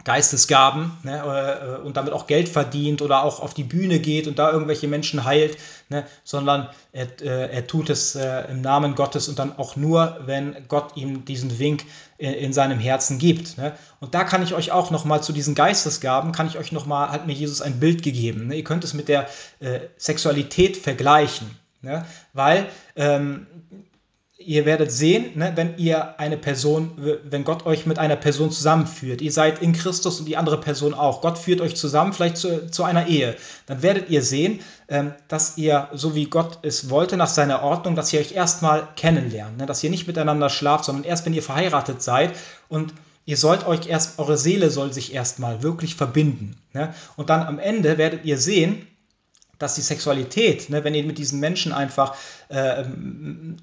Geistesgaben 0.04 0.92
ne, 1.02 1.78
äh, 1.80 1.86
und 1.86 1.96
damit 1.96 2.12
auch 2.12 2.26
Geld 2.26 2.48
verdient 2.48 3.02
oder 3.02 3.22
auch 3.22 3.40
auf 3.40 3.54
die 3.54 3.64
Bühne 3.64 3.98
geht 3.98 4.26
und 4.26 4.38
da 4.38 4.50
irgendwelche 4.50 4.88
Menschen 4.88 5.24
heilt, 5.24 5.58
ne, 5.88 6.04
sondern 6.24 6.68
er, 6.92 7.06
äh, 7.20 7.50
er 7.50 7.66
tut 7.66 7.90
es 7.90 8.14
äh, 8.14 8.50
im 8.50 8.60
Namen 8.60 8.94
Gottes 8.94 9.28
und 9.28 9.38
dann 9.38 9.58
auch 9.58 9.76
nur, 9.76 10.20
wenn 10.24 10.56
Gott 10.68 10.96
ihm 10.96 11.24
diesen 11.24 11.58
Wink 11.58 11.84
in, 12.18 12.32
in 12.32 12.52
seinem 12.52 12.78
Herzen 12.78 13.18
gibt. 13.18 13.58
Ne. 13.58 13.74
Und 14.00 14.14
da 14.14 14.24
kann 14.24 14.42
ich 14.42 14.54
euch 14.54 14.72
auch 14.72 14.90
nochmal 14.90 15.22
zu 15.22 15.32
diesen 15.32 15.54
Geistesgaben, 15.54 16.32
kann 16.32 16.46
ich 16.46 16.58
euch 16.58 16.72
nochmal, 16.72 17.10
hat 17.10 17.26
mir 17.26 17.34
Jesus 17.34 17.62
ein 17.62 17.80
Bild 17.80 18.02
gegeben. 18.02 18.48
Ne. 18.48 18.56
Ihr 18.56 18.64
könnt 18.64 18.84
es 18.84 18.94
mit 18.94 19.08
der 19.08 19.28
äh, 19.60 19.80
Sexualität 19.98 20.76
vergleichen, 20.76 21.50
ne, 21.82 22.06
weil 22.32 22.68
ähm, 22.96 23.46
ihr 24.44 24.64
werdet 24.64 24.90
sehen, 24.90 25.36
ne, 25.36 25.52
wenn 25.54 25.76
ihr 25.76 26.18
eine 26.18 26.38
Person, 26.38 26.92
wenn 27.24 27.44
Gott 27.44 27.66
euch 27.66 27.84
mit 27.84 27.98
einer 27.98 28.16
Person 28.16 28.50
zusammenführt, 28.50 29.20
ihr 29.20 29.32
seid 29.32 29.60
in 29.60 29.72
Christus 29.74 30.18
und 30.18 30.26
die 30.26 30.36
andere 30.36 30.58
Person 30.58 30.94
auch, 30.94 31.20
Gott 31.20 31.38
führt 31.38 31.60
euch 31.60 31.76
zusammen, 31.76 32.12
vielleicht 32.12 32.38
zu, 32.38 32.70
zu 32.70 32.84
einer 32.84 33.06
Ehe, 33.06 33.36
dann 33.66 33.82
werdet 33.82 34.08
ihr 34.08 34.22
sehen, 34.22 34.60
ähm, 34.88 35.12
dass 35.28 35.58
ihr, 35.58 35.88
so 35.92 36.14
wie 36.14 36.24
Gott 36.24 36.58
es 36.62 36.88
wollte, 36.88 37.16
nach 37.16 37.28
seiner 37.28 37.62
Ordnung, 37.62 37.94
dass 37.94 38.12
ihr 38.12 38.20
euch 38.20 38.32
erstmal 38.32 38.88
kennenlernt, 38.96 39.58
ne, 39.58 39.66
dass 39.66 39.84
ihr 39.84 39.90
nicht 39.90 40.06
miteinander 40.06 40.48
schlaft, 40.48 40.86
sondern 40.86 41.04
erst, 41.04 41.26
wenn 41.26 41.34
ihr 41.34 41.42
verheiratet 41.42 42.02
seid 42.02 42.32
und 42.68 42.94
ihr 43.26 43.36
sollt 43.36 43.66
euch 43.66 43.88
erst, 43.88 44.18
eure 44.18 44.38
Seele 44.38 44.70
soll 44.70 44.92
sich 44.92 45.14
erstmal 45.14 45.62
wirklich 45.62 45.94
verbinden. 45.94 46.56
Ne? 46.72 46.94
Und 47.16 47.30
dann 47.30 47.46
am 47.46 47.58
Ende 47.58 47.98
werdet 47.98 48.24
ihr 48.24 48.38
sehen, 48.38 48.86
dass 49.60 49.74
die 49.74 49.82
Sexualität, 49.82 50.70
ne, 50.70 50.82
wenn 50.82 50.94
ihr 50.94 51.04
mit 51.04 51.18
diesen 51.18 51.38
Menschen 51.38 51.72
einfach, 51.72 52.16
äh, 52.48 52.82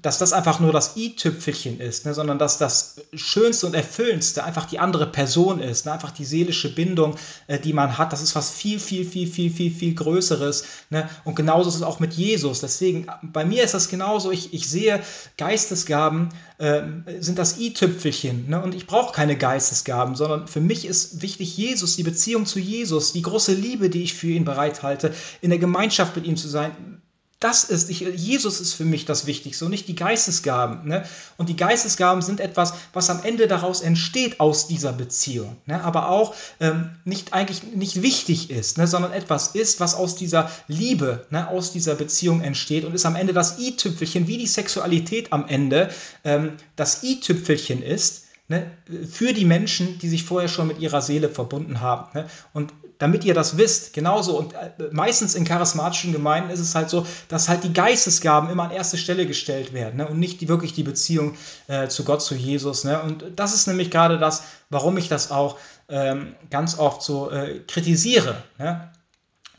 dass 0.00 0.18
das 0.18 0.32
einfach 0.32 0.60
nur 0.60 0.72
das 0.72 0.96
i-Tüpfelchen 0.96 1.80
ist, 1.80 2.06
ne, 2.06 2.14
sondern 2.14 2.38
dass 2.38 2.56
das 2.56 3.02
Schönste 3.12 3.66
und 3.66 3.74
Erfüllendste 3.74 4.44
einfach 4.44 4.66
die 4.66 4.78
andere 4.78 5.08
Person 5.08 5.60
ist, 5.60 5.86
ne, 5.86 5.92
einfach 5.92 6.12
die 6.12 6.24
seelische 6.24 6.72
Bindung, 6.72 7.16
äh, 7.48 7.58
die 7.58 7.72
man 7.72 7.98
hat, 7.98 8.12
das 8.12 8.22
ist 8.22 8.36
was 8.36 8.48
viel, 8.48 8.78
viel, 8.78 9.04
viel, 9.04 9.26
viel, 9.26 9.50
viel, 9.50 9.72
viel 9.72 9.94
Größeres. 9.94 10.64
Ne? 10.90 11.08
Und 11.24 11.34
genauso 11.34 11.68
ist 11.68 11.74
es 11.76 11.82
auch 11.82 11.98
mit 11.98 12.14
Jesus. 12.14 12.60
Deswegen, 12.60 13.08
bei 13.22 13.44
mir 13.44 13.64
ist 13.64 13.74
das 13.74 13.88
genauso, 13.88 14.30
ich, 14.30 14.54
ich 14.54 14.68
sehe 14.68 15.02
Geistesgaben 15.36 16.28
äh, 16.58 16.82
sind 17.20 17.38
das 17.38 17.58
i-Tüpfelchen 17.58 18.48
ne? 18.48 18.60
und 18.62 18.74
ich 18.74 18.86
brauche 18.86 19.14
keine 19.14 19.36
Geistesgaben, 19.36 20.16
sondern 20.16 20.48
für 20.48 20.60
mich 20.60 20.86
ist 20.86 21.22
wichtig 21.22 21.56
Jesus, 21.56 21.96
die 21.96 22.02
Beziehung 22.02 22.46
zu 22.46 22.58
Jesus, 22.58 23.12
die 23.12 23.22
große 23.22 23.54
Liebe, 23.54 23.90
die 23.90 24.02
ich 24.02 24.14
für 24.14 24.28
ihn 24.28 24.44
bereithalte, 24.44 25.14
in 25.40 25.50
der 25.50 25.58
Gemeinschaft 25.58 26.16
mit 26.16 26.26
ihm 26.26 26.36
zu 26.36 26.48
sein, 26.48 27.00
das 27.40 27.62
ist, 27.62 27.88
ich, 27.88 28.00
Jesus 28.00 28.60
ist 28.60 28.72
für 28.72 28.84
mich 28.84 29.04
das 29.04 29.26
Wichtigste 29.26 29.64
und 29.64 29.70
nicht 29.70 29.86
die 29.86 29.94
Geistesgaben. 29.94 30.88
Ne? 30.88 31.04
Und 31.36 31.48
die 31.48 31.56
Geistesgaben 31.56 32.20
sind 32.20 32.40
etwas, 32.40 32.74
was 32.92 33.10
am 33.10 33.22
Ende 33.22 33.46
daraus 33.46 33.80
entsteht 33.80 34.40
aus 34.40 34.66
dieser 34.66 34.92
Beziehung, 34.92 35.56
ne? 35.66 35.82
aber 35.84 36.08
auch 36.08 36.34
ähm, 36.58 36.90
nicht 37.04 37.32
eigentlich 37.34 37.62
nicht 37.62 38.02
wichtig 38.02 38.50
ist, 38.50 38.76
ne? 38.76 38.88
sondern 38.88 39.12
etwas 39.12 39.48
ist, 39.54 39.78
was 39.78 39.94
aus 39.94 40.16
dieser 40.16 40.50
Liebe, 40.66 41.26
ne? 41.30 41.48
aus 41.48 41.70
dieser 41.70 41.94
Beziehung 41.94 42.40
entsteht 42.40 42.84
und 42.84 42.94
ist 42.94 43.06
am 43.06 43.14
Ende 43.14 43.32
das 43.32 43.58
i-Tüpfelchen, 43.60 44.26
wie 44.26 44.38
die 44.38 44.48
Sexualität 44.48 45.32
am 45.32 45.46
Ende 45.46 45.90
ähm, 46.24 46.54
das 46.74 47.04
i-Tüpfelchen 47.04 47.82
ist. 47.82 48.24
Ne, 48.50 48.70
für 49.10 49.34
die 49.34 49.44
Menschen, 49.44 49.98
die 49.98 50.08
sich 50.08 50.24
vorher 50.24 50.48
schon 50.48 50.68
mit 50.68 50.78
ihrer 50.78 51.02
Seele 51.02 51.28
verbunden 51.28 51.82
haben. 51.82 52.08
Ne? 52.18 52.30
Und 52.54 52.72
damit 52.98 53.24
ihr 53.24 53.34
das 53.34 53.56
wisst, 53.56 53.92
genauso. 53.92 54.38
Und 54.38 54.52
äh, 54.54 54.70
meistens 54.90 55.34
in 55.34 55.44
charismatischen 55.44 56.12
Gemeinden 56.12 56.50
ist 56.50 56.60
es 56.60 56.74
halt 56.74 56.90
so, 56.90 57.06
dass 57.28 57.48
halt 57.48 57.64
die 57.64 57.72
Geistesgaben 57.72 58.50
immer 58.50 58.64
an 58.64 58.70
erste 58.70 58.98
Stelle 58.98 59.26
gestellt 59.26 59.72
werden 59.72 59.96
ne? 59.96 60.08
und 60.08 60.18
nicht 60.18 60.40
die, 60.40 60.48
wirklich 60.48 60.72
die 60.72 60.82
Beziehung 60.82 61.34
äh, 61.68 61.88
zu 61.88 62.04
Gott, 62.04 62.22
zu 62.22 62.34
Jesus. 62.34 62.84
Ne? 62.84 63.00
Und 63.00 63.24
das 63.36 63.54
ist 63.54 63.66
nämlich 63.66 63.90
gerade 63.90 64.18
das, 64.18 64.42
warum 64.70 64.98
ich 64.98 65.08
das 65.08 65.30
auch 65.30 65.56
ähm, 65.88 66.34
ganz 66.50 66.78
oft 66.78 67.02
so 67.02 67.30
äh, 67.30 67.60
kritisiere. 67.66 68.42
Ne? 68.58 68.90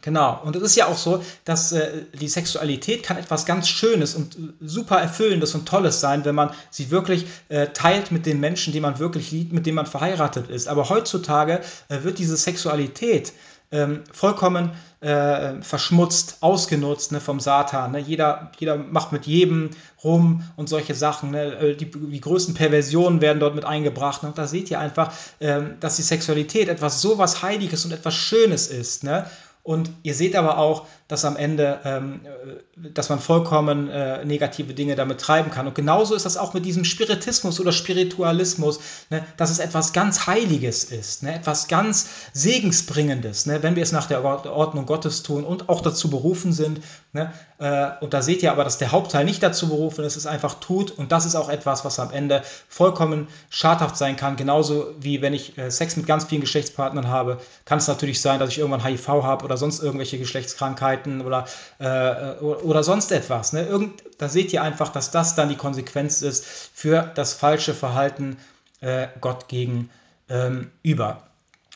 Genau, 0.02 0.42
und 0.44 0.56
es 0.56 0.62
ist 0.62 0.76
ja 0.76 0.88
auch 0.88 0.98
so, 0.98 1.24
dass 1.46 1.72
äh, 1.72 2.04
die 2.14 2.28
Sexualität 2.28 3.04
kann 3.04 3.18
etwas 3.18 3.46
ganz 3.46 3.68
Schönes 3.68 4.16
und 4.16 4.36
äh, 4.36 4.40
super 4.62 4.98
Erfüllendes 4.98 5.56
und 5.56 5.68
Tolles 5.68 6.00
sein, 6.00 6.26
wenn 6.26 6.36
man 6.36 6.52
sie 6.70 6.92
wirklich 6.92 7.26
äh, 7.50 7.68
teilt 7.68 8.12
mit 8.12 8.26
den 8.26 8.40
Menschen, 8.40 8.74
die 8.74 8.80
man 8.80 9.00
wirklich 9.00 9.32
liebt, 9.32 9.54
mit 9.54 9.66
denen 9.66 9.76
man 9.76 9.86
verheiratet 9.86 10.50
ist. 10.50 10.68
Aber 10.68 10.90
heutzutage 10.90 11.62
äh, 11.90 12.04
wird 12.04 12.20
diese 12.20 12.38
Sexualität 12.38 13.34
ähm, 13.72 14.04
vollkommen 14.12 14.72
äh, 15.02 15.62
verschmutzt, 15.62 16.38
ausgenutzt 16.42 17.12
ne, 17.12 17.20
vom 17.20 17.40
Satan. 17.40 17.92
Ne? 17.92 18.00
Jeder, 18.00 18.52
jeder 18.58 18.78
macht 18.78 19.12
mit 19.12 19.28
jedem 19.28 19.70
rum 20.04 20.44
und 20.56 20.68
solche 20.70 20.96
Sachen. 20.96 21.32
Ne? 21.32 21.54
Äh, 21.56 21.76
die, 21.76 21.90
die 21.90 22.20
größten 22.20 22.56
Perversionen 22.56 23.22
werden 23.22 23.40
dort 23.40 23.56
mit 23.56 23.66
eingebracht. 23.66 24.24
Ne? 24.24 24.30
Und 24.30 24.38
da 24.38 24.48
seht 24.48 24.72
ihr 24.72 24.80
einfach, 24.80 25.14
ähm, 25.40 25.76
dass 25.80 25.98
die 25.98 26.02
Sexualität 26.02 26.68
etwas 26.68 27.02
so 27.02 27.18
was 27.18 27.44
Heiliges 27.44 27.86
und 27.86 27.92
etwas 27.92 28.16
Schönes 28.16 28.68
ist. 28.68 29.04
Ne? 29.04 29.26
Und 29.70 29.92
ihr 30.02 30.16
seht 30.16 30.36
aber 30.36 30.58
auch, 30.58 30.88
dass 31.08 31.26
am 31.26 31.38
Ende, 31.38 31.80
ähm, 31.86 32.22
äh, 32.24 32.90
dass 32.90 33.10
man 33.10 33.20
vollkommen 33.20 33.88
äh, 33.88 34.26
negative 34.26 34.74
Dinge 34.74 34.96
damit 34.96 35.22
treiben 35.22 35.52
kann. 35.52 35.68
Und 35.68 35.76
genauso 35.76 36.16
ist 36.16 36.26
das 36.26 36.38
auch 36.38 36.56
mit 36.56 36.66
diesem 36.66 36.86
Spiritismus 36.86 37.60
oder 37.60 37.72
Spiritualismus, 37.72 38.80
ne, 39.12 39.24
dass 39.38 39.52
es 39.52 39.60
etwas 39.60 39.94
ganz 39.94 40.26
Heiliges 40.26 40.86
ist, 40.86 41.22
ne, 41.22 41.36
etwas 41.36 41.68
ganz 41.68 42.10
Segensbringendes, 42.34 43.46
ne, 43.46 43.62
wenn 43.62 43.76
wir 43.76 43.84
es 43.84 43.92
nach 43.92 44.08
der 44.08 44.24
Ordnung 44.24 44.88
Gottes 44.88 45.22
tun 45.22 45.44
und 45.44 45.70
auch 45.70 45.82
dazu 45.82 46.10
berufen 46.10 46.52
sind. 46.52 46.82
Ne, 47.14 47.32
äh, 47.60 47.90
und 48.02 48.16
da 48.16 48.24
seht 48.24 48.42
ihr 48.42 48.52
aber, 48.52 48.64
dass 48.64 48.80
der 48.80 48.92
Hauptteil 48.92 49.24
nicht 49.24 49.44
dazu 49.44 49.70
berufen 49.70 50.04
ist, 50.04 50.16
es 50.16 50.26
einfach 50.26 50.56
tut. 50.56 50.90
Und 50.90 51.12
das 51.12 51.28
ist 51.28 51.36
auch 51.36 51.50
etwas, 51.50 51.86
was 51.86 52.00
am 52.00 52.10
Ende 52.10 52.42
vollkommen 52.68 53.28
schadhaft 53.52 53.98
sein 53.98 54.16
kann. 54.16 54.36
Genauso 54.36 54.96
wie 55.00 55.22
wenn 55.22 55.36
ich 55.36 55.60
äh, 55.60 55.70
Sex 55.70 55.96
mit 55.96 56.08
ganz 56.08 56.26
vielen 56.26 56.42
Geschlechtspartnern 56.42 57.08
habe, 57.08 57.38
kann 57.66 57.78
es 57.78 57.88
natürlich 57.88 58.20
sein, 58.20 58.40
dass 58.40 58.50
ich 58.50 58.58
irgendwann 58.58 58.84
HIV 58.84 59.08
habe 59.08 59.46
oder 59.46 59.59
sonst 59.60 59.84
irgendwelche 59.84 60.18
Geschlechtskrankheiten 60.18 61.22
oder, 61.22 61.46
äh, 61.78 62.42
oder 62.42 62.84
sonst 62.84 63.12
etwas. 63.12 63.54
Ne? 63.54 63.66
Irgend, 63.66 64.04
da 64.18 64.30
seht 64.30 64.52
ihr 64.54 64.64
einfach, 64.64 64.90
dass 64.90 65.12
das 65.12 65.36
dann 65.36 65.50
die 65.50 65.56
Konsequenz 65.56 66.22
ist 66.24 66.44
für 66.74 67.12
das 67.16 67.34
falsche 67.34 67.74
Verhalten 67.74 68.38
äh, 68.82 69.08
Gott 69.22 69.48
gegenüber. 69.48 69.90
Ähm, 70.30 70.72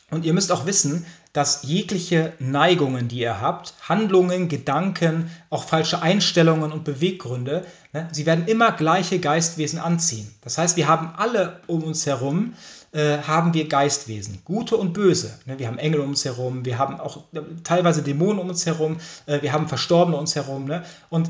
und 0.10 0.26
ihr 0.26 0.34
müsst 0.34 0.52
auch 0.52 0.66
wissen, 0.66 1.06
dass 1.34 1.64
jegliche 1.64 2.34
Neigungen, 2.38 3.08
die 3.08 3.20
ihr 3.20 3.42
habt, 3.42 3.74
Handlungen, 3.90 4.48
Gedanken, 4.48 5.32
auch 5.50 5.64
falsche 5.64 6.02
Einstellungen 6.04 6.72
und 6.72 6.84
Beweggründe, 6.84 7.66
ne, 7.92 8.08
sie 8.12 8.28
werden 8.28 8.48
immer 8.48 8.72
gleiche 8.72 9.20
Geistwesen 9.20 9.80
anziehen. 9.80 10.32
Das 10.42 10.60
heißt, 10.60 10.78
wir 10.78 10.88
haben 10.88 11.14
alle 11.18 11.62
um 11.66 11.84
uns 11.84 12.06
herum, 12.06 12.54
äh, 12.94 13.18
haben 13.20 13.54
wir 13.54 13.68
Geistwesen, 13.68 14.42
gute 14.46 14.78
und 14.78 14.94
böse. 14.94 15.38
Ne, 15.46 15.60
wir 15.60 15.68
haben 15.68 15.78
Engel 15.78 16.02
um 16.02 16.10
uns 16.10 16.26
herum, 16.26 16.64
wir 16.64 16.78
haben 16.78 17.00
auch 17.00 17.24
äh, 17.34 17.42
teilweise 17.64 18.04
Dämonen 18.04 18.40
um 18.40 18.50
uns 18.50 18.66
herum, 18.66 18.98
äh, 19.26 19.42
wir 19.42 19.52
haben 19.52 19.68
Verstorbene 19.68 20.16
um 20.16 20.22
uns 20.22 20.36
herum. 20.36 20.66
Ne? 20.66 20.84
Und 21.10 21.30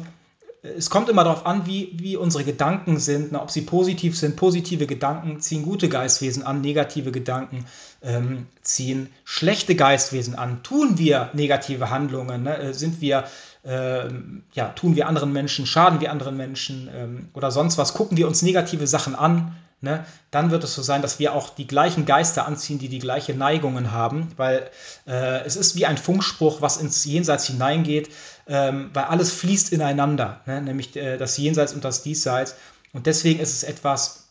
es 0.64 0.90
kommt 0.90 1.10
immer 1.10 1.26
darauf 1.26 1.46
an, 1.46 1.66
wie, 1.66 1.92
wie 1.96 2.16
unsere 2.16 2.46
Gedanken 2.46 2.98
sind, 2.98 3.34
na, 3.34 3.42
ob 3.42 3.52
sie 3.52 3.62
positiv 3.62 4.18
sind. 4.18 4.38
Positive 4.38 4.88
Gedanken 4.88 5.42
ziehen 5.42 5.64
gute 5.64 5.90
Geistwesen 5.90 6.44
an, 6.44 6.62
negative 6.62 7.12
Gedanken 7.12 7.66
ähm, 8.02 8.48
ziehen 8.62 9.10
schlechte 9.26 9.76
Geistwesen 9.76 10.36
an. 10.36 10.64
Tun 10.64 10.98
wir 10.98 11.30
negative 11.34 11.90
Handlungen, 11.90 12.44
ne? 12.44 12.74
Sind 12.74 13.02
wir, 13.02 13.26
äh, 13.64 14.10
ja, 14.54 14.70
tun 14.70 14.96
wir 14.96 15.08
anderen 15.08 15.34
Menschen, 15.34 15.66
schaden 15.66 16.00
wir 16.00 16.12
anderen 16.12 16.38
Menschen 16.38 16.90
ähm, 16.94 17.28
oder 17.34 17.52
sonst 17.52 17.78
was, 17.78 17.94
gucken 17.94 18.16
wir 18.16 18.28
uns 18.28 18.42
negative 18.42 18.88
Sachen 18.88 19.16
an, 19.16 19.56
ne, 19.84 20.06
dann 20.32 20.50
wird 20.50 20.64
es 20.64 20.74
so 20.74 20.82
sein, 20.82 21.02
dass 21.02 21.20
wir 21.20 21.34
auch 21.34 21.50
die 21.50 21.68
gleichen 21.68 22.06
Geister 22.06 22.48
anziehen, 22.48 22.80
die 22.80 22.88
die 22.88 23.00
gleichen 23.00 23.38
Neigungen 23.38 23.92
haben, 23.92 24.30
weil 24.38 24.70
äh, 25.06 25.44
es 25.46 25.56
ist 25.56 25.76
wie 25.76 25.86
ein 25.86 25.98
Funkspruch, 25.98 26.62
was 26.62 26.78
ins 26.78 27.06
Jenseits 27.06 27.46
hineingeht, 27.46 28.10
ähm, 28.48 28.90
weil 28.94 29.04
alles 29.04 29.32
fließt 29.32 29.72
ineinander, 29.74 30.42
ne, 30.46 30.62
nämlich 30.62 30.96
äh, 30.96 31.18
das 31.18 31.38
Jenseits 31.38 31.74
und 31.74 31.84
das 31.84 32.02
Diesseits. 32.02 32.56
Und 32.94 33.06
deswegen 33.06 33.40
ist 33.40 33.54
es 33.54 33.64
etwas, 33.64 34.23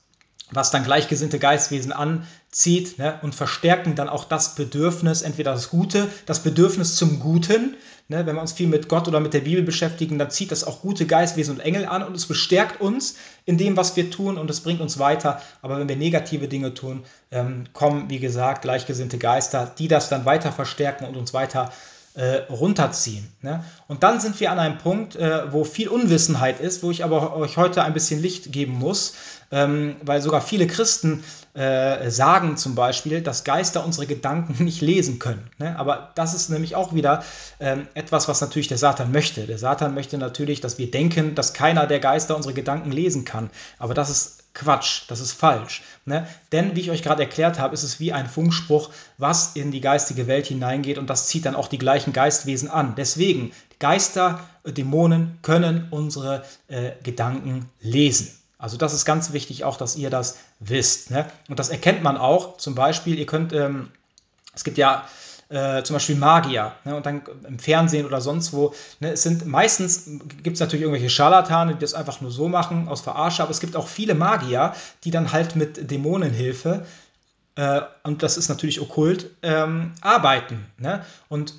was 0.53 0.71
dann 0.71 0.85
gleichgesinnte 0.85 1.39
Geistwesen 1.39 1.93
anzieht 1.93 2.99
ne, 2.99 3.19
und 3.23 3.35
verstärken 3.35 3.95
dann 3.95 4.09
auch 4.09 4.25
das 4.25 4.55
Bedürfnis, 4.55 5.23
entweder 5.23 5.53
das 5.53 5.71
Gute, 5.71 6.09
das 6.27 6.41
Bedürfnis 6.41 6.97
zum 6.97 7.21
Guten, 7.21 7.77
Ne, 8.13 8.27
wenn 8.27 8.35
wir 8.35 8.43
uns 8.43 8.53
viel 8.53 8.67
mit 8.67 8.89
Gott 8.89 9.09
oder 9.09 9.21
mit 9.21 9.33
der 9.33 9.41
Bibel 9.41 9.63
beschäftigen, 9.63 10.19
dann 10.19 10.31
zieht 10.31 10.51
das 10.51 10.65
auch 10.65 10.83
gute 10.83 11.07
Geistwesen 11.07 11.55
und 11.55 11.61
Engel 11.61 11.87
an 11.87 12.03
und 12.03 12.15
es 12.15 12.27
bestärkt 12.27 12.81
uns 12.81 13.17
in 13.47 13.59
dem, 13.59 13.77
was 13.77 13.97
wir 13.97 14.11
tun 14.11 14.37
und 14.37 14.51
es 14.51 14.61
bringt 14.61 14.81
uns 14.81 14.99
weiter. 14.99 15.41
Aber 15.63 15.79
wenn 15.79 15.89
wir 15.89 15.97
negative 15.97 16.47
Dinge 16.49 16.75
tun, 16.75 17.05
ähm, 17.31 17.65
kommen, 17.73 18.11
wie 18.11 18.19
gesagt, 18.19 18.63
gleichgesinnte 18.63 19.19
Geister, 19.19 19.73
die 19.79 19.89
das 19.89 20.09
dann 20.09 20.27
weiter 20.27 20.53
verstärken 20.53 21.07
und 21.07 21.17
uns 21.17 21.33
weiter 21.33 21.73
äh, 22.15 22.43
runterziehen. 22.51 23.27
Ne? 23.41 23.65
Und 23.89 24.03
dann 24.03 24.21
sind 24.21 24.39
wir 24.39 24.51
an 24.51 24.59
einem 24.59 24.79
Punkt, 24.79 25.17
äh, 25.17 25.51
wo 25.53 25.65
viel 25.65 25.89
Unwissenheit 25.89 26.61
ist, 26.61 26.83
wo 26.83 26.91
ich 26.91 27.05
aber 27.05 27.35
euch 27.37 27.57
heute 27.57 27.83
ein 27.83 27.95
bisschen 27.95 28.21
Licht 28.21 28.53
geben 28.53 28.75
muss, 28.75 29.15
ähm, 29.51 29.97
weil 30.03 30.21
sogar 30.21 30.43
viele 30.43 30.67
Christen 30.67 31.25
äh, 31.55 32.11
sagen 32.11 32.57
zum 32.57 32.75
Beispiel, 32.75 33.23
dass 33.23 33.45
Geister 33.45 33.85
unsere 33.85 34.07
Gedanken 34.07 34.63
nicht 34.65 34.83
lesen 34.83 35.19
können. 35.19 35.51
Ne? 35.59 35.79
Aber 35.79 36.11
das 36.15 36.35
ist 36.35 36.51
nämlich 36.51 36.77
auch 36.77 36.95
wieder 36.95 37.25
ähm, 37.61 37.87
etwas, 37.95 38.29
was 38.29 38.41
natürlich 38.41 38.69
der 38.69 38.79
Satan 38.79 39.11
möchte. 39.11 39.47
Der 39.47 39.59
Satan 39.59 39.95
möchte 39.95 40.19
natürlich, 40.19 40.61
dass 40.61 40.79
wir 40.79 40.91
denken, 40.91 41.35
dass 41.35 41.55
keiner 41.55 41.87
der 41.87 42.01
Geister 42.01 42.37
unsere 42.37 42.55
Gedanken 42.55 42.93
lesen 42.93 43.25
kann. 43.25 43.51
Aber 43.79 43.95
das 43.95 44.11
ist 44.11 44.42
Quatsch, 44.55 45.03
das 45.09 45.21
ist 45.21 45.33
falsch. 45.33 45.83
Ne? 46.05 46.27
Denn, 46.53 46.77
wie 46.77 46.81
ich 46.81 46.91
euch 46.91 47.03
gerade 47.03 47.23
erklärt 47.23 47.59
habe, 47.59 47.75
ist 47.75 47.83
es 47.83 48.01
wie 48.01 48.13
ein 48.13 48.29
Funkspruch, 48.29 48.91
was 49.19 49.57
in 49.57 49.71
die 49.71 49.81
geistige 49.81 50.27
Welt 50.27 50.47
hineingeht 50.47 50.99
und 50.99 51.09
das 51.09 51.27
zieht 51.27 51.47
dann 51.47 51.55
auch 51.55 51.69
die 51.69 51.79
gleichen 51.79 52.13
Geistwesen 52.13 52.69
an. 52.69 52.95
Deswegen, 52.95 53.53
Geister, 53.79 54.47
äh, 54.65 54.73
Dämonen 54.73 55.39
können 55.43 55.89
unsere 55.91 56.45
äh, 56.69 56.93
Gedanken 57.03 57.71
lesen. 57.81 58.31
Also 58.59 58.77
das 58.77 58.93
ist 58.93 59.05
ganz 59.05 59.33
wichtig 59.33 59.65
auch, 59.65 59.77
dass 59.77 59.97
ihr 59.97 60.11
das 60.11 60.39
wisst. 60.61 61.11
Ne? 61.11 61.27
Und 61.49 61.59
das 61.59 61.71
erkennt 61.71 62.03
man 62.03 62.17
auch. 62.17 62.59
Zum 62.59 62.75
Beispiel, 62.75 63.19
ihr 63.19 63.27
könnt, 63.27 63.53
ähm, 63.53 63.91
es 64.55 64.63
gibt 64.63 64.79
ja 64.79 65.05
äh, 65.53 65.83
zum 65.83 65.95
Beispiel 65.95 66.17
Magier. 66.17 66.73
Ne? 66.85 66.97
Und 66.97 67.07
dann 67.07 67.23
im 67.47 67.59
Fernsehen 67.59 68.07
oder 68.07 68.21
sonst 68.21 68.53
wo. 68.53 68.75
Ne? 69.01 69.13
Es 69.13 69.23
sind 69.23 69.47
meistens, 69.47 70.05
gibt 70.43 70.55
es 70.55 70.61
natürlich 70.61 70.83
irgendwelche 70.83 71.11
Scharlatane, 71.11 71.75
die 71.75 71.81
das 71.81 71.95
einfach 71.95 72.21
nur 72.21 72.31
so 72.31 72.49
machen, 72.49 72.89
aus 72.89 73.03
Verarsche, 73.03 73.43
aber 73.43 73.51
es 73.51 73.61
gibt 73.61 73.77
auch 73.77 73.89
viele 73.89 74.15
Magier, 74.15 74.75
die 75.05 75.11
dann 75.11 75.33
halt 75.33 75.55
mit 75.57 75.91
Dämonenhilfe 75.91 76.87
äh, 77.55 77.83
und 78.03 78.23
das 78.23 78.39
ist 78.39 78.49
natürlich 78.49 78.81
okkult, 78.81 79.31
ähm, 79.43 79.93
arbeiten. 80.01 80.67
Ne? 80.79 81.05
Und 81.29 81.55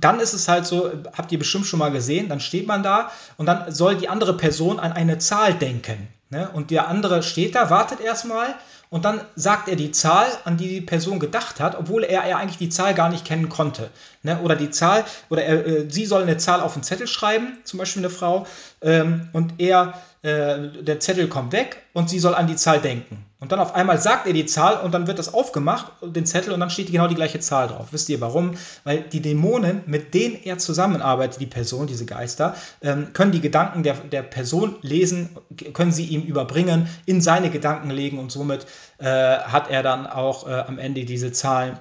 dann 0.00 0.20
ist 0.20 0.34
es 0.34 0.48
halt 0.48 0.66
so, 0.66 0.90
habt 1.16 1.32
ihr 1.32 1.38
bestimmt 1.38 1.66
schon 1.66 1.80
mal 1.80 1.90
gesehen, 1.90 2.28
dann 2.28 2.40
steht 2.40 2.66
man 2.66 2.82
da 2.82 3.10
und 3.36 3.46
dann 3.46 3.72
soll 3.72 3.96
die 3.96 4.08
andere 4.08 4.36
Person 4.36 4.78
an 4.78 4.92
eine 4.92 5.18
Zahl 5.18 5.54
denken. 5.54 6.08
Ne? 6.32 6.48
Und 6.48 6.70
der 6.70 6.88
andere 6.88 7.22
steht 7.22 7.54
da, 7.54 7.68
wartet 7.68 8.00
erstmal 8.00 8.54
und 8.88 9.04
dann 9.04 9.20
sagt 9.36 9.68
er 9.68 9.76
die 9.76 9.92
Zahl, 9.92 10.26
an 10.44 10.56
die 10.56 10.68
die 10.68 10.80
Person 10.80 11.18
gedacht 11.18 11.60
hat, 11.60 11.78
obwohl 11.78 12.04
er, 12.04 12.24
er 12.24 12.38
eigentlich 12.38 12.56
die 12.56 12.70
Zahl 12.70 12.94
gar 12.94 13.10
nicht 13.10 13.26
kennen 13.26 13.50
konnte. 13.50 13.90
Ne? 14.22 14.40
Oder 14.40 14.56
die 14.56 14.70
Zahl, 14.70 15.04
oder 15.28 15.44
er, 15.44 15.66
äh, 15.66 15.90
sie 15.90 16.06
soll 16.06 16.22
eine 16.22 16.38
Zahl 16.38 16.62
auf 16.62 16.72
einen 16.72 16.84
Zettel 16.84 17.06
schreiben, 17.06 17.58
zum 17.64 17.78
Beispiel 17.78 18.00
eine 18.00 18.08
Frau, 18.08 18.46
ähm, 18.80 19.28
und 19.34 19.60
er, 19.60 20.00
äh, 20.22 20.68
der 20.82 21.00
Zettel 21.00 21.28
kommt 21.28 21.52
weg 21.52 21.82
und 21.92 22.08
sie 22.08 22.18
soll 22.18 22.34
an 22.34 22.46
die 22.46 22.56
Zahl 22.56 22.80
denken. 22.80 23.26
Und 23.42 23.50
dann 23.50 23.58
auf 23.58 23.74
einmal 23.74 24.00
sagt 24.00 24.28
er 24.28 24.32
die 24.32 24.46
Zahl 24.46 24.76
und 24.84 24.94
dann 24.94 25.08
wird 25.08 25.18
das 25.18 25.34
aufgemacht, 25.34 25.90
den 26.00 26.26
Zettel, 26.26 26.52
und 26.52 26.60
dann 26.60 26.70
steht 26.70 26.92
genau 26.92 27.08
die 27.08 27.16
gleiche 27.16 27.40
Zahl 27.40 27.66
drauf. 27.66 27.88
Wisst 27.90 28.08
ihr 28.08 28.20
warum? 28.20 28.52
Weil 28.84 29.00
die 29.00 29.20
Dämonen, 29.20 29.80
mit 29.86 30.14
denen 30.14 30.38
er 30.44 30.58
zusammenarbeitet, 30.58 31.40
die 31.40 31.46
Person, 31.46 31.88
diese 31.88 32.06
Geister, 32.06 32.54
ähm, 32.82 33.08
können 33.14 33.32
die 33.32 33.40
Gedanken 33.40 33.82
der, 33.82 33.94
der 33.94 34.22
Person 34.22 34.76
lesen, 34.82 35.30
können 35.72 35.90
sie 35.90 36.04
ihm 36.04 36.22
überbringen, 36.22 36.88
in 37.04 37.20
seine 37.20 37.50
Gedanken 37.50 37.90
legen 37.90 38.20
und 38.20 38.30
somit 38.30 38.64
äh, 38.98 39.06
hat 39.06 39.68
er 39.68 39.82
dann 39.82 40.06
auch 40.06 40.46
äh, 40.46 40.52
am 40.52 40.78
Ende 40.78 41.04
diese 41.04 41.32
Zahlen 41.32 41.78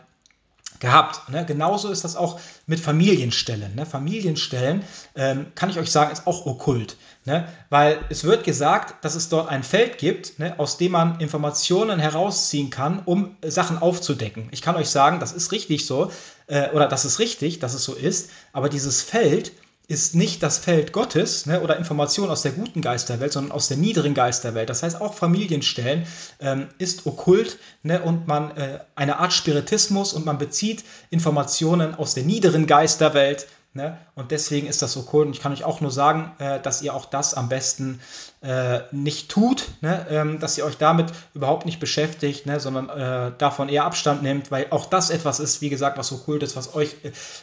gehabt. 0.82 1.29
Ne? 1.29 1.45
Genauso 1.45 1.89
ist 1.89 2.03
das 2.03 2.17
auch 2.17 2.41
mit 2.65 2.82
Familienstellen. 2.82 3.75
Ne? 3.75 3.86
Familienstellen, 3.86 4.84
ähm, 5.15 5.45
kann 5.55 5.69
ich 5.69 5.79
euch 5.79 5.91
sagen, 5.91 6.11
ist 6.11 6.27
auch 6.27 6.45
okkult. 6.45 6.97
Ne? 7.23 7.47
Weil 7.69 7.99
es 8.09 8.25
wird 8.25 8.43
gesagt, 8.43 9.05
dass 9.05 9.15
es 9.15 9.29
dort 9.29 9.47
ein 9.47 9.63
Feld 9.63 9.99
gibt, 9.99 10.39
ne, 10.39 10.59
aus 10.59 10.77
dem 10.77 10.91
man 10.91 11.19
Informationen 11.19 11.99
herausziehen 11.99 12.71
kann, 12.71 13.03
um 13.05 13.38
Sachen 13.45 13.77
aufzudecken. 13.77 14.49
Ich 14.51 14.61
kann 14.61 14.75
euch 14.75 14.89
sagen, 14.89 15.19
das 15.19 15.32
ist 15.32 15.51
richtig 15.51 15.86
so, 15.86 16.11
äh, 16.47 16.69
oder 16.71 16.88
das 16.88 17.05
ist 17.05 17.19
richtig, 17.19 17.59
dass 17.59 17.75
es 17.75 17.86
so 17.86 17.93
ist, 17.93 18.32
aber 18.51 18.67
dieses 18.67 19.03
Feld 19.03 19.51
ist 19.91 20.15
nicht 20.15 20.41
das 20.41 20.57
Feld 20.57 20.93
Gottes 20.93 21.45
ne, 21.45 21.59
oder 21.59 21.75
Informationen 21.75 22.31
aus 22.31 22.43
der 22.43 22.53
guten 22.53 22.81
Geisterwelt, 22.81 23.33
sondern 23.33 23.51
aus 23.51 23.67
der 23.67 23.75
niederen 23.75 24.13
Geisterwelt. 24.13 24.69
Das 24.69 24.83
heißt, 24.83 25.01
auch 25.01 25.13
Familienstellen 25.13 26.07
ähm, 26.39 26.69
ist 26.77 27.05
okkult 27.05 27.57
ne, 27.83 28.01
und 28.01 28.25
man 28.25 28.55
äh, 28.55 28.79
eine 28.95 29.19
Art 29.19 29.33
Spiritismus 29.33 30.13
und 30.13 30.25
man 30.25 30.37
bezieht 30.37 30.85
Informationen 31.09 31.93
aus 31.93 32.13
der 32.13 32.23
niederen 32.23 32.67
Geisterwelt 32.67 33.47
Ne? 33.74 33.97
Und 34.15 34.32
deswegen 34.32 34.67
ist 34.67 34.82
das 34.82 34.91
so 34.91 35.07
cool. 35.13 35.26
Und 35.26 35.32
ich 35.32 35.41
kann 35.41 35.53
euch 35.53 35.63
auch 35.63 35.80
nur 35.80 35.91
sagen, 35.91 36.34
äh, 36.39 36.59
dass 36.59 36.82
ihr 36.82 36.93
auch 36.93 37.05
das 37.05 37.34
am 37.36 37.47
besten 37.47 38.01
äh, 38.41 38.82
nicht 38.91 39.30
tut, 39.30 39.69
ne? 39.80 40.05
ähm, 40.09 40.39
dass 40.39 40.57
ihr 40.57 40.65
euch 40.65 40.78
damit 40.78 41.07
überhaupt 41.34 41.65
nicht 41.65 41.80
beschäftigt, 41.80 42.45
ne? 42.45 42.59
sondern 42.59 42.89
äh, 42.89 43.32
davon 43.38 43.69
eher 43.69 43.86
Abstand 43.86 44.24
nehmt, 44.24 44.51
weil 44.51 44.67
auch 44.72 44.88
das 44.88 45.09
etwas 45.09 45.39
ist, 45.39 45.61
wie 45.61 45.69
gesagt, 45.69 45.97
was 45.97 46.09
so 46.09 46.22
cool 46.28 46.43
ist, 46.43 46.57
was 46.57 46.76
euch, 46.76 46.95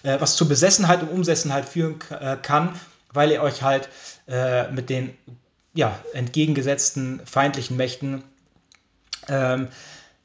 äh, 0.03 0.21
was 0.21 0.37
zu 0.37 0.47
Besessenheit 0.47 1.01
und 1.01 1.09
Umsessenheit 1.09 1.67
führen 1.67 1.99
äh, 2.11 2.37
kann, 2.37 2.79
weil 3.11 3.31
ihr 3.31 3.43
euch 3.43 3.63
halt 3.63 3.89
äh, 4.27 4.71
mit 4.71 4.91
den 4.91 5.17
ja, 5.73 5.99
entgegengesetzten 6.13 7.23
feindlichen 7.25 7.79
Mächten 7.79 8.23
ähm, 9.29 9.69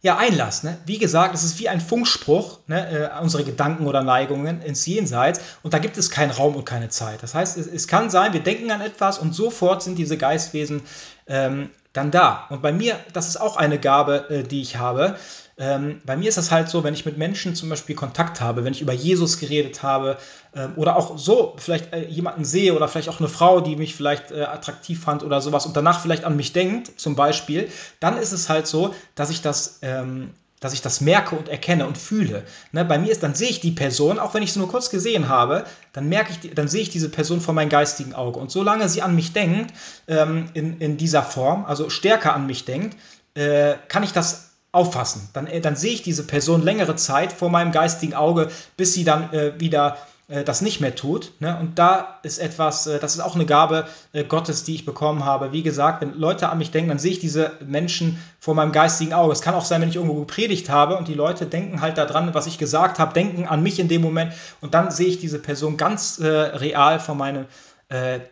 ja, 0.03 0.17
Einlass. 0.17 0.63
Ne? 0.63 0.77
Wie 0.85 0.97
gesagt, 0.97 1.33
es 1.33 1.45
ist 1.45 1.59
wie 1.59 1.69
ein 1.69 1.79
Funkspruch, 1.79 2.59
ne? 2.67 3.09
äh, 3.15 3.21
unsere 3.21 3.45
Gedanken 3.45 3.87
oder 3.87 4.03
Neigungen 4.03 4.61
ins 4.61 4.85
Jenseits. 4.85 5.39
Und 5.63 5.73
da 5.73 5.79
gibt 5.79 5.97
es 5.97 6.09
keinen 6.09 6.31
Raum 6.31 6.57
und 6.57 6.65
keine 6.65 6.89
Zeit. 6.89 7.23
Das 7.23 7.33
heißt, 7.33 7.57
es, 7.57 7.67
es 7.67 7.87
kann 7.87 8.09
sein, 8.09 8.33
wir 8.33 8.43
denken 8.43 8.69
an 8.69 8.81
etwas 8.81 9.17
und 9.17 9.33
sofort 9.33 9.81
sind 9.81 9.97
diese 9.97 10.17
Geistwesen 10.17 10.81
ähm, 11.25 11.69
dann 11.93 12.11
da. 12.11 12.47
Und 12.49 12.61
bei 12.61 12.73
mir, 12.73 12.99
das 13.13 13.29
ist 13.29 13.37
auch 13.37 13.55
eine 13.55 13.79
Gabe, 13.79 14.29
äh, 14.29 14.43
die 14.43 14.61
ich 14.61 14.75
habe. 14.75 15.15
Ähm, 15.57 16.01
bei 16.05 16.17
mir 16.17 16.29
ist 16.29 16.37
das 16.37 16.51
halt 16.51 16.69
so, 16.69 16.83
wenn 16.83 16.93
ich 16.93 17.05
mit 17.05 17.17
Menschen 17.17 17.55
zum 17.55 17.69
Beispiel 17.69 17.95
Kontakt 17.95 18.41
habe, 18.41 18.63
wenn 18.63 18.73
ich 18.73 18.81
über 18.81 18.93
Jesus 18.93 19.37
geredet 19.37 19.83
habe 19.83 20.17
ähm, 20.55 20.73
oder 20.77 20.95
auch 20.95 21.17
so 21.17 21.55
vielleicht 21.57 21.93
äh, 21.93 22.07
jemanden 22.07 22.43
sehe 22.43 22.73
oder 22.73 22.87
vielleicht 22.87 23.09
auch 23.09 23.19
eine 23.19 23.29
Frau, 23.29 23.61
die 23.61 23.75
mich 23.75 23.95
vielleicht 23.95 24.31
äh, 24.31 24.43
attraktiv 24.43 25.01
fand 25.03 25.23
oder 25.23 25.41
sowas 25.41 25.65
und 25.65 25.77
danach 25.77 26.01
vielleicht 26.01 26.23
an 26.23 26.35
mich 26.35 26.53
denkt, 26.53 26.99
zum 26.99 27.15
Beispiel, 27.15 27.69
dann 27.99 28.17
ist 28.17 28.31
es 28.31 28.49
halt 28.49 28.65
so, 28.65 28.95
dass 29.15 29.29
ich 29.29 29.41
das 29.41 29.79
ähm, 29.83 30.31
dass 30.63 30.73
ich 30.73 30.81
das 30.81 31.01
merke 31.01 31.35
und 31.35 31.49
erkenne 31.49 31.85
und 31.85 31.97
fühle. 31.97 32.43
Ne, 32.71 32.85
bei 32.85 32.97
mir 32.97 33.11
ist, 33.11 33.21
dann 33.21 33.35
sehe 33.35 33.49
ich 33.49 33.59
die 33.59 33.71
Person, 33.71 34.17
auch 34.17 34.33
wenn 34.33 34.43
ich 34.43 34.53
sie 34.53 34.59
nur 34.59 34.69
kurz 34.69 34.89
gesehen 34.89 35.27
habe, 35.27 35.65
dann 35.91 36.07
merke 36.07 36.31
ich, 36.31 36.53
dann 36.55 36.69
sehe 36.69 36.81
ich 36.81 36.89
diese 36.89 37.09
Person 37.09 37.41
vor 37.41 37.53
meinem 37.53 37.67
geistigen 37.67 38.13
Auge. 38.13 38.39
Und 38.39 38.49
solange 38.49 38.87
sie 38.87 39.01
an 39.01 39.13
mich 39.13 39.33
denkt, 39.33 39.73
ähm, 40.07 40.45
in, 40.53 40.79
in 40.79 40.95
dieser 40.95 41.21
Form, 41.21 41.65
also 41.65 41.89
stärker 41.89 42.33
an 42.33 42.47
mich 42.47 42.63
denkt, 42.63 42.97
äh, 43.35 43.73
kann 43.89 44.03
ich 44.03 44.13
das 44.13 44.52
auffassen. 44.73 45.29
Dann, 45.31 45.47
äh, 45.47 45.61
dann 45.61 45.77
sehe 45.77 45.93
ich 45.93 46.01
diese 46.01 46.27
Person 46.27 46.61
längere 46.61 46.97
Zeit 46.97 47.31
vor 47.31 47.49
meinem 47.49 47.71
geistigen 47.71 48.13
Auge, 48.13 48.49
bis 48.75 48.93
sie 48.93 49.05
dann 49.05 49.31
äh, 49.31 49.57
wieder 49.59 49.97
äh, 50.27 50.43
das 50.43 50.61
nicht 50.61 50.81
mehr 50.81 50.95
tut. 50.95 51.31
Ne? 51.39 51.57
Und 51.59 51.77
da 51.79 52.19
ist 52.23 52.39
etwas, 52.39 52.87
äh, 52.87 52.99
das 52.99 53.13
ist 53.13 53.21
auch 53.21 53.35
eine 53.35 53.45
Gabe 53.45 53.87
äh, 54.13 54.23
Gottes, 54.23 54.63
die 54.63 54.75
ich 54.75 54.85
bekommen 54.85 55.25
habe. 55.25 55.51
Wie 55.51 55.63
gesagt, 55.63 56.01
wenn 56.01 56.17
Leute 56.17 56.49
an 56.49 56.57
mich 56.57 56.71
denken, 56.71 56.89
dann 56.89 56.99
sehe 56.99 57.11
ich 57.11 57.19
diese 57.19 57.51
Menschen 57.65 58.21
vor 58.39 58.55
meinem 58.55 58.71
geistigen 58.71 59.13
Auge. 59.13 59.31
Es 59.31 59.41
kann 59.41 59.53
auch 59.53 59.65
sein, 59.65 59.81
wenn 59.81 59.89
ich 59.89 59.95
irgendwo 59.95 60.19
gepredigt 60.19 60.69
habe 60.69 60.97
und 60.97 61.07
die 61.07 61.13
Leute 61.13 61.45
denken 61.45 61.81
halt 61.81 61.97
daran, 61.97 62.33
was 62.33 62.47
ich 62.47 62.57
gesagt 62.57 62.99
habe, 62.99 63.13
denken 63.13 63.47
an 63.47 63.61
mich 63.61 63.79
in 63.79 63.87
dem 63.87 64.01
Moment 64.01 64.33
und 64.61 64.73
dann 64.73 64.91
sehe 64.91 65.07
ich 65.07 65.19
diese 65.19 65.39
Person 65.39 65.77
ganz 65.77 66.19
äh, 66.19 66.27
real 66.27 66.99
vor 66.99 67.15
meinem 67.15 67.45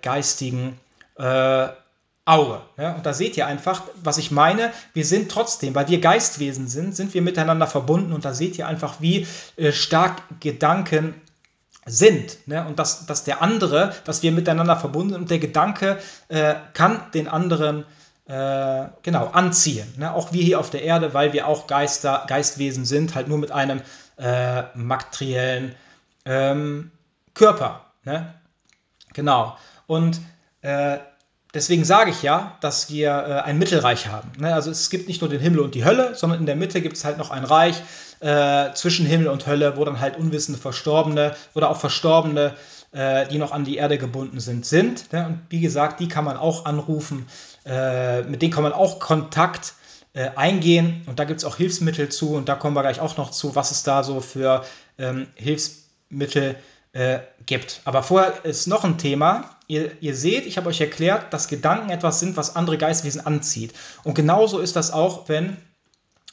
geistigen 0.01 0.79
Auge. 1.17 1.80
Auge. 2.25 2.61
Ja, 2.77 2.93
und 2.93 3.05
da 3.05 3.13
seht 3.13 3.35
ihr 3.35 3.47
einfach, 3.47 3.83
was 4.03 4.17
ich 4.17 4.31
meine. 4.31 4.71
Wir 4.93 5.05
sind 5.05 5.31
trotzdem, 5.31 5.73
weil 5.73 5.87
wir 5.87 5.99
Geistwesen 5.99 6.67
sind, 6.67 6.95
sind 6.95 7.13
wir 7.13 7.21
miteinander 7.21 7.67
verbunden 7.67 8.13
und 8.13 8.25
da 8.25 8.33
seht 8.33 8.57
ihr 8.57 8.67
einfach, 8.67 8.95
wie 8.99 9.25
äh, 9.55 9.71
stark 9.71 10.21
Gedanken 10.39 11.15
sind. 11.85 12.47
Ne? 12.47 12.65
Und 12.67 12.77
dass, 12.77 13.07
dass 13.07 13.23
der 13.23 13.41
andere, 13.41 13.93
dass 14.05 14.21
wir 14.21 14.31
miteinander 14.31 14.77
verbunden 14.77 15.13
sind 15.13 15.21
und 15.21 15.31
der 15.31 15.39
Gedanke 15.39 15.97
äh, 16.27 16.55
kann 16.73 17.01
den 17.13 17.27
anderen 17.27 17.85
äh, 18.27 18.85
genau 19.01 19.27
anziehen. 19.27 19.91
Ne? 19.97 20.13
Auch 20.13 20.31
wir 20.31 20.43
hier 20.43 20.59
auf 20.59 20.69
der 20.69 20.83
Erde, 20.83 21.15
weil 21.15 21.33
wir 21.33 21.47
auch 21.47 21.65
Geister, 21.65 22.25
Geistwesen 22.27 22.85
sind, 22.85 23.15
halt 23.15 23.27
nur 23.27 23.39
mit 23.39 23.51
einem 23.51 23.81
äh, 24.17 24.63
materiellen 24.75 25.73
ähm, 26.25 26.91
Körper. 27.33 27.81
Ne? 28.03 28.33
Genau. 29.13 29.57
Und 29.87 30.21
äh, 30.61 30.99
deswegen 31.53 31.83
sage 31.83 32.11
ich 32.11 32.21
ja, 32.23 32.57
dass 32.61 32.89
wir 32.89 33.09
äh, 33.09 33.41
ein 33.41 33.57
Mittelreich 33.57 34.07
haben. 34.07 34.31
Ne? 34.39 34.53
Also 34.53 34.71
es 34.71 34.89
gibt 34.89 35.07
nicht 35.07 35.21
nur 35.21 35.29
den 35.29 35.39
Himmel 35.39 35.59
und 35.59 35.75
die 35.75 35.85
Hölle, 35.85 36.15
sondern 36.15 36.39
in 36.39 36.45
der 36.45 36.55
Mitte 36.55 36.81
gibt 36.81 36.97
es 36.97 37.05
halt 37.05 37.17
noch 37.17 37.31
ein 37.31 37.43
Reich 37.43 37.81
äh, 38.19 38.73
zwischen 38.73 39.05
Himmel 39.05 39.27
und 39.27 39.47
Hölle, 39.47 39.77
wo 39.77 39.85
dann 39.85 39.99
halt 39.99 40.17
unwissende 40.17 40.59
Verstorbene 40.59 41.35
oder 41.53 41.69
auch 41.69 41.77
Verstorbene, 41.77 42.55
äh, 42.91 43.27
die 43.27 43.37
noch 43.37 43.51
an 43.51 43.65
die 43.65 43.77
Erde 43.77 43.97
gebunden 43.97 44.39
sind, 44.39 44.65
sind. 44.65 45.11
Ne? 45.11 45.25
Und 45.25 45.41
wie 45.49 45.61
gesagt, 45.61 45.99
die 45.99 46.07
kann 46.07 46.25
man 46.25 46.37
auch 46.37 46.65
anrufen, 46.65 47.27
äh, 47.65 48.21
mit 48.23 48.41
denen 48.41 48.53
kann 48.53 48.63
man 48.63 48.73
auch 48.73 48.99
Kontakt 48.99 49.73
äh, 50.13 50.29
eingehen 50.35 51.03
und 51.07 51.19
da 51.19 51.23
gibt 51.23 51.39
es 51.39 51.45
auch 51.45 51.55
Hilfsmittel 51.55 52.09
zu 52.09 52.35
und 52.35 52.49
da 52.49 52.55
kommen 52.55 52.75
wir 52.75 52.81
gleich 52.81 52.99
auch 52.99 53.17
noch 53.17 53.31
zu, 53.31 53.55
was 53.55 53.71
es 53.71 53.83
da 53.83 54.03
so 54.03 54.19
für 54.19 54.65
ähm, 54.97 55.27
Hilfsmittel 55.35 56.55
äh, 56.93 57.19
gibt. 57.45 57.81
Aber 57.85 58.03
vorher 58.03 58.45
ist 58.45 58.67
noch 58.67 58.83
ein 58.83 58.97
Thema, 58.97 59.57
Ihr, 59.71 59.91
ihr 60.01 60.17
seht, 60.17 60.47
ich 60.47 60.57
habe 60.57 60.67
euch 60.67 60.81
erklärt, 60.81 61.31
dass 61.31 61.47
Gedanken 61.47 61.91
etwas 61.91 62.19
sind, 62.19 62.35
was 62.35 62.57
andere 62.57 62.77
Geistwesen 62.77 63.25
anzieht. 63.25 63.73
Und 64.03 64.15
genauso 64.15 64.59
ist 64.59 64.75
das 64.75 64.91
auch, 64.91 65.29
wenn 65.29 65.55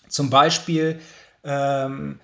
zum 0.08 0.28
Beispiel 0.28 0.98
ähm, 1.44 2.18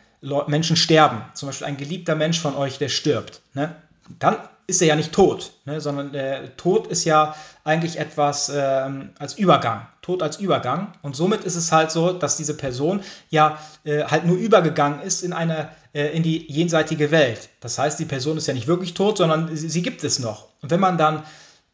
Menschen 0.49 0.74
sterben. 0.74 1.22
Zum 1.35 1.49
Beispiel 1.49 1.68
ein 1.68 1.76
geliebter 1.76 2.16
Mensch 2.16 2.41
von 2.41 2.57
euch, 2.57 2.78
der 2.78 2.89
stirbt. 2.89 3.43
Ne? 3.53 3.76
Dann 4.18 4.39
ist 4.67 4.81
er 4.81 4.89
ja 4.89 4.97
nicht 4.97 5.12
tot, 5.12 5.53
ne? 5.67 5.81
sondern 5.81 6.12
der 6.12 6.57
Tod 6.57 6.87
ist 6.87 7.05
ja 7.05 7.35
eigentlich 7.65 7.99
etwas 7.99 8.51
ähm, 8.55 9.11
als 9.19 9.35
Übergang. 9.35 9.87
Tod 10.01 10.23
als 10.23 10.39
Übergang. 10.39 10.93
Und 11.03 11.17
somit 11.17 11.45
ist 11.45 11.57
es 11.57 11.73
halt 11.73 11.91
so, 11.91 12.12
dass 12.12 12.37
diese 12.37 12.57
Person 12.57 13.03
ja 13.31 13.59
äh, 13.85 14.05
halt 14.05 14.25
nur 14.25 14.37
übergegangen 14.37 15.01
ist 15.03 15.23
in 15.23 15.33
eine, 15.33 15.69
äh, 15.93 16.17
in 16.17 16.23
die 16.23 16.51
jenseitige 16.51 17.11
Welt. 17.11 17.49
Das 17.61 17.79
heißt, 17.79 17.99
die 17.99 18.05
Person 18.05 18.37
ist 18.39 18.47
ja 18.47 18.55
nicht 18.55 18.67
wirklich 18.67 18.95
tot, 18.95 19.19
sondern 19.19 19.55
sie, 19.55 19.69
sie 19.69 19.83
gibt 19.83 20.03
es 20.03 20.19
noch. 20.19 20.49
Und 20.62 20.71
wenn 20.71 20.81
man 20.81 20.99
dann 20.99 21.25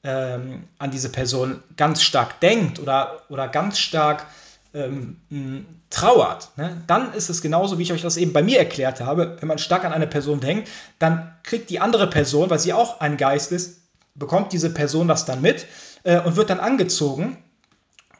ähm, 0.03 0.64
an 0.78 0.91
diese 0.91 1.11
Person 1.11 1.62
ganz 1.76 2.03
stark 2.03 2.41
denkt 2.41 2.80
oder, 2.80 3.22
oder 3.28 3.49
ganz 3.49 3.78
stark 3.78 4.26
ähm, 4.75 5.16
trauert, 5.91 6.51
ne, 6.57 6.83
dann 6.87 7.12
ist 7.14 7.29
es 7.31 7.43
genauso, 7.43 7.79
wie 7.79 7.83
ich 7.83 7.93
euch 7.93 8.03
das 8.03 8.16
eben 8.16 8.33
bei 8.33 8.43
mir 8.43 8.59
erklärt 8.59 9.01
habe. 9.01 9.37
Wenn 9.41 9.49
man 9.49 9.59
stark 9.59 9.85
an 9.85 9.93
eine 9.93 10.07
Person 10.07 10.41
denkt, 10.41 10.68
dann 10.99 11.35
kriegt 11.43 11.71
die 11.71 11.81
andere 11.81 12.09
Person, 12.09 12.51
weil 12.51 12.59
sie 12.61 12.73
auch 12.73 13.01
ein 13.01 13.16
Geist 13.16 13.53
ist, 13.53 13.81
bekommt 14.14 14.53
diese 14.53 14.71
Person 14.71 15.09
das 15.09 15.25
dann 15.25 15.41
mit 15.41 15.66
äh, 16.05 16.21
und 16.21 16.37
wird 16.37 16.51
dann 16.51 16.61
angezogen 16.61 17.37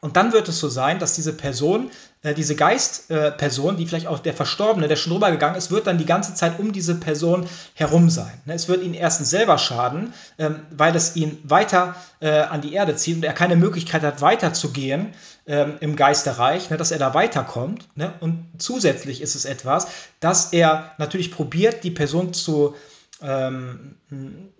Und 0.01 0.17
dann 0.17 0.33
wird 0.33 0.49
es 0.49 0.59
so 0.59 0.69
sein, 0.69 0.99
dass 0.99 1.15
diese 1.15 1.33
Person, 1.35 1.91
äh, 2.23 2.35
diese 2.35 2.55
Geistperson, 2.55 3.75
äh, 3.75 3.79
die 3.79 3.87
vielleicht 3.87 4.07
auch 4.07 4.19
der 4.19 4.35
Verstorbene, 4.35 4.89
der 4.89 4.97
schon 4.97 5.13
rübergegangen 5.15 5.57
ist, 5.57 5.71
wird 5.71 5.87
dann 5.87 5.97
die 5.97 6.05
ganze 6.07 6.35
Zeit 6.35 6.59
um 6.59 6.73
diese 6.73 6.95
Person 6.97 7.47
herum 7.75 8.11
sein. 8.11 8.33
Ne? 8.45 8.55
Es 8.55 8.69
wird 8.69 8.83
ihn 8.83 8.93
erstens 8.93 9.31
selber 9.31 9.57
schaden, 9.57 10.13
ähm, 10.39 10.61
weil 10.71 10.95
es 10.95 11.17
ihn 11.17 11.39
weiter 11.45 11.97
äh, 12.21 12.41
an 12.41 12.61
die 12.61 12.75
Erde 12.75 12.95
zieht 12.97 13.17
und 13.17 13.25
er 13.25 13.33
keine 13.33 13.57
Möglichkeit 13.57 14.03
hat, 14.03 14.21
weiterzugehen 14.21 15.15
ähm, 15.47 15.79
im 15.81 15.97
Geisterreich, 15.97 16.69
ne? 16.69 16.77
dass 16.77 16.91
er 16.91 16.99
da 16.99 17.15
weiterkommt. 17.15 17.89
Ne? 17.95 18.13
Und 18.21 18.47
zusätzlich 18.59 19.23
ist 19.23 19.35
es 19.35 19.47
etwas, 19.47 19.87
dass 20.21 20.53
er 20.53 20.93
natürlich 20.99 21.33
probiert, 21.33 21.85
die 21.85 21.91
Person 21.91 22.35
zu 22.35 22.75
ähm, 23.23 23.97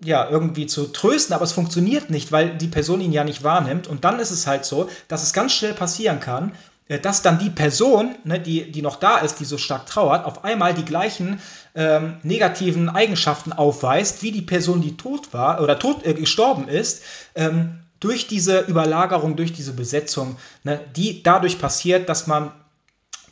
ja, 0.03 0.29
irgendwie 0.29 0.67
zu 0.67 0.85
trösten, 0.87 1.33
aber 1.33 1.43
es 1.43 1.51
funktioniert 1.51 2.09
nicht, 2.09 2.31
weil 2.31 2.57
die 2.57 2.67
Person 2.67 3.01
ihn 3.01 3.11
ja 3.11 3.23
nicht 3.23 3.43
wahrnimmt. 3.43 3.87
Und 3.87 4.03
dann 4.05 4.19
ist 4.19 4.31
es 4.31 4.45
halt 4.45 4.65
so, 4.65 4.89
dass 5.07 5.23
es 5.23 5.33
ganz 5.33 5.53
schnell 5.53 5.73
passieren 5.73 6.19
kann, 6.19 6.53
dass 6.99 7.21
dann 7.21 7.39
die 7.39 7.49
Person, 7.49 8.15
ne, 8.23 8.39
die, 8.39 8.71
die 8.71 8.81
noch 8.81 8.97
da 8.97 9.17
ist, 9.17 9.39
die 9.39 9.45
so 9.45 9.57
stark 9.57 9.85
trauert, 9.85 10.25
auf 10.25 10.43
einmal 10.43 10.73
die 10.73 10.85
gleichen 10.85 11.39
ähm, 11.75 12.17
negativen 12.23 12.89
Eigenschaften 12.89 13.53
aufweist, 13.53 14.23
wie 14.23 14.31
die 14.31 14.41
Person, 14.41 14.81
die 14.81 14.97
tot 14.97 15.33
war 15.33 15.61
oder 15.61 15.79
tot 15.79 16.05
äh, 16.05 16.13
gestorben 16.13 16.67
ist, 16.67 17.03
ähm, 17.35 17.79
durch 17.99 18.27
diese 18.27 18.61
Überlagerung, 18.61 19.35
durch 19.35 19.53
diese 19.53 19.73
Besetzung, 19.73 20.37
ne, 20.63 20.79
die 20.95 21.23
dadurch 21.23 21.59
passiert, 21.59 22.09
dass 22.09 22.27
man 22.27 22.51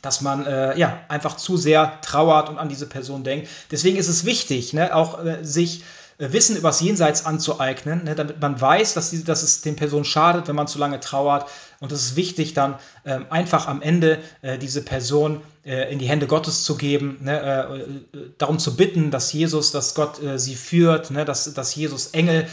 dass 0.02 0.22
man 0.22 0.46
äh, 0.46 0.78
ja 0.78 0.98
einfach 1.08 1.36
zu 1.36 1.58
sehr 1.58 2.00
trauert 2.00 2.48
und 2.48 2.56
an 2.56 2.70
diese 2.70 2.86
Person 2.86 3.22
denkt. 3.22 3.48
Deswegen 3.70 3.98
ist 3.98 4.08
es 4.08 4.24
wichtig, 4.24 4.72
ne, 4.72 4.94
auch 4.94 5.22
äh, 5.22 5.44
sich 5.44 5.80
äh, 5.80 5.84
Wissen 6.20 6.54
übers 6.56 6.80
Jenseits 6.80 7.24
anzueignen, 7.24 8.04
ne, 8.04 8.14
damit 8.14 8.40
man 8.40 8.60
weiß, 8.60 8.92
dass, 8.92 9.08
die, 9.08 9.24
dass 9.24 9.42
es 9.42 9.62
den 9.62 9.74
Personen 9.74 10.04
schadet, 10.04 10.48
wenn 10.48 10.54
man 10.54 10.66
zu 10.66 10.78
lange 10.78 11.00
trauert. 11.00 11.48
Und 11.80 11.92
es 11.92 12.02
ist 12.02 12.16
wichtig, 12.16 12.52
dann 12.52 12.78
ähm, 13.06 13.24
einfach 13.30 13.66
am 13.66 13.80
Ende 13.80 14.18
äh, 14.42 14.58
diese 14.58 14.82
Person 14.82 15.40
äh, 15.64 15.90
in 15.90 15.98
die 15.98 16.08
Hände 16.08 16.26
Gottes 16.26 16.64
zu 16.64 16.76
geben, 16.76 17.18
ne, 17.22 17.40
äh, 17.40 17.78
äh 18.18 18.30
darum 18.36 18.58
zu 18.58 18.76
bitten, 18.76 19.10
dass 19.10 19.32
Jesus, 19.32 19.72
dass 19.72 19.94
Gott 19.94 20.22
äh, 20.22 20.38
sie 20.38 20.56
führt, 20.56 21.10
ne, 21.10 21.24
dass, 21.24 21.52
dass 21.54 21.74
Jesus 21.74 22.08
Engel 22.08 22.46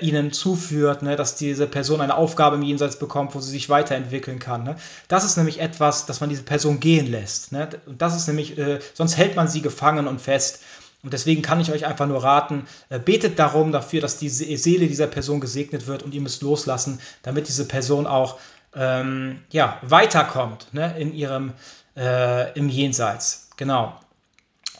ihnen 0.00 0.32
zuführt, 0.32 1.02
ne, 1.02 1.16
dass 1.16 1.36
diese 1.36 1.66
Person 1.66 2.00
eine 2.00 2.16
Aufgabe 2.16 2.56
im 2.56 2.62
Jenseits 2.62 2.98
bekommt, 2.98 3.34
wo 3.34 3.40
sie 3.40 3.50
sich 3.50 3.68
weiterentwickeln 3.68 4.38
kann. 4.38 4.64
Ne. 4.64 4.76
Das 5.08 5.24
ist 5.24 5.36
nämlich 5.36 5.60
etwas, 5.60 6.06
dass 6.06 6.20
man 6.20 6.28
diese 6.28 6.42
Person 6.42 6.80
gehen 6.80 7.10
lässt. 7.10 7.52
Ne. 7.52 7.68
Und 7.86 8.02
das 8.02 8.16
ist 8.16 8.26
nämlich, 8.26 8.56
sonst 8.94 9.16
hält 9.16 9.36
man 9.36 9.48
sie 9.48 9.62
gefangen 9.62 10.08
und 10.08 10.20
fest. 10.20 10.60
Und 11.02 11.12
deswegen 11.12 11.42
kann 11.42 11.60
ich 11.60 11.72
euch 11.72 11.86
einfach 11.86 12.06
nur 12.06 12.22
raten, 12.22 12.66
äh, 12.88 12.98
betet 12.98 13.38
darum 13.38 13.72
dafür, 13.72 14.00
dass 14.00 14.18
die 14.18 14.28
Seele 14.28 14.86
dieser 14.86 15.06
Person 15.06 15.40
gesegnet 15.40 15.86
wird 15.86 16.02
und 16.02 16.14
ihr 16.14 16.20
müsst 16.20 16.42
loslassen, 16.42 17.00
damit 17.22 17.48
diese 17.48 17.66
Person 17.66 18.06
auch 18.06 18.38
ähm, 18.74 19.40
ja, 19.50 19.78
weiterkommt 19.82 20.68
ne, 20.72 20.98
in 20.98 21.14
ihrem, 21.14 21.52
äh, 21.96 22.52
im 22.58 22.68
Jenseits. 22.68 23.48
Genau. 23.56 23.98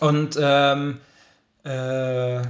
Und 0.00 0.38
ähm, 0.40 1.00
äh, 1.64 2.42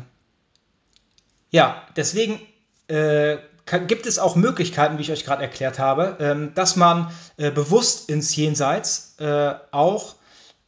ja, 1.50 1.82
deswegen 1.96 2.40
äh, 2.88 3.38
gibt 3.86 4.06
es 4.06 4.18
auch 4.18 4.36
Möglichkeiten, 4.36 4.98
wie 4.98 5.02
ich 5.02 5.12
euch 5.12 5.24
gerade 5.24 5.42
erklärt 5.42 5.78
habe, 5.78 6.16
ähm, 6.20 6.52
dass 6.54 6.76
man 6.76 7.10
äh, 7.36 7.50
bewusst 7.50 8.08
ins 8.08 8.34
Jenseits 8.34 9.16
äh, 9.18 9.54
auch 9.70 10.14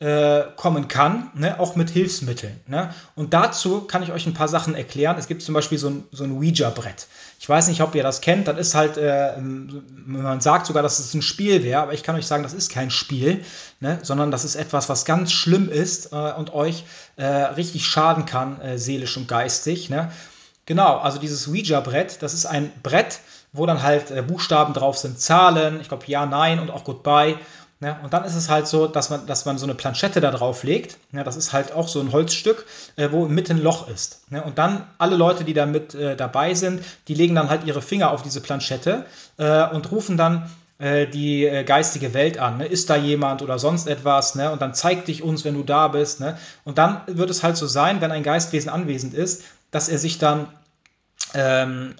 äh, 0.03 0.47
kommen 0.57 0.89
kann, 0.89 1.31
ne, 1.35 1.61
auch 1.61 1.77
mit 1.77 1.89
Hilfsmitteln. 1.89 2.59
Ne? 2.67 2.93
Und 3.15 3.35
dazu 3.35 3.83
kann 3.83 4.03
ich 4.03 4.11
euch 4.11 4.27
ein 4.27 4.35
paar 4.35 4.49
Sachen 4.49 4.75
erklären. 4.75 5.17
Es 5.17 5.29
gibt 5.29 5.43
zum 5.43 5.55
Beispiel 5.55 5.79
so 5.79 5.91
ein, 5.91 6.05
so 6.11 6.25
ein 6.25 6.33
Ouija-Brett. 6.33 7.07
Ich 7.39 7.49
weiß 7.49 7.69
nicht, 7.69 7.83
ob 7.83 7.95
ihr 7.95 8.03
das 8.03 8.21
kennt. 8.21 8.49
Das 8.49 8.59
ist 8.59 8.75
halt, 8.75 8.97
äh, 8.97 9.35
man 9.41 10.41
sagt 10.41 10.67
sogar, 10.67 10.83
dass 10.83 10.99
es 10.99 11.15
ein 11.15 11.23
Spiel 11.23 11.63
wäre, 11.63 11.83
aber 11.83 11.93
ich 11.93 12.03
kann 12.03 12.17
euch 12.17 12.27
sagen, 12.27 12.43
das 12.43 12.53
ist 12.53 12.69
kein 12.69 12.91
Spiel, 12.91 13.45
ne? 13.79 14.01
sondern 14.03 14.33
das 14.33 14.45
ist 14.45 14.57
etwas, 14.57 14.89
was 14.89 15.05
ganz 15.05 15.31
schlimm 15.31 15.69
ist 15.69 16.13
äh, 16.13 16.33
und 16.33 16.53
euch 16.53 16.83
äh, 17.15 17.25
richtig 17.25 17.87
schaden 17.87 18.27
kann, 18.27 18.61
äh, 18.61 18.79
seelisch 18.79 19.17
und 19.17 19.29
geistig. 19.29 19.89
Ne? 19.89 20.11
Genau, 20.67 20.99
also 20.99 21.21
dieses 21.21 21.47
Ouija-Brett, 21.47 22.23
das 22.23 22.35
ist 22.35 22.47
ein 22.47 22.73
Brett, 22.83 23.21
wo 23.53 23.67
dann 23.67 23.83
halt 23.83 24.27
Buchstaben 24.27 24.73
drauf 24.73 24.97
sind, 24.97 25.21
Zahlen, 25.21 25.81
ich 25.81 25.89
glaube 25.89 26.05
ja, 26.07 26.25
nein 26.25 26.59
und 26.59 26.71
auch 26.71 26.85
Goodbye. 26.85 27.37
Ja, 27.83 27.99
und 28.05 28.12
dann 28.12 28.24
ist 28.24 28.37
es 28.37 28.49
halt 28.49 28.68
so, 28.68 28.87
dass 28.87 29.11
man, 29.11 29.26
dass 29.26 29.45
man 29.45 29.59
so 29.59 29.66
eine 29.66 29.74
Planchette 29.74 30.20
da 30.20 30.30
drauf 30.30 30.62
legt. 30.62 30.99
Ja, 31.11 31.24
das 31.24 31.35
ist 31.35 31.53
halt 31.53 31.72
auch 31.72 31.89
so 31.89 31.99
ein 31.99 32.12
Holzstück, 32.12 32.64
äh, 32.95 33.09
wo 33.11 33.26
mitten 33.26 33.57
ein 33.57 33.62
Loch 33.62 33.89
ist. 33.89 34.20
Ja, 34.30 34.43
und 34.43 34.57
dann 34.57 34.87
alle 34.99 35.16
Leute, 35.16 35.43
die 35.43 35.53
da 35.53 35.66
mit 35.66 35.93
äh, 35.93 36.14
dabei 36.14 36.55
sind, 36.55 36.85
die 37.09 37.14
legen 37.14 37.35
dann 37.35 37.51
halt 37.51 37.64
ihre 37.64 37.83
Finger 37.83 38.12
auf 38.12 38.22
diese 38.22 38.41
Planchette 38.41 39.05
äh, 39.37 39.68
und 39.70 39.91
rufen 39.91 40.16
dann 40.16 40.49
äh, 40.78 41.09
die 41.09 41.45
äh, 41.45 41.64
geistige 41.64 42.14
Welt 42.14 42.39
an. 42.39 42.59
Ne? 42.59 42.66
Ist 42.66 42.89
da 42.89 42.95
jemand 42.95 43.43
oder 43.43 43.59
sonst 43.59 43.89
etwas? 43.89 44.37
Ne? 44.37 44.53
Und 44.53 44.62
dann 44.62 44.74
zeig 44.74 45.05
dich 45.07 45.24
uns, 45.24 45.45
wenn 45.45 45.55
du 45.55 45.64
da 45.64 45.89
bist. 45.89 46.20
Ne? 46.20 46.39
Und 46.64 46.78
dann 46.78 47.01
wird 47.09 47.30
es 47.30 47.43
halt 47.43 47.57
so 47.57 47.66
sein, 47.66 48.01
wenn 48.01 48.12
ein 48.12 48.22
Geistwesen 48.22 48.70
anwesend 48.70 49.12
ist, 49.12 49.43
dass 49.72 49.89
er 49.89 49.99
sich 49.99 50.18
dann 50.18 50.47
ähm, 51.35 51.97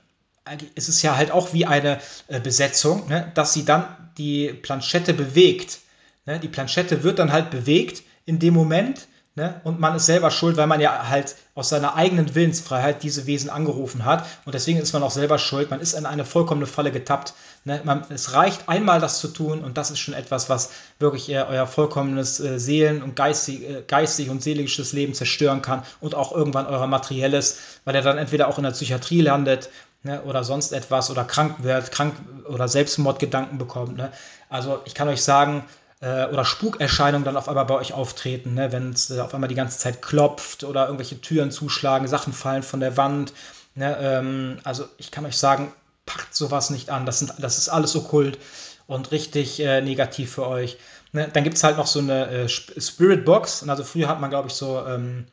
es 0.74 0.88
ist 0.88 1.03
ja 1.03 1.16
halt 1.16 1.30
auch 1.30 1.53
wie 1.53 1.66
eine 1.66 1.99
äh, 2.28 2.40
Besetzung, 2.40 3.09
ne, 3.09 3.30
dass 3.34 3.53
sie 3.53 3.64
dann 3.64 3.84
die 4.18 4.53
Planchette 4.53 5.14
bewegt. 5.14 5.78
Ne? 6.26 6.40
Die 6.40 6.49
Planchette 6.49 7.03
wird 7.03 7.18
dann 7.18 7.32
halt 7.32 7.51
bewegt 7.51 8.03
in 8.24 8.38
dem 8.38 8.55
Moment 8.55 9.07
ne? 9.36 9.61
und 9.64 9.78
man 9.78 9.95
ist 9.95 10.07
selber 10.07 10.30
schuld, 10.30 10.57
weil 10.57 10.66
man 10.66 10.80
ja 10.80 11.09
halt 11.09 11.36
aus 11.55 11.68
seiner 11.68 11.95
eigenen 11.95 12.34
Willensfreiheit 12.34 13.03
diese 13.03 13.26
Wesen 13.26 13.51
angerufen 13.51 14.05
hat 14.05 14.26
und 14.45 14.55
deswegen 14.55 14.80
ist 14.80 14.93
man 14.93 15.03
auch 15.03 15.11
selber 15.11 15.38
schuld. 15.38 15.70
Man 15.70 15.80
ist 15.80 15.95
in 15.95 16.07
eine 16.07 16.24
vollkommene 16.24 16.66
Falle 16.66 16.90
getappt. 16.90 17.34
Ne? 17.64 17.80
Man, 17.84 18.05
es 18.09 18.32
reicht 18.32 18.68
einmal 18.68 19.01
das 19.01 19.20
zu 19.20 19.28
tun 19.28 19.62
und 19.62 19.78
das 19.78 19.93
ist 19.93 20.01
schon 20.01 20.14
etwas, 20.14 20.49
was 20.49 20.70
wirklich 20.99 21.28
äh, 21.28 21.43
euer 21.43 21.68
vollkommenes 21.68 22.40
äh, 22.40 22.59
Seelen- 22.59 23.03
und 23.03 23.14
geistig, 23.14 23.62
äh, 23.62 23.82
geistig 23.86 24.28
und 24.28 24.43
seelisches 24.43 24.93
Leben 24.93 25.14
zerstören 25.14 25.62
kann 25.62 25.84
und 26.01 26.16
auch 26.16 26.32
irgendwann 26.32 26.66
euer 26.66 26.86
materielles, 26.88 27.59
weil 27.84 27.95
er 27.95 28.03
dann 28.03 28.18
entweder 28.18 28.49
auch 28.49 28.59
in 28.59 28.64
der 28.64 28.72
Psychiatrie 28.72 29.20
landet 29.20 29.70
ne, 30.03 30.23
oder 30.23 30.45
sonst 30.45 30.73
etwas 30.73 31.11
oder 31.11 31.25
krank 31.25 31.57
wird, 31.61 31.91
krank 31.91 32.15
oder 32.49 32.69
Selbstmordgedanken 32.69 33.59
bekommt. 33.59 33.97
Ne? 33.97 34.13
Also 34.49 34.81
ich 34.85 34.95
kann 34.95 35.09
euch 35.09 35.23
sagen, 35.23 35.65
äh, 36.01 36.27
oder 36.27 36.45
Spukerscheinungen 36.45 37.25
dann 37.25 37.37
auf 37.37 37.49
einmal 37.49 37.67
bei 37.67 37.75
euch 37.75 37.93
auftreten, 37.93 38.55
ne? 38.55 38.73
wenn 38.73 38.91
es 38.91 39.11
äh, 39.11 39.21
auf 39.21 39.35
einmal 39.35 39.49
die 39.49 39.55
ganze 39.55 39.79
Zeit 39.79 40.03
klopft 40.03 40.65
oder 40.65 40.87
irgendwelche 40.87 41.21
Türen 41.21 41.51
zuschlagen, 41.51 42.09
Sachen 42.09 42.33
fallen 42.33 42.63
von 42.63 42.81
der 42.81 42.97
Wand. 42.97 43.33
Ne? 43.75 43.97
Ähm, 44.01 44.59
also 44.65 44.85
ich 44.99 45.11
kann 45.11 45.25
euch 45.25 45.37
sagen, 45.37 45.73
packt 46.05 46.35
sowas 46.35 46.71
nicht 46.71 46.91
an. 46.91 47.07
Das, 47.07 47.21
sind, 47.21 47.35
das 47.39 47.59
ist 47.59 47.69
alles 47.69 47.95
okkult 47.95 48.39
und 48.87 49.13
richtig 49.13 49.61
äh, 49.61 49.81
negativ 49.81 50.33
für 50.33 50.47
euch. 50.47 50.77
Ne? 51.13 51.29
Dann 51.33 51.45
gibt 51.45 51.57
es 51.57 51.65
halt 51.65 51.77
noch 51.77 51.87
so 51.87 52.01
eine 52.01 52.27
äh, 52.27 52.49
Spirit 52.49 53.25
Box. 53.25 53.67
Also 53.69 53.85
früher 53.85 54.09
hat 54.09 54.21
man, 54.21 54.31
glaube 54.31 54.49
ich, 54.49 54.55
so 54.55 54.85
ähm, 54.85 55.27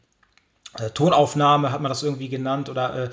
äh, 0.78 0.90
Tonaufnahme, 0.92 1.72
hat 1.72 1.82
man 1.82 1.90
das 1.90 2.04
irgendwie 2.04 2.30
genannt 2.30 2.70
oder 2.70 3.06
äh, 3.06 3.10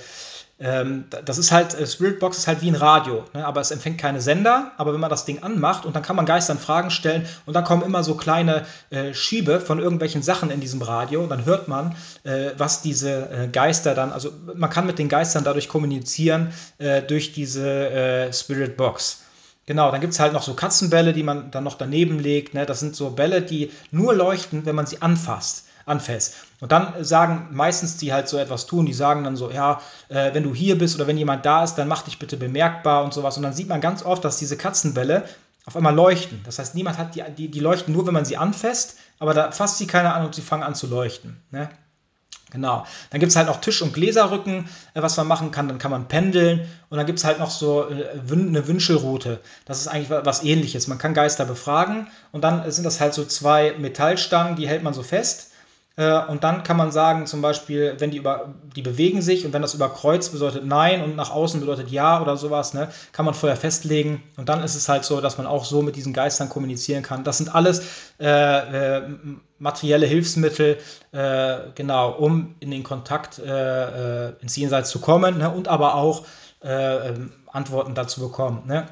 das 0.59 1.37
ist 1.37 1.53
halt, 1.53 1.75
äh, 1.75 1.87
Spiritbox 1.87 2.39
ist 2.39 2.47
halt 2.47 2.63
wie 2.63 2.69
ein 2.71 2.77
Radio, 2.77 3.25
ne? 3.35 3.45
aber 3.45 3.61
es 3.61 3.71
empfängt 3.71 3.99
keine 3.99 4.23
Sender. 4.23 4.73
Aber 4.79 4.95
wenn 4.95 5.01
man 5.01 5.11
das 5.11 5.27
Ding 5.27 5.43
anmacht 5.43 5.85
und 5.85 5.95
dann 5.95 6.03
kann 6.03 6.17
man 6.17 6.25
Geistern 6.25 6.59
Fragen 6.59 6.91
stellen 6.91 7.27
und 7.45 7.53
dann 7.55 7.65
kommen 7.65 7.83
immer 7.83 8.03
so 8.03 8.15
kleine 8.15 8.65
äh, 8.89 9.13
Schiebe 9.13 9.61
von 9.61 9.79
irgendwelchen 9.79 10.23
Sachen 10.23 10.51
in 10.51 10.61
diesem 10.61 10.81
Radio. 10.81 11.23
Und 11.23 11.29
dann 11.29 11.45
hört 11.45 11.69
man, 11.69 11.95
äh, 12.25 12.53
was 12.57 12.81
diese 12.81 13.29
äh, 13.31 13.49
Geister 13.49 13.95
dann, 13.95 14.13
also 14.13 14.33
man 14.55 14.71
kann 14.71 14.87
mit 14.87 14.99
den 14.99 15.11
Geistern 15.11 15.45
dadurch 15.45 15.69
kommunizieren 15.69 16.55
äh, 16.79 17.03
durch 17.03 17.33
diese 17.33 17.91
äh, 17.91 18.33
Spiritbox. 18.33 19.25
Genau, 19.67 19.91
dann 19.91 20.01
gibt 20.01 20.15
es 20.15 20.21
halt 20.21 20.33
noch 20.33 20.43
so 20.43 20.55
Katzenbälle, 20.55 21.13
die 21.13 21.25
man 21.25 21.51
dann 21.51 21.65
noch 21.65 21.77
daneben 21.77 22.19
legt. 22.19 22.55
Ne? 22.55 22.65
Das 22.65 22.81
sind 22.81 22.97
so 22.97 23.11
Bälle, 23.11 23.43
die 23.43 23.73
nur 23.91 24.15
leuchten, 24.15 24.65
wenn 24.65 24.77
man 24.77 24.87
sie 24.87 25.03
anfasst 25.03 25.67
anfasst. 25.87 26.35
Und 26.61 26.73
dann 26.73 27.05
sagen 27.05 27.49
meistens 27.53 27.97
die 27.97 28.13
halt 28.13 28.29
so 28.29 28.37
etwas 28.37 28.67
tun, 28.67 28.85
die 28.87 28.93
sagen 28.93 29.25
dann 29.25 29.37
so, 29.37 29.51
ja, 29.51 29.81
äh, 30.09 30.35
wenn 30.35 30.43
du 30.43 30.55
hier 30.55 30.77
bist 30.77 30.97
oder 30.97 31.07
wenn 31.07 31.17
jemand 31.17 31.47
da 31.47 31.65
ist, 31.65 31.77
dann 31.77 31.89
mach 31.89 32.03
dich 32.03 32.19
bitte 32.19 32.37
bemerkbar 32.37 33.05
und 33.05 33.15
sowas. 33.15 33.37
Und 33.37 33.45
dann 33.45 33.55
sieht 33.55 33.69
man 33.69 33.81
ganz 33.81 34.05
oft, 34.05 34.25
dass 34.25 34.37
diese 34.37 34.57
Katzenbälle 34.57 35.25
auf 35.65 35.77
einmal 35.77 35.95
leuchten. 35.95 36.41
Das 36.45 36.59
heißt, 36.59 36.75
niemand 36.75 36.99
hat 36.99 37.15
die, 37.15 37.25
die, 37.37 37.49
die 37.49 37.61
leuchten 37.61 37.95
nur, 37.95 38.07
wenn 38.07 38.15
man 38.15 38.25
sie 38.25 38.37
anfasst, 38.37 38.97
aber 39.19 39.33
da 39.33 39.53
fasst 39.53 39.79
sie 39.79 39.87
keiner 39.87 40.15
an 40.15 40.27
und 40.27 40.35
sie 40.35 40.43
fangen 40.43 40.63
an 40.63 40.75
zu 40.75 40.87
leuchten. 40.87 41.41
Ne? 41.51 41.69
Genau. 42.51 42.87
Dann 43.11 43.21
gibt 43.21 43.31
es 43.31 43.37
halt 43.37 43.49
noch 43.49 43.61
Tisch- 43.61 43.83
und 43.83 43.93
Gläserrücken, 43.93 44.69
äh, 44.95 45.03
was 45.03 45.17
man 45.17 45.27
machen 45.27 45.51
kann. 45.51 45.69
Dann 45.69 45.79
kann 45.79 45.91
man 45.91 46.09
pendeln. 46.09 46.69
Und 46.89 46.97
dann 46.97 47.07
gibt 47.07 47.19
es 47.19 47.25
halt 47.25 47.39
noch 47.39 47.51
so 47.51 47.89
äh, 47.91 48.09
eine 48.31 48.67
Wünschelroute. 48.67 49.41
Das 49.65 49.81
ist 49.81 49.89
eigentlich 49.89 50.11
was 50.11 50.43
ähnliches. 50.43 50.87
Man 50.87 50.99
kann 50.99 51.15
Geister 51.15 51.45
befragen 51.45 52.09
und 52.33 52.43
dann 52.43 52.71
sind 52.71 52.85
das 52.85 53.01
halt 53.01 53.15
so 53.15 53.25
zwei 53.25 53.75
Metallstangen, 53.79 54.57
die 54.57 54.69
hält 54.69 54.83
man 54.83 54.95
so 54.95 55.03
fest. 55.03 55.51
Äh, 55.97 56.27
und 56.27 56.45
dann 56.45 56.63
kann 56.63 56.77
man 56.77 56.93
sagen, 56.93 57.27
zum 57.27 57.41
Beispiel, 57.41 57.95
wenn 57.99 58.11
die 58.11 58.19
über, 58.19 58.55
die 58.77 58.83
bewegen 58.83 59.23
sich 59.23 59.47
und 59.47 59.53
wenn 59.53 59.63
das 59.63 59.75
über 59.75 59.89
Kreuz 59.89 60.29
bedeutet 60.29 60.65
Nein 60.67 61.03
und 61.03 61.17
nach 61.17 61.31
außen 61.31 61.59
bedeutet 61.61 61.91
Ja 61.91 62.21
oder 62.21 62.37
sowas, 62.37 62.75
ne, 62.75 62.89
kann 63.13 63.25
man 63.25 63.35
vorher 63.35 63.57
festlegen. 63.57 64.23
Und 64.37 64.49
dann 64.49 64.63
ist 64.63 64.75
es 64.75 64.89
halt 64.89 65.05
so, 65.05 65.21
dass 65.21 65.39
man 65.39 65.47
auch 65.47 65.65
so 65.65 65.81
mit 65.81 65.97
diesen 65.97 66.13
Geistern 66.13 66.51
kommunizieren 66.51 67.03
kann. 67.03 67.25
Das 67.25 67.39
sind 67.39 67.55
alles 67.55 67.83
äh, 68.21 68.99
äh, 68.99 69.03
materielle 69.59 70.07
Hilfsmittel, 70.07 70.77
äh, 71.13 71.57
genau, 71.75 72.13
um 72.13 72.55
in 72.61 72.71
den 72.71 72.83
Kontakt 72.83 73.39
äh, 73.39 74.29
äh, 74.29 74.33
ins 74.43 74.55
Jenseits 74.55 74.91
zu 74.91 75.01
kommen 75.01 75.39
ne, 75.39 75.51
und 75.51 75.67
aber 75.69 75.95
auch 75.95 76.27
ähm, 76.63 77.33
Antworten 77.51 77.95
dazu 77.95 78.21
bekommen. 78.21 78.65
Ne? 78.67 78.87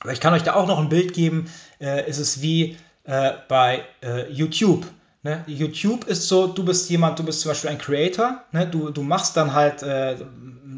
Aber 0.00 0.12
ich 0.12 0.20
kann 0.20 0.34
euch 0.34 0.42
da 0.42 0.54
auch 0.54 0.66
noch 0.66 0.78
ein 0.78 0.90
Bild 0.90 1.14
geben. 1.14 1.50
Ist 1.78 2.18
es 2.18 2.40
wie 2.42 2.76
bei 3.04 3.84
YouTube. 4.30 4.86
Ne? 5.26 5.42
YouTube 5.48 6.04
ist 6.04 6.28
so, 6.28 6.46
du 6.46 6.64
bist 6.64 6.88
jemand, 6.88 7.18
du 7.18 7.24
bist 7.24 7.40
zum 7.40 7.50
Beispiel 7.50 7.70
ein 7.70 7.78
Creator, 7.78 8.44
ne? 8.52 8.64
du, 8.64 8.90
du 8.90 9.02
machst 9.02 9.36
dann 9.36 9.54
halt 9.54 9.82
äh, 9.82 10.14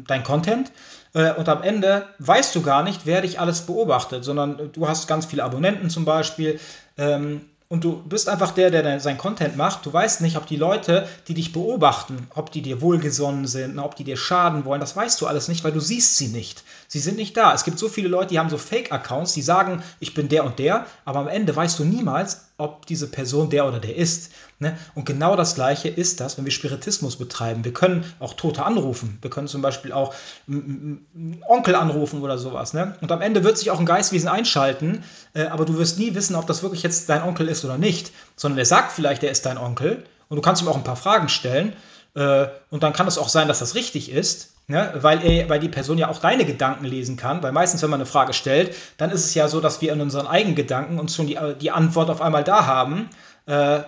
dein 0.07 0.23
Content 0.23 0.71
äh, 1.13 1.33
und 1.33 1.47
am 1.47 1.61
Ende 1.61 2.07
weißt 2.17 2.55
du 2.55 2.63
gar 2.63 2.81
nicht, 2.81 3.01
wer 3.05 3.21
dich 3.21 3.39
alles 3.39 3.61
beobachtet, 3.61 4.23
sondern 4.23 4.71
du 4.73 4.87
hast 4.87 5.07
ganz 5.07 5.27
viele 5.27 5.43
Abonnenten 5.43 5.91
zum 5.91 6.03
Beispiel. 6.03 6.59
Ähm, 6.97 7.41
und 7.67 7.83
du 7.83 8.01
bist 8.01 8.27
einfach 8.27 8.49
der, 8.49 8.71
der 8.71 8.99
sein 8.99 9.19
Content 9.19 9.55
macht. 9.55 9.85
Du 9.85 9.93
weißt 9.93 10.21
nicht, 10.21 10.37
ob 10.37 10.47
die 10.47 10.55
Leute, 10.55 11.07
die 11.27 11.35
dich 11.35 11.53
beobachten, 11.53 12.27
ob 12.33 12.51
die 12.51 12.63
dir 12.63 12.81
wohlgesonnen 12.81 13.45
sind, 13.45 13.77
ob 13.77 13.95
die 13.95 14.03
dir 14.03 14.17
schaden 14.17 14.65
wollen. 14.65 14.81
Das 14.81 14.95
weißt 14.95 15.21
du 15.21 15.27
alles 15.27 15.47
nicht, 15.47 15.63
weil 15.63 15.73
du 15.73 15.79
siehst 15.79 16.17
sie 16.17 16.29
nicht. 16.29 16.63
Sie 16.91 16.99
sind 16.99 17.17
nicht 17.17 17.37
da. 17.37 17.53
Es 17.53 17.65
gibt 17.65 17.77
so 17.77 17.87
viele 17.87 18.09
Leute, 18.09 18.29
die 18.29 18.39
haben 18.39 18.49
so 18.49 18.57
Fake-Accounts, 18.57 19.33
die 19.33 19.43
sagen, 19.43 19.83
ich 19.99 20.15
bin 20.15 20.27
der 20.27 20.43
und 20.43 20.57
der, 20.57 20.87
aber 21.05 21.19
am 21.19 21.27
Ende 21.27 21.55
weißt 21.55 21.77
du 21.77 21.85
niemals, 21.85 22.49
ob 22.57 22.87
diese 22.87 23.07
Person 23.07 23.51
der 23.51 23.67
oder 23.67 23.79
der 23.79 23.95
ist. 23.95 24.31
Ne? 24.57 24.75
Und 24.95 25.05
genau 25.05 25.35
das 25.35 25.53
Gleiche 25.53 25.87
ist 25.87 26.19
das, 26.19 26.39
wenn 26.39 26.45
wir 26.45 26.51
Spiritismus 26.51 27.17
betreiben. 27.17 27.63
Wir 27.63 27.73
können 27.73 28.11
auch 28.19 28.33
Tote 28.33 28.65
anrufen. 28.65 29.19
Wir 29.21 29.29
können 29.29 29.47
zum 29.47 29.61
Beispiel 29.61 29.91
auch 29.91 30.15
einen 30.47 31.43
Onkel 31.47 31.75
anrufen 31.75 32.23
oder 32.23 32.39
sowas. 32.39 32.73
Ne? 32.73 32.95
Und 33.01 33.11
am 33.11 33.21
Ende 33.21 33.43
wird 33.43 33.59
sich 33.59 33.69
auch 33.69 33.79
ein 33.79 33.85
Geistwesen 33.85 34.27
einschalten, 34.27 35.03
äh, 35.35 35.45
aber 35.45 35.65
du 35.65 35.77
wirst 35.77 35.99
nie 35.99 36.15
wissen, 36.15 36.35
ob 36.35 36.47
das 36.47 36.63
wirklich 36.63 36.81
jetzt 36.81 37.07
dein 37.07 37.21
Onkel 37.21 37.49
ist 37.49 37.63
oder 37.63 37.77
nicht. 37.77 38.11
Sondern 38.35 38.57
er 38.57 38.65
sagt 38.65 38.93
vielleicht, 38.93 39.23
er 39.23 39.29
ist 39.29 39.45
dein 39.45 39.59
Onkel 39.59 40.03
und 40.27 40.37
du 40.37 40.41
kannst 40.41 40.63
ihm 40.63 40.67
auch 40.67 40.75
ein 40.75 40.83
paar 40.83 40.95
Fragen 40.95 41.29
stellen. 41.29 41.73
Äh, 42.15 42.47
und 42.71 42.81
dann 42.81 42.93
kann 42.93 43.07
es 43.07 43.19
auch 43.19 43.29
sein, 43.29 43.47
dass 43.47 43.59
das 43.59 43.75
richtig 43.75 44.11
ist. 44.11 44.53
Ne? 44.69 44.93
Weil, 45.01 45.25
er, 45.25 45.49
weil 45.49 45.59
die 45.59 45.67
Person 45.67 45.97
ja 45.97 46.09
auch 46.09 46.19
deine 46.19 46.45
Gedanken 46.45 46.85
lesen 46.85 47.17
kann. 47.17 47.41
Weil 47.41 47.51
meistens, 47.51 47.81
wenn 47.81 47.89
man 47.89 47.99
eine 47.99 48.05
Frage 48.05 48.33
stellt, 48.33 48.75
dann 48.97 49.09
ist 49.09 49.25
es 49.25 49.33
ja 49.33 49.47
so, 49.47 49.61
dass 49.61 49.81
wir 49.81 49.91
in 49.91 49.99
unseren 49.99 50.27
eigenen 50.27 50.55
Gedanken 50.55 50.99
uns 50.99 51.15
schon 51.15 51.25
die, 51.25 51.39
die 51.59 51.71
Antwort 51.71 52.11
auf 52.11 52.21
einmal 52.21 52.43
da 52.43 52.67
haben. 52.67 53.09
Äh, 53.47 53.79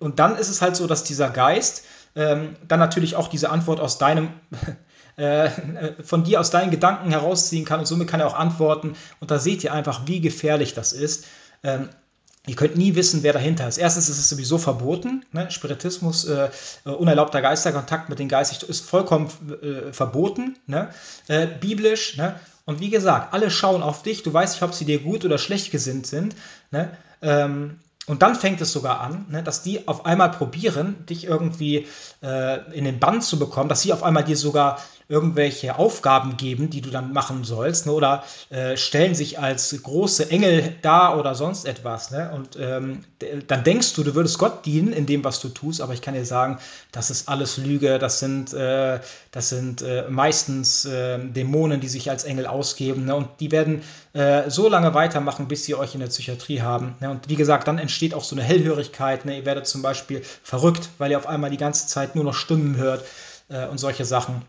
und 0.00 0.18
dann 0.18 0.36
ist 0.36 0.50
es 0.50 0.60
halt 0.60 0.76
so, 0.76 0.86
dass 0.86 1.04
dieser 1.04 1.30
Geist 1.30 1.86
ähm, 2.16 2.54
dann 2.68 2.80
natürlich 2.80 3.16
auch 3.16 3.28
diese 3.28 3.48
Antwort 3.48 3.80
aus 3.80 3.96
deinem, 3.96 4.28
äh, 5.16 5.48
von 6.02 6.22
dir 6.22 6.38
aus 6.38 6.50
deinen 6.50 6.70
Gedanken 6.70 7.08
herausziehen 7.08 7.64
kann 7.64 7.80
und 7.80 7.86
somit 7.86 8.06
kann 8.06 8.20
er 8.20 8.26
auch 8.26 8.38
antworten. 8.38 8.96
Und 9.20 9.30
da 9.30 9.38
seht 9.38 9.64
ihr 9.64 9.72
einfach, 9.72 10.02
wie 10.04 10.20
gefährlich 10.20 10.74
das 10.74 10.92
ist. 10.92 11.24
Ähm, 11.62 11.88
Ihr 12.46 12.56
könnt 12.56 12.76
nie 12.76 12.94
wissen, 12.94 13.22
wer 13.22 13.32
dahinter 13.32 13.66
ist. 13.66 13.78
Erstens 13.78 14.10
ist 14.10 14.18
es 14.18 14.28
sowieso 14.28 14.58
verboten. 14.58 15.24
Ne? 15.32 15.50
Spiritismus, 15.50 16.26
äh, 16.26 16.50
unerlaubter 16.84 17.40
Geisterkontakt 17.40 18.10
mit 18.10 18.18
den 18.18 18.28
Geistern 18.28 18.68
ist 18.68 18.84
vollkommen 18.84 19.30
äh, 19.62 19.92
verboten. 19.92 20.56
Ne? 20.66 20.90
Äh, 21.26 21.46
biblisch. 21.46 22.18
Ne? 22.18 22.38
Und 22.66 22.80
wie 22.80 22.90
gesagt, 22.90 23.32
alle 23.32 23.50
schauen 23.50 23.82
auf 23.82 24.02
dich. 24.02 24.22
Du 24.22 24.32
weißt 24.32 24.54
nicht, 24.54 24.62
ob 24.62 24.74
sie 24.74 24.84
dir 24.84 25.00
gut 25.00 25.24
oder 25.24 25.38
schlecht 25.38 25.70
gesinnt 25.70 26.06
sind. 26.06 26.36
Ne? 26.70 26.90
Ähm, 27.22 27.78
und 28.06 28.20
dann 28.20 28.34
fängt 28.34 28.60
es 28.60 28.70
sogar 28.70 29.00
an, 29.00 29.24
ne, 29.30 29.42
dass 29.42 29.62
die 29.62 29.88
auf 29.88 30.04
einmal 30.04 30.30
probieren, 30.30 31.06
dich 31.06 31.24
irgendwie 31.24 31.86
äh, 32.22 32.76
in 32.76 32.84
den 32.84 33.00
Bann 33.00 33.22
zu 33.22 33.38
bekommen, 33.38 33.70
dass 33.70 33.80
sie 33.80 33.94
auf 33.94 34.02
einmal 34.02 34.24
dir 34.24 34.36
sogar 34.36 34.78
irgendwelche 35.08 35.78
Aufgaben 35.78 36.36
geben, 36.36 36.70
die 36.70 36.80
du 36.80 36.90
dann 36.90 37.12
machen 37.12 37.44
sollst, 37.44 37.86
ne? 37.86 37.92
oder 37.92 38.24
äh, 38.50 38.76
stellen 38.76 39.14
sich 39.14 39.38
als 39.38 39.76
große 39.82 40.30
Engel 40.30 40.74
dar 40.82 41.18
oder 41.18 41.34
sonst 41.34 41.66
etwas. 41.66 42.10
Ne? 42.10 42.30
Und 42.34 42.56
ähm, 42.58 43.04
dann 43.46 43.64
denkst 43.64 43.94
du, 43.94 44.02
du 44.02 44.14
würdest 44.14 44.38
Gott 44.38 44.64
dienen 44.64 44.92
in 44.92 45.06
dem, 45.06 45.24
was 45.24 45.40
du 45.40 45.48
tust, 45.48 45.80
aber 45.80 45.92
ich 45.92 46.00
kann 46.00 46.14
dir 46.14 46.24
sagen, 46.24 46.58
das 46.92 47.10
ist 47.10 47.28
alles 47.28 47.58
Lüge, 47.58 47.98
das 47.98 48.18
sind, 48.18 48.54
äh, 48.54 49.00
das 49.30 49.50
sind 49.50 49.82
äh, 49.82 50.04
meistens 50.08 50.88
ähm, 50.90 51.34
Dämonen, 51.34 51.80
die 51.80 51.88
sich 51.88 52.10
als 52.10 52.24
Engel 52.24 52.46
ausgeben 52.46 53.04
ne? 53.04 53.14
und 53.14 53.28
die 53.40 53.50
werden 53.50 53.82
äh, 54.14 54.48
so 54.48 54.68
lange 54.68 54.94
weitermachen, 54.94 55.48
bis 55.48 55.64
sie 55.64 55.74
euch 55.74 55.94
in 55.94 56.00
der 56.00 56.06
Psychiatrie 56.06 56.62
haben. 56.62 56.94
Ne? 57.00 57.10
Und 57.10 57.28
wie 57.28 57.36
gesagt, 57.36 57.68
dann 57.68 57.78
entsteht 57.78 58.14
auch 58.14 58.24
so 58.24 58.36
eine 58.36 58.44
Hellhörigkeit. 58.44 59.24
Ne? 59.24 59.38
Ihr 59.38 59.44
werdet 59.44 59.66
zum 59.66 59.82
Beispiel 59.82 60.22
verrückt, 60.42 60.88
weil 60.98 61.10
ihr 61.10 61.18
auf 61.18 61.26
einmal 61.26 61.50
die 61.50 61.56
ganze 61.56 61.86
Zeit 61.88 62.14
nur 62.14 62.24
noch 62.24 62.34
Stimmen 62.34 62.76
hört 62.76 63.04
äh, 63.48 63.66
und 63.66 63.78
solche 63.78 64.04
Sachen. 64.04 64.42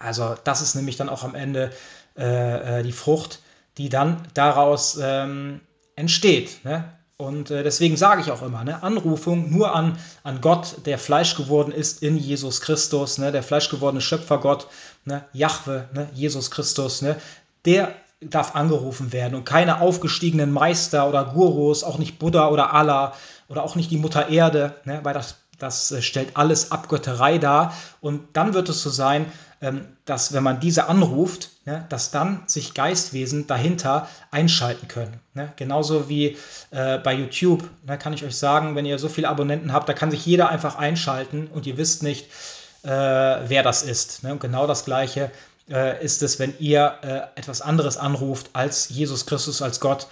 Also 0.00 0.34
das 0.42 0.62
ist 0.62 0.74
nämlich 0.74 0.96
dann 0.96 1.08
auch 1.08 1.22
am 1.22 1.36
Ende 1.36 1.70
äh, 2.18 2.80
äh, 2.80 2.82
die 2.82 2.92
Frucht, 2.92 3.40
die 3.78 3.88
dann 3.88 4.26
daraus 4.34 4.98
ähm, 5.00 5.60
entsteht. 5.94 6.64
Ne? 6.64 6.84
Und 7.20 7.50
äh, 7.50 7.62
deswegen 7.62 7.98
sage 7.98 8.22
ich 8.22 8.30
auch 8.30 8.40
immer, 8.40 8.64
ne, 8.64 8.82
Anrufung 8.82 9.50
nur 9.50 9.74
an, 9.76 9.98
an 10.22 10.40
Gott, 10.40 10.86
der 10.86 10.98
Fleisch 10.98 11.36
geworden 11.36 11.70
ist 11.70 12.02
in 12.02 12.16
Jesus 12.16 12.62
Christus, 12.62 13.18
ne, 13.18 13.30
der 13.30 13.42
fleischgewordene 13.42 14.00
Schöpfergott, 14.00 14.68
ne, 15.04 15.24
Jahwe, 15.34 15.88
ne, 15.92 16.08
Jesus 16.14 16.50
Christus, 16.50 17.02
ne, 17.02 17.16
der 17.66 17.94
darf 18.22 18.54
angerufen 18.54 19.12
werden 19.12 19.34
und 19.34 19.44
keine 19.44 19.82
aufgestiegenen 19.82 20.50
Meister 20.50 21.08
oder 21.08 21.24
Gurus, 21.26 21.84
auch 21.84 21.98
nicht 21.98 22.18
Buddha 22.18 22.48
oder 22.48 22.72
Allah 22.72 23.14
oder 23.48 23.64
auch 23.64 23.76
nicht 23.76 23.90
die 23.90 23.98
Mutter 23.98 24.30
Erde, 24.30 24.76
ne, 24.84 25.00
weil 25.02 25.12
das, 25.12 25.36
das 25.58 25.92
äh, 25.92 26.00
stellt 26.00 26.38
alles 26.38 26.72
Abgötterei 26.72 27.36
dar. 27.36 27.74
Und 28.00 28.22
dann 28.32 28.54
wird 28.54 28.70
es 28.70 28.82
so 28.82 28.88
sein, 28.88 29.30
dass 30.06 30.32
wenn 30.32 30.42
man 30.42 30.58
diese 30.58 30.88
anruft, 30.88 31.50
ne, 31.66 31.84
dass 31.90 32.10
dann 32.10 32.42
sich 32.46 32.72
Geistwesen 32.72 33.46
dahinter 33.46 34.08
einschalten 34.30 34.88
können. 34.88 35.20
Ne? 35.34 35.52
Genauso 35.56 36.08
wie 36.08 36.38
äh, 36.70 36.98
bei 36.98 37.12
YouTube, 37.12 37.68
da 37.84 37.92
ne, 37.92 37.98
kann 37.98 38.14
ich 38.14 38.24
euch 38.24 38.36
sagen, 38.36 38.74
wenn 38.74 38.86
ihr 38.86 38.98
so 38.98 39.10
viele 39.10 39.28
Abonnenten 39.28 39.72
habt, 39.72 39.88
da 39.88 39.92
kann 39.92 40.10
sich 40.10 40.24
jeder 40.24 40.48
einfach 40.48 40.76
einschalten 40.76 41.46
und 41.48 41.66
ihr 41.66 41.76
wisst 41.76 42.02
nicht, 42.02 42.26
äh, 42.84 42.88
wer 42.88 43.62
das 43.62 43.82
ist. 43.82 44.24
Und 44.24 44.40
genau 44.40 44.66
das 44.66 44.86
Gleiche 44.86 45.30
äh, 45.68 46.02
ist 46.02 46.22
es, 46.22 46.38
wenn 46.38 46.54
ihr 46.58 47.30
etwas 47.34 47.60
anderes 47.60 47.98
anruft 47.98 48.50
als 48.54 48.88
Jesus 48.88 49.26
Christus, 49.26 49.60
als 49.60 49.80
Gott, 49.80 50.06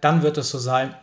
dann 0.00 0.22
wird 0.22 0.38
es 0.38 0.48
so 0.48 0.58
sein, 0.58 0.94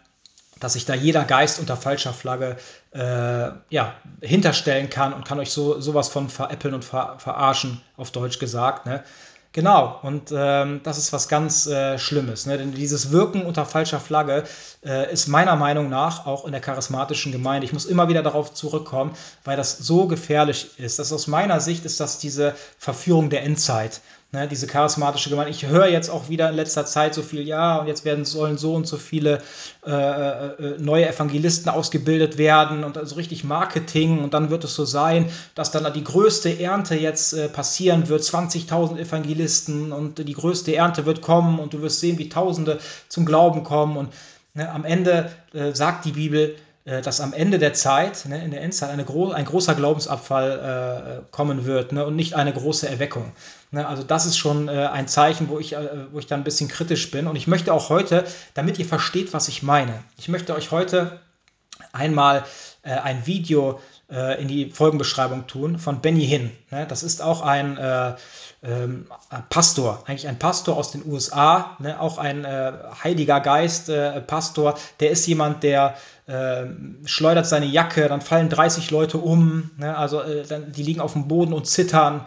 dass 0.64 0.74
sich 0.74 0.86
da 0.86 0.94
jeder 0.94 1.26
Geist 1.26 1.60
unter 1.60 1.76
falscher 1.76 2.14
Flagge 2.14 2.56
äh, 2.92 3.50
ja, 3.70 3.96
hinterstellen 4.22 4.90
kann 4.90 5.12
und 5.12 5.28
kann 5.28 5.40
euch 5.40 5.52
so 5.52 5.82
sowas 5.82 6.08
von 6.08 6.30
veräppeln 6.30 6.74
und 6.74 6.86
ver 6.86 7.16
verarschen, 7.18 7.82
auf 7.98 8.12
Deutsch 8.12 8.40
gesagt. 8.40 8.86
Ne? 8.86 9.04
Genau, 9.52 10.00
und 10.02 10.34
ähm, 10.36 10.80
das 10.84 10.98
ist 10.98 11.12
was 11.12 11.28
ganz 11.28 11.68
äh, 11.68 12.00
Schlimmes. 12.00 12.46
Ne? 12.46 12.58
Denn 12.58 12.72
dieses 12.72 13.12
Wirken 13.12 13.46
unter 13.46 13.66
falscher 13.66 14.00
Flagge 14.00 14.46
äh, 14.86 15.12
ist 15.12 15.28
meiner 15.28 15.58
Meinung 15.58 15.90
nach 15.90 16.26
auch 16.26 16.46
in 16.46 16.54
der 16.54 16.62
charismatischen 16.62 17.32
Gemeinde. 17.34 17.66
Ich 17.66 17.74
muss 17.74 17.86
immer 17.86 18.08
wieder 18.08 18.24
darauf 18.24 18.54
zurückkommen, 18.54 19.16
weil 19.44 19.58
das 19.58 19.78
so 19.78 20.08
gefährlich 20.08 20.80
ist. 20.80 20.98
Das 20.98 21.12
aus 21.12 21.28
meiner 21.28 21.60
Sicht 21.60 21.84
ist 21.84 22.00
das 22.00 22.20
diese 22.20 22.56
Verführung 22.80 23.30
der 23.30 23.44
Endzeit. 23.44 24.00
Ne, 24.34 24.48
diese 24.48 24.66
charismatische 24.66 25.30
Gemeinde. 25.30 25.52
Ich 25.52 25.68
höre 25.68 25.86
jetzt 25.86 26.10
auch 26.10 26.28
wieder 26.28 26.50
in 26.50 26.56
letzter 26.56 26.88
Zeit 26.88 27.14
so 27.14 27.22
viel, 27.22 27.48
ja, 27.48 27.78
und 27.78 27.86
jetzt 27.86 28.04
werden 28.04 28.26
sollen 28.26 28.58
so 28.58 28.74
und 28.74 28.88
so 28.88 28.98
viele 28.98 29.44
äh, 29.86 29.92
äh, 29.92 30.78
neue 30.80 31.08
Evangelisten 31.08 31.70
ausgebildet 31.70 32.40
werden 32.40 32.84
und 32.84 32.98
also 32.98 33.14
richtig 33.14 33.44
Marketing 33.44 34.24
und 34.24 34.34
dann 34.34 34.50
wird 34.50 34.64
es 34.64 34.74
so 34.74 34.86
sein, 34.86 35.30
dass 35.54 35.70
dann 35.70 35.94
die 35.94 36.04
größte 36.04 36.60
Ernte 36.60 36.96
jetzt 36.96 37.34
äh, 37.34 37.48
passieren 37.48 38.10
wird, 38.10 38.24
20.000 38.24 38.98
Evangelisten 38.98 39.92
und 39.92 40.18
die 40.18 40.34
größte 40.34 40.76
Ernte 40.76 41.06
wird 41.06 41.22
kommen 41.22 41.60
und 41.60 41.74
du 41.74 41.84
wirst 41.84 42.00
sehen, 42.00 42.18
wie 42.18 42.28
Tausende 42.28 42.80
zum 43.10 43.28
Glauben 43.28 43.64
kommen 43.64 43.98
und 43.98 44.10
ne, 44.56 44.68
am 44.68 44.84
Ende 44.84 45.32
äh, 45.54 45.74
sagt 45.74 46.06
die 46.06 46.14
Bibel, 46.14 46.50
äh, 46.50 46.56
dass 46.86 47.22
am 47.22 47.32
Ende 47.32 47.60
der 47.60 47.74
Zeit, 47.74 48.26
ne, 48.26 48.44
in 48.44 48.52
der 48.52 48.62
Endzeit, 48.62 48.90
eine 48.90 49.06
gro 49.06 49.32
ein 49.32 49.46
großer 49.46 49.74
Glaubensabfall 49.74 51.22
äh, 51.22 51.32
kommen 51.32 51.66
wird 51.66 51.94
ne, 51.94 52.06
und 52.06 52.18
nicht 52.18 52.34
eine 52.34 52.52
große 52.52 52.90
Erweckung. 52.90 53.32
Ne, 53.72 53.88
also 53.88 54.04
das 54.04 54.26
ist 54.26 54.38
schon 54.38 54.68
äh, 54.68 54.88
ein 54.92 55.08
Zeichen, 55.08 55.48
wo 55.48 55.60
ich, 55.60 55.74
äh, 55.74 56.12
wo 56.12 56.20
ich 56.20 56.28
da 56.28 56.36
ein 56.36 56.44
bisschen 56.44 56.68
kritisch 56.68 57.10
bin. 57.10 57.28
Und 57.28 57.38
ich 57.38 57.48
möchte 57.48 57.74
auch 57.74 57.88
heute, 57.88 58.26
damit 58.54 58.80
ihr 58.80 58.86
versteht, 58.86 59.34
was 59.34 59.48
ich 59.48 59.64
meine, 59.64 60.04
ich 60.18 60.28
möchte 60.28 60.54
euch 60.54 60.72
heute 60.72 61.20
einmal 61.94 62.44
äh, 62.82 62.92
ein 62.92 63.26
Video 63.26 63.80
äh, 64.14 64.42
in 64.42 64.48
die 64.48 64.70
Folgenbeschreibung 64.70 65.48
tun 65.48 65.80
von 65.80 66.00
Benny 66.00 66.26
Hinn. 66.26 66.52
Ne, 66.72 66.86
das 66.88 67.04
ist 67.04 67.22
auch 67.22 67.42
ein 67.42 67.78
ähm, 68.64 69.08
Pastor, 69.50 70.04
eigentlich 70.06 70.28
ein 70.28 70.40
Pastor 70.40 70.78
aus 70.78 70.92
den 70.92 71.06
USA, 71.06 71.76
ne, 71.80 72.00
auch 72.00 72.18
ein 72.18 72.46
äh, 72.46 72.72
Heiliger 73.04 73.42
Geist 73.42 73.90
äh, 73.90 74.22
Pastor, 74.22 74.76
der 75.02 75.12
ist 75.12 75.28
jemand, 75.28 75.64
der 75.64 75.96
äh, 76.28 76.66
schleudert 77.04 77.46
seine 77.46 77.66
Jacke, 77.66 78.08
dann 78.08 78.22
fallen 78.22 78.50
30 78.50 78.90
Leute 78.90 79.18
um, 79.18 79.72
ne, 79.78 79.98
also 79.98 80.22
äh, 80.22 80.44
dann, 80.48 80.72
die 80.72 80.84
liegen 80.84 81.02
auf 81.02 81.14
dem 81.14 81.28
Boden 81.28 81.52
und 81.52 81.68
zittern. 81.68 82.26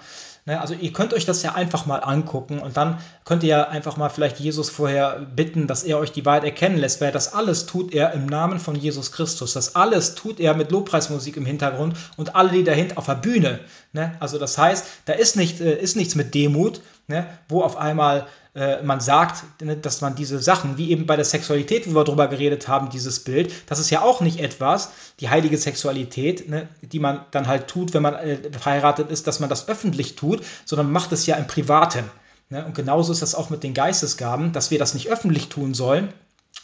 Ne, 0.49 0.61
also 0.61 0.75
ihr 0.75 0.93
könnt 0.93 1.13
euch 1.13 1.25
das 1.25 1.43
ja 1.43 1.57
einfach 1.57 1.87
mal 1.87 1.99
angucken 1.99 2.61
und 2.61 2.77
dann 2.77 3.01
könnt 3.25 3.43
ihr 3.43 3.49
ja 3.49 3.69
einfach 3.69 3.97
mal 3.97 4.11
vielleicht 4.11 4.39
Jesus 4.39 4.71
vorher 4.71 5.27
bitten, 5.35 5.67
dass 5.67 5.83
er 5.83 5.99
euch 5.99 6.13
die 6.13 6.25
Wahrheit 6.25 6.45
erkennen 6.45 6.77
lässt, 6.79 7.01
weil 7.01 7.11
das 7.11 7.35
alles 7.35 7.67
tut 7.67 7.93
er 7.93 8.13
im 8.13 8.27
Namen 8.27 8.61
von 8.61 8.77
Jesus 8.77 9.11
Christus. 9.11 9.55
Das 9.55 9.75
alles 9.75 10.15
tut 10.15 10.39
er 10.39 10.55
mit 10.55 10.71
Lobpreismusik 10.71 11.37
im 11.37 11.47
Hintergrund 11.47 11.97
und 12.17 12.37
alle, 12.37 12.53
die 12.53 12.63
dahinter 12.63 12.97
auf 12.97 13.07
der 13.07 13.17
Bühne. 13.17 13.59
Ne? 13.93 14.15
Also 14.21 14.39
das 14.39 14.57
heißt, 14.57 14.87
da 15.07 15.15
ist, 15.15 15.35
nicht, 15.35 15.61
äh, 15.61 15.81
ist 15.81 15.97
nichts 15.97 16.15
mit 16.15 16.33
Demut, 16.33 16.81
ne? 17.09 17.27
wo 17.49 17.63
auf 17.63 17.77
einmal 17.77 18.29
äh, 18.57 18.83
man 18.83 19.01
sagt, 19.01 19.45
ne, 19.63 19.77
dass 19.77 20.01
man 20.01 20.15
diese 20.15 20.41
Sachen, 20.41 20.79
wie 20.79 20.91
eben 20.91 21.07
bei 21.07 21.15
der 21.15 21.27
Sexualität, 21.27 21.87
wo 21.87 21.95
wir 21.95 22.05
drüber 22.05 22.27
geredet 22.27 22.69
haben, 22.69 22.89
dieses 22.89 23.21
Bild, 23.21 23.53
das 23.67 23.79
ist 23.79 23.91
ja 23.91 24.01
auch 24.01 24.23
nicht 24.23 24.41
etwas, 24.41 24.93
die 25.21 25.29
heilige 25.29 25.59
Sexualität, 25.59 26.49
ne, 26.49 26.69
die 26.81 26.99
man 26.99 27.27
dann 27.33 27.47
halt 27.47 27.69
tut, 27.69 27.93
wenn 27.93 28.03
man 28.03 28.15
äh, 28.15 28.39
verheiratet 28.59 29.11
ist, 29.11 29.27
dass 29.27 29.41
man 29.41 29.51
das 29.51 29.69
öffentlich 29.69 30.17
tut, 30.17 30.43
sondern 30.65 30.91
macht 30.91 31.13
es 31.13 31.27
ja 31.27 31.37
im 31.37 31.47
Privaten. 31.47 32.05
Ne? 32.49 32.65
Und 32.65 32.75
genauso 32.75 33.13
ist 33.13 33.23
das 33.23 33.35
auch 33.35 33.51
mit 33.51 33.63
den 33.63 33.75
Geistesgaben, 33.75 34.53
dass 34.53 34.71
wir 34.71 34.79
das 34.79 34.95
nicht 34.95 35.11
öffentlich 35.11 35.49
tun 35.49 35.75
sollen, 35.75 36.13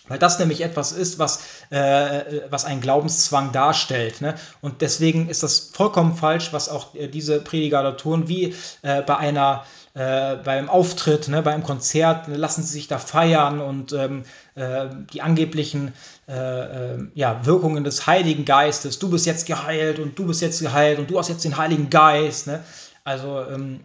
weil 0.09 0.19
das 0.19 0.39
nämlich 0.39 0.63
etwas 0.63 0.93
ist, 0.93 1.19
was, 1.19 1.43
äh, 1.71 2.41
was 2.51 2.65
einen 2.65 2.81
Glaubenszwang 2.81 3.53
darstellt. 3.53 4.21
Ne? 4.21 4.35
Und 4.61 4.81
deswegen 4.81 5.29
ist 5.29 5.43
das 5.43 5.71
vollkommen 5.75 6.17
falsch, 6.17 6.53
was 6.53 6.69
auch 6.69 6.95
äh, 6.95 7.09
diese 7.09 7.41
Prediger 7.41 7.83
da 7.83 7.93
tun, 7.93 8.29
wie 8.29 8.55
äh, 8.83 9.03
bei 9.03 9.17
einer 9.17 9.65
äh, 9.95 10.37
beim 10.37 10.71
Auftritt, 10.71 11.29
ne, 11.29 11.43
beim 11.43 11.63
Konzert, 11.63 12.29
ne, 12.29 12.37
lassen 12.37 12.63
sie 12.63 12.73
sich 12.73 12.89
da 12.89 12.99
feiern 12.99 13.61
und 13.61 13.93
ähm, 13.93 14.25
äh, 14.55 14.87
die 15.13 15.21
angeblichen 15.21 15.93
äh, 16.29 16.95
äh, 16.95 16.99
ja, 17.15 17.45
Wirkungen 17.45 17.85
des 17.85 18.07
Heiligen 18.07 18.45
Geistes, 18.45 18.99
du 18.99 19.11
bist 19.11 19.27
jetzt 19.27 19.47
geheilt 19.47 19.99
und 19.99 20.19
du 20.19 20.27
bist 20.27 20.41
jetzt 20.41 20.61
geheilt 20.61 20.99
und 20.99 21.11
du 21.11 21.19
hast 21.19 21.29
jetzt 21.29 21.45
den 21.45 21.59
Heiligen 21.59 21.91
Geist. 21.91 22.47
Ne? 22.47 22.61
Also 23.05 23.43
ähm, 23.43 23.81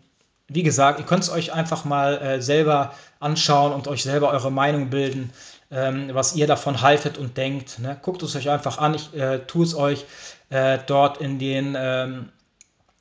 wie 0.47 0.64
gesagt, 0.64 0.99
ihr 0.99 1.05
könnt 1.05 1.24
es 1.24 1.30
euch 1.30 1.51
einfach 1.51 1.84
mal 1.84 2.18
äh, 2.20 2.41
selber 2.41 2.93
anschauen 3.20 3.74
und 3.74 3.88
euch 3.89 4.03
selber 4.03 4.30
eure 4.30 4.51
Meinung 4.51 4.89
bilden, 4.89 5.32
ähm, 5.72 6.10
was 6.14 6.36
ihr 6.36 6.47
davon 6.47 6.82
haltet 6.82 7.18
und 7.18 7.36
denkt. 7.36 7.80
Ne? 7.80 7.97
Guckt 8.01 8.24
es 8.24 8.36
euch 8.36 8.49
einfach 8.49 8.78
an. 8.78 8.93
Ich 8.93 9.14
äh, 9.14 9.39
tue 9.39 9.66
es 9.66 9.76
euch 9.76 10.05
äh, 10.49 10.80
dort 10.88 11.18
in 11.18 11.38
den 11.38 11.76
ähm, 11.78 12.30
äh, 12.30 12.37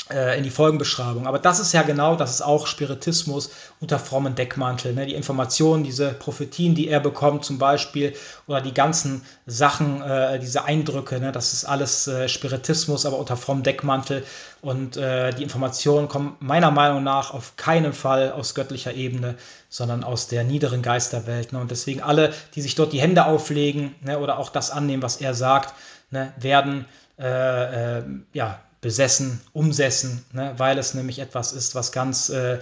in 0.08 0.44
die 0.44 0.50
Folgenbeschreibung. 0.50 1.26
Aber 1.26 1.40
das 1.40 1.58
ist 1.58 1.72
ja 1.72 1.82
genau, 1.82 2.14
das 2.14 2.30
ist 2.30 2.42
auch 2.42 2.68
Spiritismus 2.68 3.50
unter 3.80 3.98
frommen 3.98 4.36
Deckmantel. 4.36 4.94
Ne? 4.94 5.06
Die 5.06 5.14
Informationen, 5.14 5.82
diese 5.82 6.12
Prophetien, 6.12 6.76
die 6.76 6.86
er 6.86 7.00
bekommt 7.00 7.44
zum 7.44 7.58
Beispiel, 7.58 8.14
oder 8.46 8.60
die 8.60 8.72
ganzen 8.72 9.22
Sachen, 9.46 10.00
äh, 10.02 10.38
diese 10.38 10.64
Eindrücke, 10.64 11.18
ne? 11.18 11.32
das 11.32 11.52
ist 11.52 11.64
alles 11.64 12.06
äh, 12.06 12.28
Spiritismus, 12.28 13.04
aber 13.04 13.18
unter 13.18 13.36
frommen 13.36 13.64
Deckmantel. 13.64 14.22
Und 14.62 14.96
äh, 14.96 15.32
die 15.32 15.42
Informationen 15.42 16.06
kommen 16.06 16.36
meiner 16.38 16.70
Meinung 16.70 17.02
nach 17.02 17.34
auf 17.34 17.56
keinen 17.56 17.92
Fall 17.92 18.30
aus 18.30 18.54
göttlicher 18.54 18.94
Ebene, 18.94 19.34
sondern 19.68 20.04
aus 20.04 20.28
der 20.28 20.44
niederen 20.44 20.82
Geisterwelt. 20.82 21.52
Ne? 21.52 21.58
Und 21.58 21.72
deswegen 21.72 22.00
alle, 22.00 22.32
die 22.54 22.62
sich 22.62 22.76
dort 22.76 22.92
die 22.92 23.00
Hände 23.00 23.26
auflegen 23.26 23.96
ne? 24.02 24.20
oder 24.20 24.38
auch 24.38 24.50
das 24.50 24.70
annehmen, 24.70 25.02
was 25.02 25.16
er 25.16 25.34
sagt, 25.34 25.74
ne? 26.12 26.32
werden 26.38 26.84
äh, 27.18 27.98
äh, 27.98 28.04
ja, 28.32 28.60
besessen, 28.86 29.40
umsessen, 29.52 30.24
ne? 30.32 30.54
weil 30.58 30.78
es 30.78 30.94
nämlich 30.94 31.18
etwas 31.18 31.52
ist, 31.52 31.74
was 31.74 31.90
ganz 31.90 32.28
äh, 32.28 32.60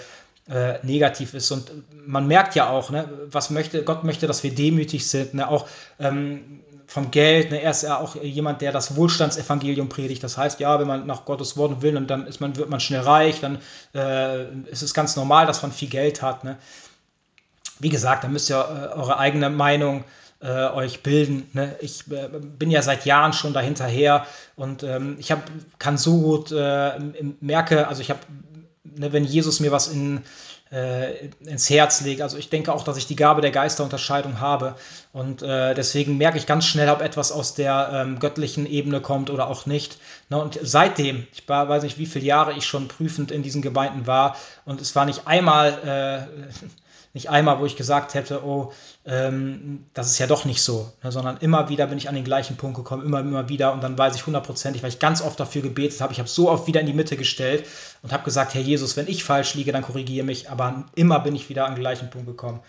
äh, 0.49 0.79
negativ 0.83 1.35
ist. 1.35 1.51
Und 1.51 1.71
man 2.07 2.27
merkt 2.27 2.55
ja 2.55 2.71
auch, 2.71 2.89
ne, 2.89 3.07
was 3.27 3.51
möchte, 3.51 3.83
Gott 3.85 4.05
möchte, 4.05 4.27
dass 4.27 4.43
wir 4.43 4.55
demütig 4.55 5.07
sind, 5.07 5.35
ne? 5.35 5.47
auch 5.47 5.69
ähm, 6.01 6.61
vom 6.87 7.11
Geld. 7.11 7.51
Ne? 7.51 7.61
Er 7.61 7.73
ist 7.73 7.83
ja 7.83 7.99
auch 7.99 8.17
jemand, 8.17 8.63
der 8.63 8.73
das 8.73 8.97
Wohlstandsevangelium 8.97 9.91
predigt. 9.91 10.25
Das 10.25 10.39
heißt, 10.39 10.61
ja, 10.61 10.81
wenn 10.81 10.87
man 10.87 11.07
nach 11.07 11.27
Gottes 11.27 11.59
Worten 11.59 11.83
will, 11.83 11.95
und 11.99 12.07
dann 12.07 12.27
ist 12.27 12.41
man, 12.41 12.57
wird 12.57 12.71
man 12.71 12.81
schnell 12.81 13.03
reich, 13.03 13.41
dann 13.41 13.59
äh, 13.95 14.47
ist 14.71 14.81
es 14.81 14.95
ganz 14.95 15.17
normal, 15.17 15.45
dass 15.47 15.61
man 15.61 15.73
viel 15.73 15.91
Geld 15.91 16.23
hat. 16.23 16.43
Ne? 16.43 16.57
Wie 17.81 17.91
gesagt, 17.91 18.25
da 18.25 18.29
müsst 18.29 18.49
ihr 18.49 18.57
äh, 18.57 18.99
eure 18.99 19.19
eigene 19.19 19.51
Meinung 19.51 20.01
äh, 20.01 20.05
euch 20.49 21.03
bilden. 21.03 21.49
Ne? 21.53 21.75
Ich 21.81 22.11
äh, 22.11 22.29
bin 22.29 22.71
ja 22.71 22.83
seit 22.83 23.07
Jahren 23.07 23.33
schon 23.33 23.55
dahinterher 23.55 24.27
und 24.57 24.83
ähm, 24.83 25.17
ich 25.19 25.33
hab, 25.33 25.51
kann 25.79 25.97
so 25.97 26.21
gut 26.21 26.53
äh, 26.53 26.93
merke, 27.41 27.89
also 27.89 28.03
ich 28.03 28.11
habe, 28.11 28.21
ne, 28.85 29.13
wenn 29.13 29.25
Jesus 29.25 29.61
mir 29.61 29.73
was 29.73 29.89
in, 29.89 30.23
äh, 30.71 31.29
ins 31.47 31.71
Herz 31.71 32.03
legt, 32.03 32.21
also 32.21 32.37
ich 32.37 32.51
denke 32.51 32.73
auch, 32.73 32.85
dass 32.85 32.97
ich 32.99 33.07
die 33.07 33.17
Gabe 33.17 33.41
der 33.41 33.53
Geisterunterscheidung 33.53 34.41
habe 34.41 34.75
und 35.13 35.43
äh, 35.43 35.75
deswegen 35.75 36.19
merke 36.19 36.37
ich 36.37 36.47
ganz 36.47 36.67
schnell, 36.67 36.91
ob 36.91 37.01
etwas 37.01 37.33
aus 37.33 37.55
der 37.55 37.91
ähm, 37.93 38.19
göttlichen 38.19 38.67
Ebene 38.67 39.01
kommt 39.01 39.31
oder 39.31 39.49
auch 39.49 39.65
nicht. 39.65 39.99
Ne? 40.29 40.41
Und 40.41 40.59
seitdem, 40.63 41.27
ich 41.33 41.49
war, 41.49 41.69
weiß 41.69 41.85
nicht, 41.85 41.99
wie 41.99 42.07
viele 42.07 42.27
Jahre 42.27 42.53
ich 42.53 42.67
schon 42.67 42.89
prüfend 42.89 43.31
in 43.31 43.43
diesen 43.43 43.63
Gemeinden 43.63 44.07
war 44.07 44.37
und 44.67 44.83
es 44.83 44.95
war 44.95 45.07
nicht 45.07 45.27
einmal 45.27 46.29
äh, 46.31 46.65
nicht 47.15 47.31
einmal, 47.31 47.61
wo 47.61 47.65
ich 47.65 47.77
gesagt 47.77 48.15
hätte, 48.15 48.45
oh, 48.45 48.73
ähm, 49.07 49.87
das 49.95 50.09
ist 50.09 50.19
ja 50.19 50.27
doch 50.27 50.45
nicht 50.45 50.63
so, 50.63 50.93
ne, 51.03 51.11
sondern 51.11 51.39
immer 51.39 51.69
wieder 51.69 51.87
bin 51.87 51.97
ich 51.97 52.09
an 52.09 52.15
den 52.15 52.25
gleichen 52.25 52.57
Punkt 52.57 52.77
gekommen, 52.77 53.05
immer, 53.07 53.21
immer 53.21 53.49
wieder 53.49 53.73
und 53.73 53.83
dann 53.83 53.97
weiß 53.97 54.17
ich 54.17 54.27
hundertprozentig, 54.27 54.83
weil 54.83 54.91
ich 54.91 54.99
ganz 54.99 55.23
oft 55.23 55.39
dafür 55.41 55.63
gebetet 55.63 56.01
habe, 56.01 56.13
ich 56.13 56.19
habe 56.19 56.29
so 56.29 56.51
oft 56.51 56.67
wieder 56.67 56.81
in 56.81 56.87
die 56.87 56.93
Mitte 56.93 57.17
gestellt 57.17 57.67
und 58.03 58.13
habe 58.13 58.25
gesagt, 58.25 58.55
Herr 58.55 58.61
Jesus, 58.61 58.97
wenn 58.97 59.09
ich 59.09 59.25
falsch 59.25 59.55
liege, 59.55 59.73
dann 59.73 59.83
korrigiere 59.83 60.27
mich, 60.27 60.51
aber 60.51 60.85
immer 60.95 61.21
bin 61.21 61.35
ich 61.35 61.49
wieder 61.49 61.67
an 61.67 61.75
den 61.75 61.81
gleichen 61.81 62.11
Punkt 62.11 62.27
gekommen. 62.27 62.61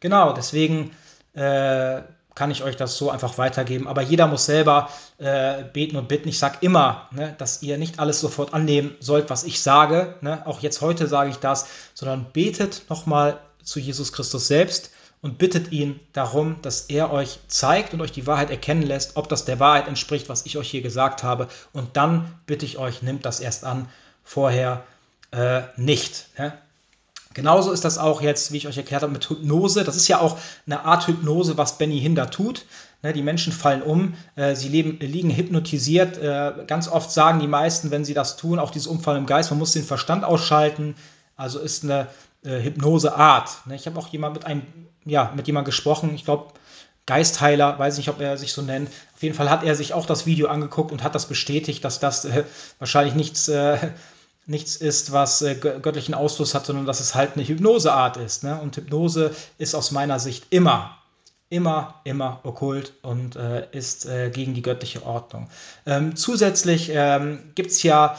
Genau, 0.00 0.32
deswegen 0.32 0.92
äh, 1.34 2.02
kann 2.38 2.52
ich 2.52 2.62
euch 2.62 2.76
das 2.76 2.96
so 2.96 3.10
einfach 3.10 3.36
weitergeben. 3.36 3.88
Aber 3.88 4.00
jeder 4.00 4.28
muss 4.28 4.46
selber 4.46 4.90
äh, 5.18 5.64
beten 5.64 5.96
und 5.96 6.06
bitten. 6.06 6.28
Ich 6.28 6.38
sage 6.38 6.58
immer, 6.60 7.08
ne, 7.10 7.34
dass 7.36 7.62
ihr 7.62 7.78
nicht 7.78 7.98
alles 7.98 8.20
sofort 8.20 8.54
annehmen 8.54 8.94
sollt, 9.00 9.28
was 9.28 9.42
ich 9.42 9.60
sage. 9.60 10.14
Ne? 10.20 10.46
Auch 10.46 10.60
jetzt 10.60 10.80
heute 10.80 11.08
sage 11.08 11.30
ich 11.30 11.38
das, 11.38 11.66
sondern 11.94 12.26
betet 12.32 12.84
nochmal 12.88 13.40
zu 13.68 13.80
Jesus 13.80 14.12
Christus 14.12 14.48
selbst 14.48 14.90
und 15.20 15.38
bittet 15.38 15.72
ihn 15.72 15.98
darum, 16.12 16.56
dass 16.62 16.82
er 16.82 17.12
euch 17.12 17.38
zeigt 17.48 17.92
und 17.92 18.00
euch 18.00 18.12
die 18.12 18.26
Wahrheit 18.26 18.50
erkennen 18.50 18.82
lässt, 18.82 19.16
ob 19.16 19.28
das 19.28 19.44
der 19.44 19.58
Wahrheit 19.58 19.88
entspricht, 19.88 20.28
was 20.28 20.46
ich 20.46 20.58
euch 20.58 20.70
hier 20.70 20.82
gesagt 20.82 21.22
habe. 21.22 21.48
Und 21.72 21.96
dann 21.96 22.32
bitte 22.46 22.64
ich 22.64 22.78
euch, 22.78 23.02
nimmt 23.02 23.24
das 23.24 23.40
erst 23.40 23.64
an, 23.64 23.88
vorher 24.22 24.84
äh, 25.32 25.62
nicht. 25.76 26.28
Ne? 26.38 26.52
Genauso 27.34 27.72
ist 27.72 27.84
das 27.84 27.98
auch 27.98 28.22
jetzt, 28.22 28.52
wie 28.52 28.56
ich 28.56 28.68
euch 28.68 28.76
erklärt 28.76 29.02
habe, 29.02 29.12
mit 29.12 29.28
Hypnose. 29.28 29.84
Das 29.84 29.96
ist 29.96 30.08
ja 30.08 30.20
auch 30.20 30.38
eine 30.66 30.84
Art 30.84 31.06
Hypnose, 31.06 31.58
was 31.58 31.78
Benny 31.78 32.00
Hinder 32.00 32.30
tut. 32.30 32.64
Ne, 33.02 33.12
die 33.12 33.22
Menschen 33.22 33.52
fallen 33.52 33.82
um, 33.82 34.14
äh, 34.34 34.56
sie 34.56 34.68
leben, 34.68 34.98
liegen 34.98 35.30
hypnotisiert. 35.30 36.18
Äh, 36.18 36.64
ganz 36.66 36.88
oft 36.88 37.12
sagen 37.12 37.38
die 37.38 37.46
meisten, 37.46 37.92
wenn 37.92 38.04
sie 38.04 38.14
das 38.14 38.36
tun, 38.36 38.58
auch 38.58 38.72
dieses 38.72 38.88
Umfallen 38.88 39.18
im 39.18 39.26
Geist, 39.26 39.50
man 39.50 39.58
muss 39.60 39.70
den 39.70 39.84
Verstand 39.84 40.24
ausschalten. 40.24 40.96
Also 41.36 41.60
ist 41.60 41.84
eine 41.84 42.08
äh, 42.44 42.62
Hypnoseart. 42.62 43.66
Ne? 43.66 43.74
Ich 43.74 43.86
habe 43.86 43.98
auch 43.98 44.08
jemand 44.08 44.34
mit 44.34 44.44
einem, 44.44 44.62
ja, 45.04 45.32
mit 45.34 45.46
jemandem 45.46 45.66
gesprochen, 45.66 46.14
ich 46.14 46.24
glaube, 46.24 46.52
Geistheiler, 47.08 47.78
weiß 47.78 47.96
nicht, 47.96 48.10
ob 48.10 48.20
er 48.20 48.36
sich 48.36 48.52
so 48.52 48.60
nennt. 48.60 48.90
Auf 49.14 49.22
jeden 49.22 49.34
Fall 49.34 49.48
hat 49.48 49.64
er 49.64 49.74
sich 49.74 49.94
auch 49.94 50.04
das 50.04 50.26
Video 50.26 50.48
angeguckt 50.48 50.92
und 50.92 51.02
hat 51.02 51.14
das 51.14 51.24
bestätigt, 51.24 51.82
dass 51.82 52.00
das 52.00 52.26
äh, 52.26 52.44
wahrscheinlich 52.78 53.14
nichts, 53.14 53.48
äh, 53.48 53.78
nichts 54.46 54.76
ist, 54.76 55.10
was 55.10 55.40
äh, 55.40 55.54
göttlichen 55.54 56.14
Ausfluss 56.14 56.54
hat, 56.54 56.66
sondern 56.66 56.84
dass 56.84 57.00
es 57.00 57.14
halt 57.14 57.32
eine 57.34 57.48
Hypnoseart 57.48 58.18
ist. 58.18 58.44
Ne? 58.44 58.60
Und 58.60 58.76
Hypnose 58.76 59.34
ist 59.56 59.74
aus 59.74 59.90
meiner 59.90 60.18
Sicht 60.18 60.48
immer, 60.50 60.98
immer, 61.48 61.94
immer 62.04 62.40
okkult 62.42 62.92
und 63.00 63.36
äh, 63.36 63.66
ist 63.72 64.04
äh, 64.04 64.28
gegen 64.28 64.52
die 64.52 64.62
göttliche 64.62 65.06
Ordnung. 65.06 65.48
Ähm, 65.86 66.14
zusätzlich 66.14 66.90
ähm, 66.92 67.52
gibt 67.54 67.70
es 67.70 67.82
ja 67.82 68.18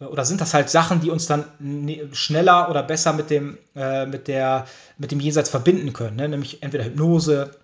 oder 0.00 0.24
sind 0.24 0.40
das 0.40 0.54
halt 0.54 0.70
Sachen, 0.70 1.00
die 1.00 1.10
uns 1.10 1.26
dann 1.26 1.44
ne, 1.58 2.08
schneller 2.12 2.68
oder 2.70 2.82
besser 2.82 3.12
mit 3.12 3.30
dem, 3.30 3.58
äh, 3.76 4.06
mit 4.06 4.28
der, 4.28 4.66
mit 4.98 5.12
dem 5.12 5.20
Jenseits 5.20 5.50
verbinden 5.50 5.92
können. 5.92 6.16
Ne? 6.16 6.28
Nämlich 6.28 6.62
entweder 6.62 6.84
Hypnose 6.84 7.56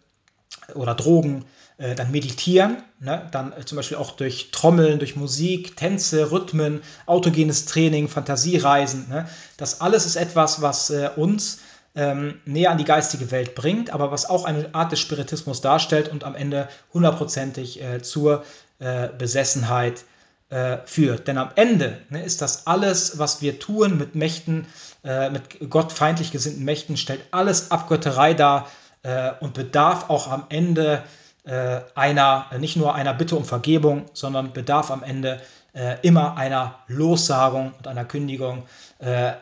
oder 0.74 0.94
Drogen, 0.94 1.44
äh, 1.78 1.94
dann 1.94 2.10
Meditieren, 2.10 2.82
ne? 3.00 3.28
dann 3.32 3.52
äh, 3.52 3.64
zum 3.64 3.76
Beispiel 3.76 3.96
auch 3.96 4.12
durch 4.12 4.50
Trommeln, 4.52 4.98
durch 4.98 5.16
Musik, 5.16 5.76
Tänze, 5.76 6.30
Rhythmen, 6.30 6.82
autogenes 7.06 7.66
Training, 7.66 8.08
Fantasiereisen. 8.08 9.08
Ne? 9.08 9.28
Das 9.56 9.80
alles 9.80 10.06
ist 10.06 10.16
etwas, 10.16 10.62
was 10.62 10.90
äh, 10.90 11.10
uns 11.16 11.60
ähm, 11.96 12.40
näher 12.44 12.70
an 12.70 12.78
die 12.78 12.84
geistige 12.84 13.30
Welt 13.32 13.54
bringt, 13.56 13.90
aber 13.90 14.12
was 14.12 14.28
auch 14.28 14.44
eine 14.44 14.74
Art 14.74 14.92
des 14.92 15.00
Spiritismus 15.00 15.60
darstellt 15.60 16.08
und 16.08 16.22
am 16.22 16.36
Ende 16.36 16.68
hundertprozentig 16.92 17.82
äh, 17.82 18.00
zur 18.00 18.44
äh, 18.78 19.08
Besessenheit 19.18 20.04
äh, 20.50 20.78
führt. 20.84 21.28
Denn 21.28 21.38
am 21.38 21.50
Ende 21.54 21.98
ne, 22.10 22.22
ist 22.22 22.42
das 22.42 22.66
alles, 22.66 23.18
was 23.18 23.40
wir 23.40 23.58
tun 23.58 23.98
mit 23.98 24.14
Mächten, 24.14 24.66
äh, 25.04 25.30
mit 25.30 25.70
gottfeindlich 25.70 26.32
gesinnten 26.32 26.64
Mächten, 26.64 26.96
stellt 26.96 27.22
alles 27.30 27.70
Abgötterei 27.70 28.34
dar 28.34 28.68
äh, 29.02 29.30
und 29.40 29.54
bedarf 29.54 30.10
auch 30.10 30.28
am 30.28 30.46
Ende 30.48 31.02
äh, 31.44 31.80
einer, 31.94 32.46
nicht 32.58 32.76
nur 32.76 32.94
einer 32.94 33.14
Bitte 33.14 33.36
um 33.36 33.44
Vergebung, 33.44 34.06
sondern 34.12 34.52
bedarf 34.52 34.90
am 34.90 35.02
Ende 35.02 35.40
äh, 35.72 35.96
immer 36.02 36.36
einer 36.36 36.80
Lossagung 36.88 37.72
und 37.78 37.86
einer 37.86 38.04
Kündigung 38.04 38.64
äh, 38.98 39.32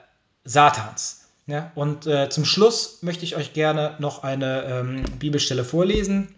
Satans. 0.44 1.24
Ja, 1.46 1.72
und 1.74 2.06
zum 2.28 2.44
Schluss 2.44 2.98
möchte 3.00 3.24
ich 3.24 3.34
euch 3.34 3.54
gerne 3.54 3.94
noch 4.00 4.22
eine 4.22 4.64
ähm, 4.64 5.04
Bibelstelle 5.18 5.64
vorlesen 5.64 6.37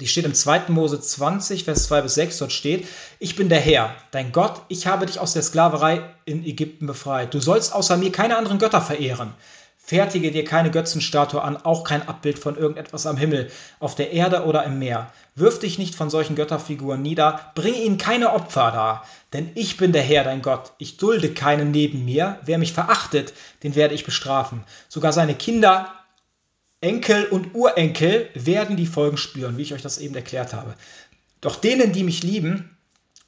die 0.00 0.06
steht 0.06 0.26
im 0.26 0.34
2. 0.34 0.64
Mose 0.68 1.00
20, 1.00 1.64
Vers 1.64 1.84
2 1.84 2.02
bis 2.02 2.14
6. 2.14 2.38
Dort 2.38 2.52
steht: 2.52 2.86
Ich 3.18 3.34
bin 3.34 3.48
der 3.48 3.60
Herr, 3.60 3.94
dein 4.10 4.30
Gott, 4.30 4.62
ich 4.68 4.86
habe 4.86 5.06
dich 5.06 5.20
aus 5.20 5.32
der 5.32 5.42
Sklaverei 5.42 6.02
in 6.26 6.44
Ägypten 6.44 6.86
befreit. 6.86 7.32
Du 7.32 7.40
sollst 7.40 7.74
außer 7.74 7.96
mir 7.96 8.12
keine 8.12 8.36
anderen 8.36 8.58
Götter 8.58 8.82
verehren. 8.82 9.32
Fertige 9.78 10.32
dir 10.32 10.44
keine 10.44 10.72
Götzenstatue 10.72 11.40
an, 11.40 11.56
auch 11.56 11.84
kein 11.84 12.08
Abbild 12.08 12.40
von 12.40 12.56
irgendetwas 12.56 13.06
am 13.06 13.16
Himmel, 13.16 13.52
auf 13.78 13.94
der 13.94 14.10
Erde 14.10 14.44
oder 14.44 14.64
im 14.64 14.80
Meer. 14.80 15.12
Wirf 15.36 15.60
dich 15.60 15.78
nicht 15.78 15.94
von 15.94 16.10
solchen 16.10 16.34
Götterfiguren 16.34 17.00
nieder, 17.00 17.52
bring 17.54 17.74
ihnen 17.74 17.96
keine 17.96 18.32
Opfer 18.32 18.72
dar, 18.72 19.06
denn 19.32 19.52
ich 19.54 19.76
bin 19.76 19.92
der 19.92 20.02
Herr, 20.02 20.24
dein 20.24 20.42
Gott. 20.42 20.72
Ich 20.78 20.96
dulde 20.96 21.32
keinen 21.32 21.70
neben 21.70 22.04
mir. 22.04 22.40
Wer 22.44 22.58
mich 22.58 22.72
verachtet, 22.72 23.32
den 23.62 23.76
werde 23.76 23.94
ich 23.94 24.04
bestrafen. 24.04 24.64
Sogar 24.88 25.12
seine 25.12 25.36
Kinder 25.36 25.92
Enkel 26.80 27.26
und 27.26 27.54
Urenkel 27.54 28.28
werden 28.34 28.76
die 28.76 28.86
Folgen 28.86 29.16
spüren, 29.16 29.56
wie 29.56 29.62
ich 29.62 29.74
euch 29.74 29.82
das 29.82 29.98
eben 29.98 30.14
erklärt 30.14 30.52
habe. 30.52 30.74
Doch 31.40 31.56
denen, 31.56 31.92
die 31.92 32.04
mich 32.04 32.22
lieben 32.22 32.76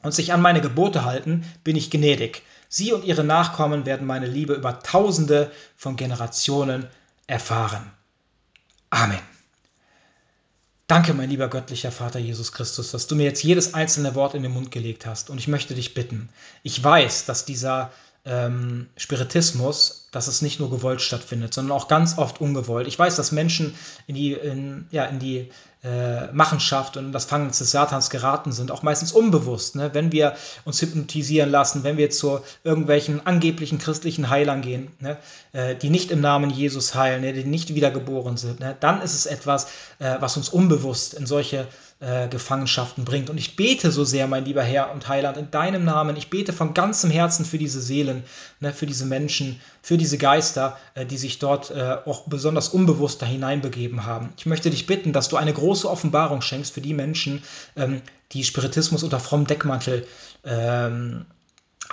und 0.03 0.13
sich 0.13 0.33
an 0.33 0.43
meine 0.43 0.61
Gebote 0.61 1.05
halten, 1.05 1.45
bin 1.65 1.77
ich 1.77 1.91
gnädig. 1.91 2.43
Sie 2.69 2.93
und 2.93 3.05
ihre 3.05 3.25
Nachkommen 3.25 3.87
werden 3.87 4.07
meine 4.07 4.27
Liebe 4.27 4.55
über 4.55 4.81
tausende 4.81 5.51
von 5.77 5.97
Generationen 5.97 6.87
erfahren. 7.27 7.91
Amen. 8.91 9.21
Danke, 10.87 11.13
mein 11.13 11.29
lieber 11.29 11.49
göttlicher 11.49 11.93
Vater 11.93 12.19
Jesus 12.19 12.53
Christus, 12.53 12.91
dass 12.93 13.07
du 13.07 13.15
mir 13.15 13.25
jetzt 13.25 13.43
jedes 13.43 13.75
einzelne 13.75 14.15
Wort 14.15 14.35
in 14.35 14.43
den 14.43 14.53
Mund 14.53 14.71
gelegt 14.71 15.05
hast. 15.05 15.29
Und 15.29 15.39
ich 15.39 15.47
möchte 15.47 15.75
dich 15.75 15.93
bitten, 15.93 16.31
ich 16.63 16.83
weiß, 16.83 17.27
dass 17.27 17.45
dieser 17.45 17.93
ähm, 18.25 18.89
Spiritismus, 18.97 20.08
dass 20.11 20.27
es 20.27 20.43
nicht 20.43 20.59
nur 20.61 20.71
gewollt 20.71 21.03
stattfindet, 21.03 21.53
sondern 21.53 21.77
auch 21.77 21.89
ganz 21.89 22.19
oft 22.19 22.41
ungewollt. 22.41 22.89
Ich 22.89 22.99
weiß, 22.99 23.17
dass 23.17 23.33
Menschen 23.33 23.75
in 24.07 24.15
die, 24.15 24.33
in, 24.33 24.87
ja, 24.91 25.05
in 25.05 25.19
die 25.19 25.51
äh, 25.85 26.33
Machenschaft 26.33 26.97
und 26.97 27.07
in 27.07 27.13
das 27.13 27.25
Fangen 27.25 27.49
des 27.49 27.59
Satans 27.59 28.11
geraten 28.11 28.51
sind, 28.51 28.73
auch 28.73 28.83
meistens 28.83 29.13
unbewusst. 29.13 29.77
Ne? 29.77 29.91
Wenn 29.93 30.11
wir 30.11 30.35
uns 30.65 30.83
hypnotisieren 30.83 31.51
lassen, 31.51 31.85
wenn 31.85 31.97
wir 31.97 32.11
zu 32.11 32.41
irgendwelchen 32.65 33.25
angeblichen 33.27 33.79
christlichen 33.79 34.29
Heilern 34.29 34.61
gehen, 34.61 34.91
ne? 34.99 35.19
äh, 35.53 35.77
die 35.77 35.91
nicht 35.91 36.11
im 36.11 36.21
Namen 36.21 36.51
Jesus 36.51 36.95
heilen, 36.95 37.21
ne? 37.21 37.33
die 37.33 37.45
nicht 37.45 37.75
wiedergeboren 37.75 38.37
sind, 38.37 38.59
ne? 38.59 38.77
dann 38.81 39.03
ist 39.03 39.15
es 39.15 39.27
etwas, 39.27 39.67
äh, 40.01 40.17
was 40.19 40.37
uns 40.37 40.49
unbewusst 40.49 41.15
in 41.15 41.27
solche 41.27 41.69
äh, 42.01 42.29
Gefangenschaften 42.29 43.05
bringt. 43.05 43.29
Und 43.29 43.39
ich 43.39 43.57
bete 43.57 43.91
so 43.91 44.05
sehr, 44.05 44.27
mein 44.27 44.45
lieber 44.45 44.63
Herr 44.63 44.93
und 44.93 45.09
Heiland, 45.09 45.37
in 45.37 45.51
deinem 45.51 45.85
Namen. 45.85 46.17
Ich 46.17 46.31
bete 46.31 46.53
von 46.53 46.75
ganzem 46.75 47.11
Herzen 47.11 47.45
für 47.45 47.59
diese 47.59 47.81
Seelen, 47.81 48.25
ne, 48.61 48.73
für 48.73 48.87
diese 48.87 49.05
Menschen, 49.05 49.61
für 49.83 49.97
diese 49.99 50.19
Geister, 50.19 50.79
äh, 50.95 51.05
die 51.05 51.19
sich 51.19 51.39
dort 51.39 51.71
äh, 51.71 51.97
auch 52.05 52.27
besonders 52.27 52.69
unbewusst 52.69 53.23
da 53.23 53.27
hineinbegeben 53.27 54.07
haben. 54.07 54.33
Ich 54.37 54.47
möchte 54.47 54.71
dich 54.71 54.87
bitten, 54.87 55.13
dass 55.13 55.29
du 55.29 55.37
eine 55.37 55.53
große 55.53 55.89
Offenbarung 55.89 56.41
schenkst 56.41 56.75
für 56.75 56.81
die 56.81 56.95
Menschen, 56.95 57.43
ähm, 57.77 58.03
die 58.33 58.45
Spiritismus 58.45 59.03
unter 59.03 59.21
frommem 59.21 59.47
Deckmantel 59.47 60.07
ähm, 60.45 61.27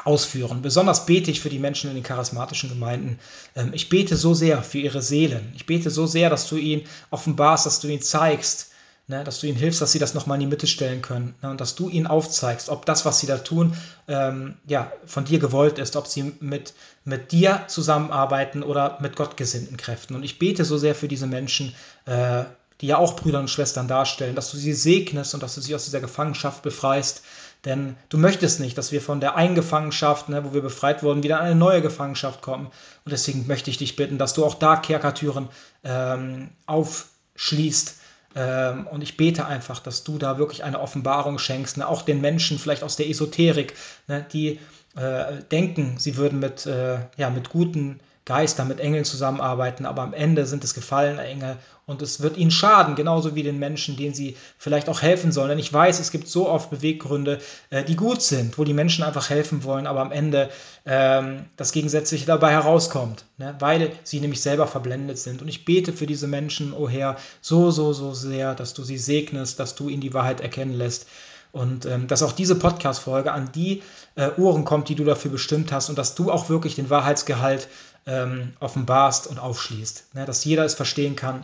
ausführen. 0.04 0.62
Besonders 0.62 1.06
bete 1.06 1.32
ich 1.32 1.40
für 1.40 1.50
die 1.50 1.60
Menschen 1.60 1.90
in 1.90 1.96
den 1.96 2.04
charismatischen 2.04 2.70
Gemeinden. 2.70 3.20
Ähm, 3.56 3.72
ich 3.74 3.90
bete 3.90 4.16
so 4.16 4.34
sehr 4.34 4.62
für 4.62 4.80
ihre 4.80 5.02
Seelen. 5.02 5.54
Ich 5.56 5.66
bete 5.66 5.90
so 5.90 6.06
sehr, 6.06 6.30
dass 6.30 6.48
du 6.50 6.58
ihnen 6.58 6.84
offenbarst, 7.12 7.66
dass 7.66 7.80
du 7.80 7.88
ihnen 7.88 8.02
zeigst, 8.02 8.72
Ne, 9.08 9.24
dass 9.24 9.40
du 9.40 9.46
ihnen 9.46 9.56
hilfst, 9.56 9.82
dass 9.82 9.92
sie 9.92 10.00
das 10.00 10.16
nochmal 10.16 10.38
in 10.38 10.40
die 10.40 10.48
Mitte 10.48 10.66
stellen 10.66 11.04
können 11.04 11.36
ne, 11.44 11.52
und 11.52 11.62
dass 11.62 11.76
du 11.76 11.90
ihnen 11.90 12.08
aufzeigst, 12.08 12.70
ob 12.70 12.88
das, 12.88 13.06
was 13.06 13.20
sie 13.20 13.28
da 13.28 13.38
tun, 13.38 13.78
ähm, 14.08 14.56
ja, 14.66 14.92
von 15.06 15.26
dir 15.26 15.38
gewollt 15.38 15.78
ist, 15.78 15.96
ob 15.96 16.08
sie 16.08 16.34
mit, 16.40 16.74
mit 17.04 17.32
dir 17.32 17.66
zusammenarbeiten 17.68 18.64
oder 18.64 18.98
mit 19.02 19.16
gottgesinnten 19.16 19.78
Kräften. 19.78 20.16
Und 20.16 20.24
ich 20.24 20.40
bete 20.40 20.66
so 20.66 20.80
sehr 20.80 20.96
für 20.96 21.08
diese 21.08 21.28
Menschen, 21.28 21.76
äh, 22.08 22.46
die 22.82 22.88
ja 22.88 22.98
auch 22.98 23.16
Brüder 23.16 23.40
und 23.40 23.52
Schwestern 23.52 23.88
darstellen, 23.88 24.34
dass 24.34 24.50
du 24.50 24.58
sie 24.58 24.74
segnest 24.74 25.36
und 25.36 25.44
dass 25.44 25.54
du 25.54 25.62
sie 25.62 25.76
aus 25.76 25.86
dieser 25.86 26.02
Gefangenschaft 26.02 26.64
befreist. 26.64 27.22
Denn 27.64 27.98
du 28.10 28.18
möchtest 28.18 28.60
nicht, 28.60 28.76
dass 28.76 28.92
wir 28.92 29.02
von 29.02 29.20
der 29.20 29.36
einen 29.36 29.54
Gefangenschaft, 29.54 30.30
ne, 30.30 30.44
wo 30.44 30.56
wir 30.56 30.62
befreit 30.62 31.04
wurden, 31.04 31.22
wieder 31.22 31.38
in 31.38 31.46
eine 31.46 31.56
neue 31.56 31.84
Gefangenschaft 31.84 32.42
kommen. 32.42 32.72
Und 33.06 33.12
deswegen 33.12 33.46
möchte 33.46 33.70
ich 33.70 33.78
dich 33.78 33.96
bitten, 33.96 34.18
dass 34.18 34.34
du 34.34 34.44
auch 34.44 34.56
da 34.56 34.78
Kerkertüren 34.78 35.50
ähm, 35.84 36.50
aufschließt 36.66 38.00
und 38.36 39.02
ich 39.02 39.16
bete 39.16 39.46
einfach, 39.46 39.80
dass 39.80 40.04
du 40.04 40.18
da 40.18 40.38
wirklich 40.38 40.64
eine 40.64 40.82
Offenbarung 40.82 41.40
schenkst, 41.40 41.78
ne? 41.78 41.88
auch 41.88 42.02
den 42.02 42.20
Menschen 42.20 42.60
vielleicht 42.60 42.84
aus 42.84 42.98
der 42.98 43.10
Esoterik, 43.10 43.74
ne? 44.08 44.26
die 44.34 44.60
äh, 44.98 45.42
denken, 45.52 45.96
sie 45.98 46.18
würden 46.18 46.40
mit, 46.40 46.66
äh, 46.66 47.00
ja, 47.18 47.30
mit 47.30 47.50
guten 47.50 48.00
Geistern, 48.26 48.68
mit 48.68 48.80
Engeln 48.80 49.06
zusammenarbeiten, 49.06 49.86
aber 49.86 50.02
am 50.02 50.14
Ende 50.14 50.48
sind 50.48 50.64
es 50.64 50.74
gefallene 50.74 51.22
Engel 51.22 51.58
und 51.86 52.02
es 52.02 52.22
wird 52.22 52.38
ihnen 52.38 52.50
schaden, 52.50 52.96
genauso 52.96 53.36
wie 53.36 53.44
den 53.44 53.60
Menschen, 53.60 53.98
denen 53.98 54.16
sie 54.16 54.36
vielleicht 54.58 54.90
auch 54.90 55.04
helfen 55.04 55.32
sollen. 55.32 55.50
Denn 55.50 55.60
ich 55.60 55.72
weiß, 55.72 56.00
es 56.00 56.10
gibt 56.10 56.28
so 56.28 56.50
oft 56.50 56.72
Beweggründe, 56.72 57.40
äh, 57.70 57.84
die 57.84 57.96
gut 57.96 58.24
sind, 58.24 58.58
wo 58.58 58.64
die 58.64 58.74
Menschen 58.74 59.04
einfach 59.04 59.30
helfen 59.30 59.64
wollen, 59.64 59.86
aber 59.86 60.02
am 60.02 60.12
Ende 60.12 60.50
ähm, 60.88 61.46
das 61.56 61.72
Gegensätzliche 61.72 62.26
dabei 62.26 62.52
herauskommt, 62.52 63.26
ne? 63.38 63.56
weil 63.60 63.92
sie 64.04 64.20
nämlich 64.20 64.42
selber 64.42 64.66
verblendet 64.66 65.20
sind. 65.20 65.44
Und 65.44 65.48
ich 65.48 65.64
bete 65.64 65.94
für 65.94 66.08
diese 66.08 66.28
Menschen, 66.28 66.74
o 66.74 66.86
oh 66.86 66.90
Herr, 66.90 67.18
so, 67.42 67.70
so, 67.70 67.94
so 67.94 68.16
sehr, 68.16 68.56
dass 68.56 68.74
du 68.74 68.84
sie 68.84 68.98
segnest, 68.98 69.60
dass 69.60 69.76
du 69.76 69.88
ihnen 69.88 70.02
die 70.02 70.16
Wahrheit 70.16 70.42
erkennen 70.42 70.74
lässt. 70.74 71.06
Und 71.52 71.86
ähm, 71.86 72.08
dass 72.08 72.22
auch 72.22 72.34
diese 72.34 72.56
Podcast-Folge 72.56 73.32
an 73.32 73.50
die 73.54 73.82
äh, 74.16 74.30
Ohren 74.38 74.66
kommt, 74.66 74.90
die 74.90 74.96
du 74.96 75.06
dafür 75.06 75.32
bestimmt 75.32 75.72
hast 75.72 75.88
und 75.88 75.98
dass 75.98 76.14
du 76.14 76.30
auch 76.30 76.50
wirklich 76.50 76.76
den 76.76 76.90
Wahrheitsgehalt 76.90 77.70
ähm, 78.06 78.54
offenbarst 78.60 79.28
und 79.28 79.40
aufschließt. 79.40 80.16
Ne? 80.16 80.26
Dass 80.26 80.46
jeder 80.46 80.66
es 80.66 80.74
verstehen 80.74 81.16
kann 81.16 81.44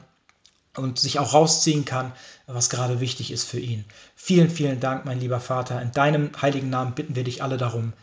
und 0.76 1.00
sich 1.00 1.20
auch 1.20 1.34
rausziehen 1.34 1.86
kann, 1.86 2.12
was 2.48 2.70
gerade 2.70 3.00
wichtig 3.00 3.32
ist 3.32 3.44
für 3.44 3.60
ihn. 3.60 3.86
Vielen, 4.16 4.50
vielen 4.50 4.80
Dank, 4.80 5.06
mein 5.06 5.20
lieber 5.20 5.40
Vater. 5.40 5.82
In 5.82 5.92
deinem 5.92 6.32
heiligen 6.42 6.70
Namen 6.70 6.94
bitten 6.94 7.16
wir 7.16 7.24
dich 7.24 7.44
alle 7.44 7.58
darum. 7.58 7.94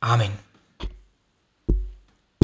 Amen. 0.00 0.32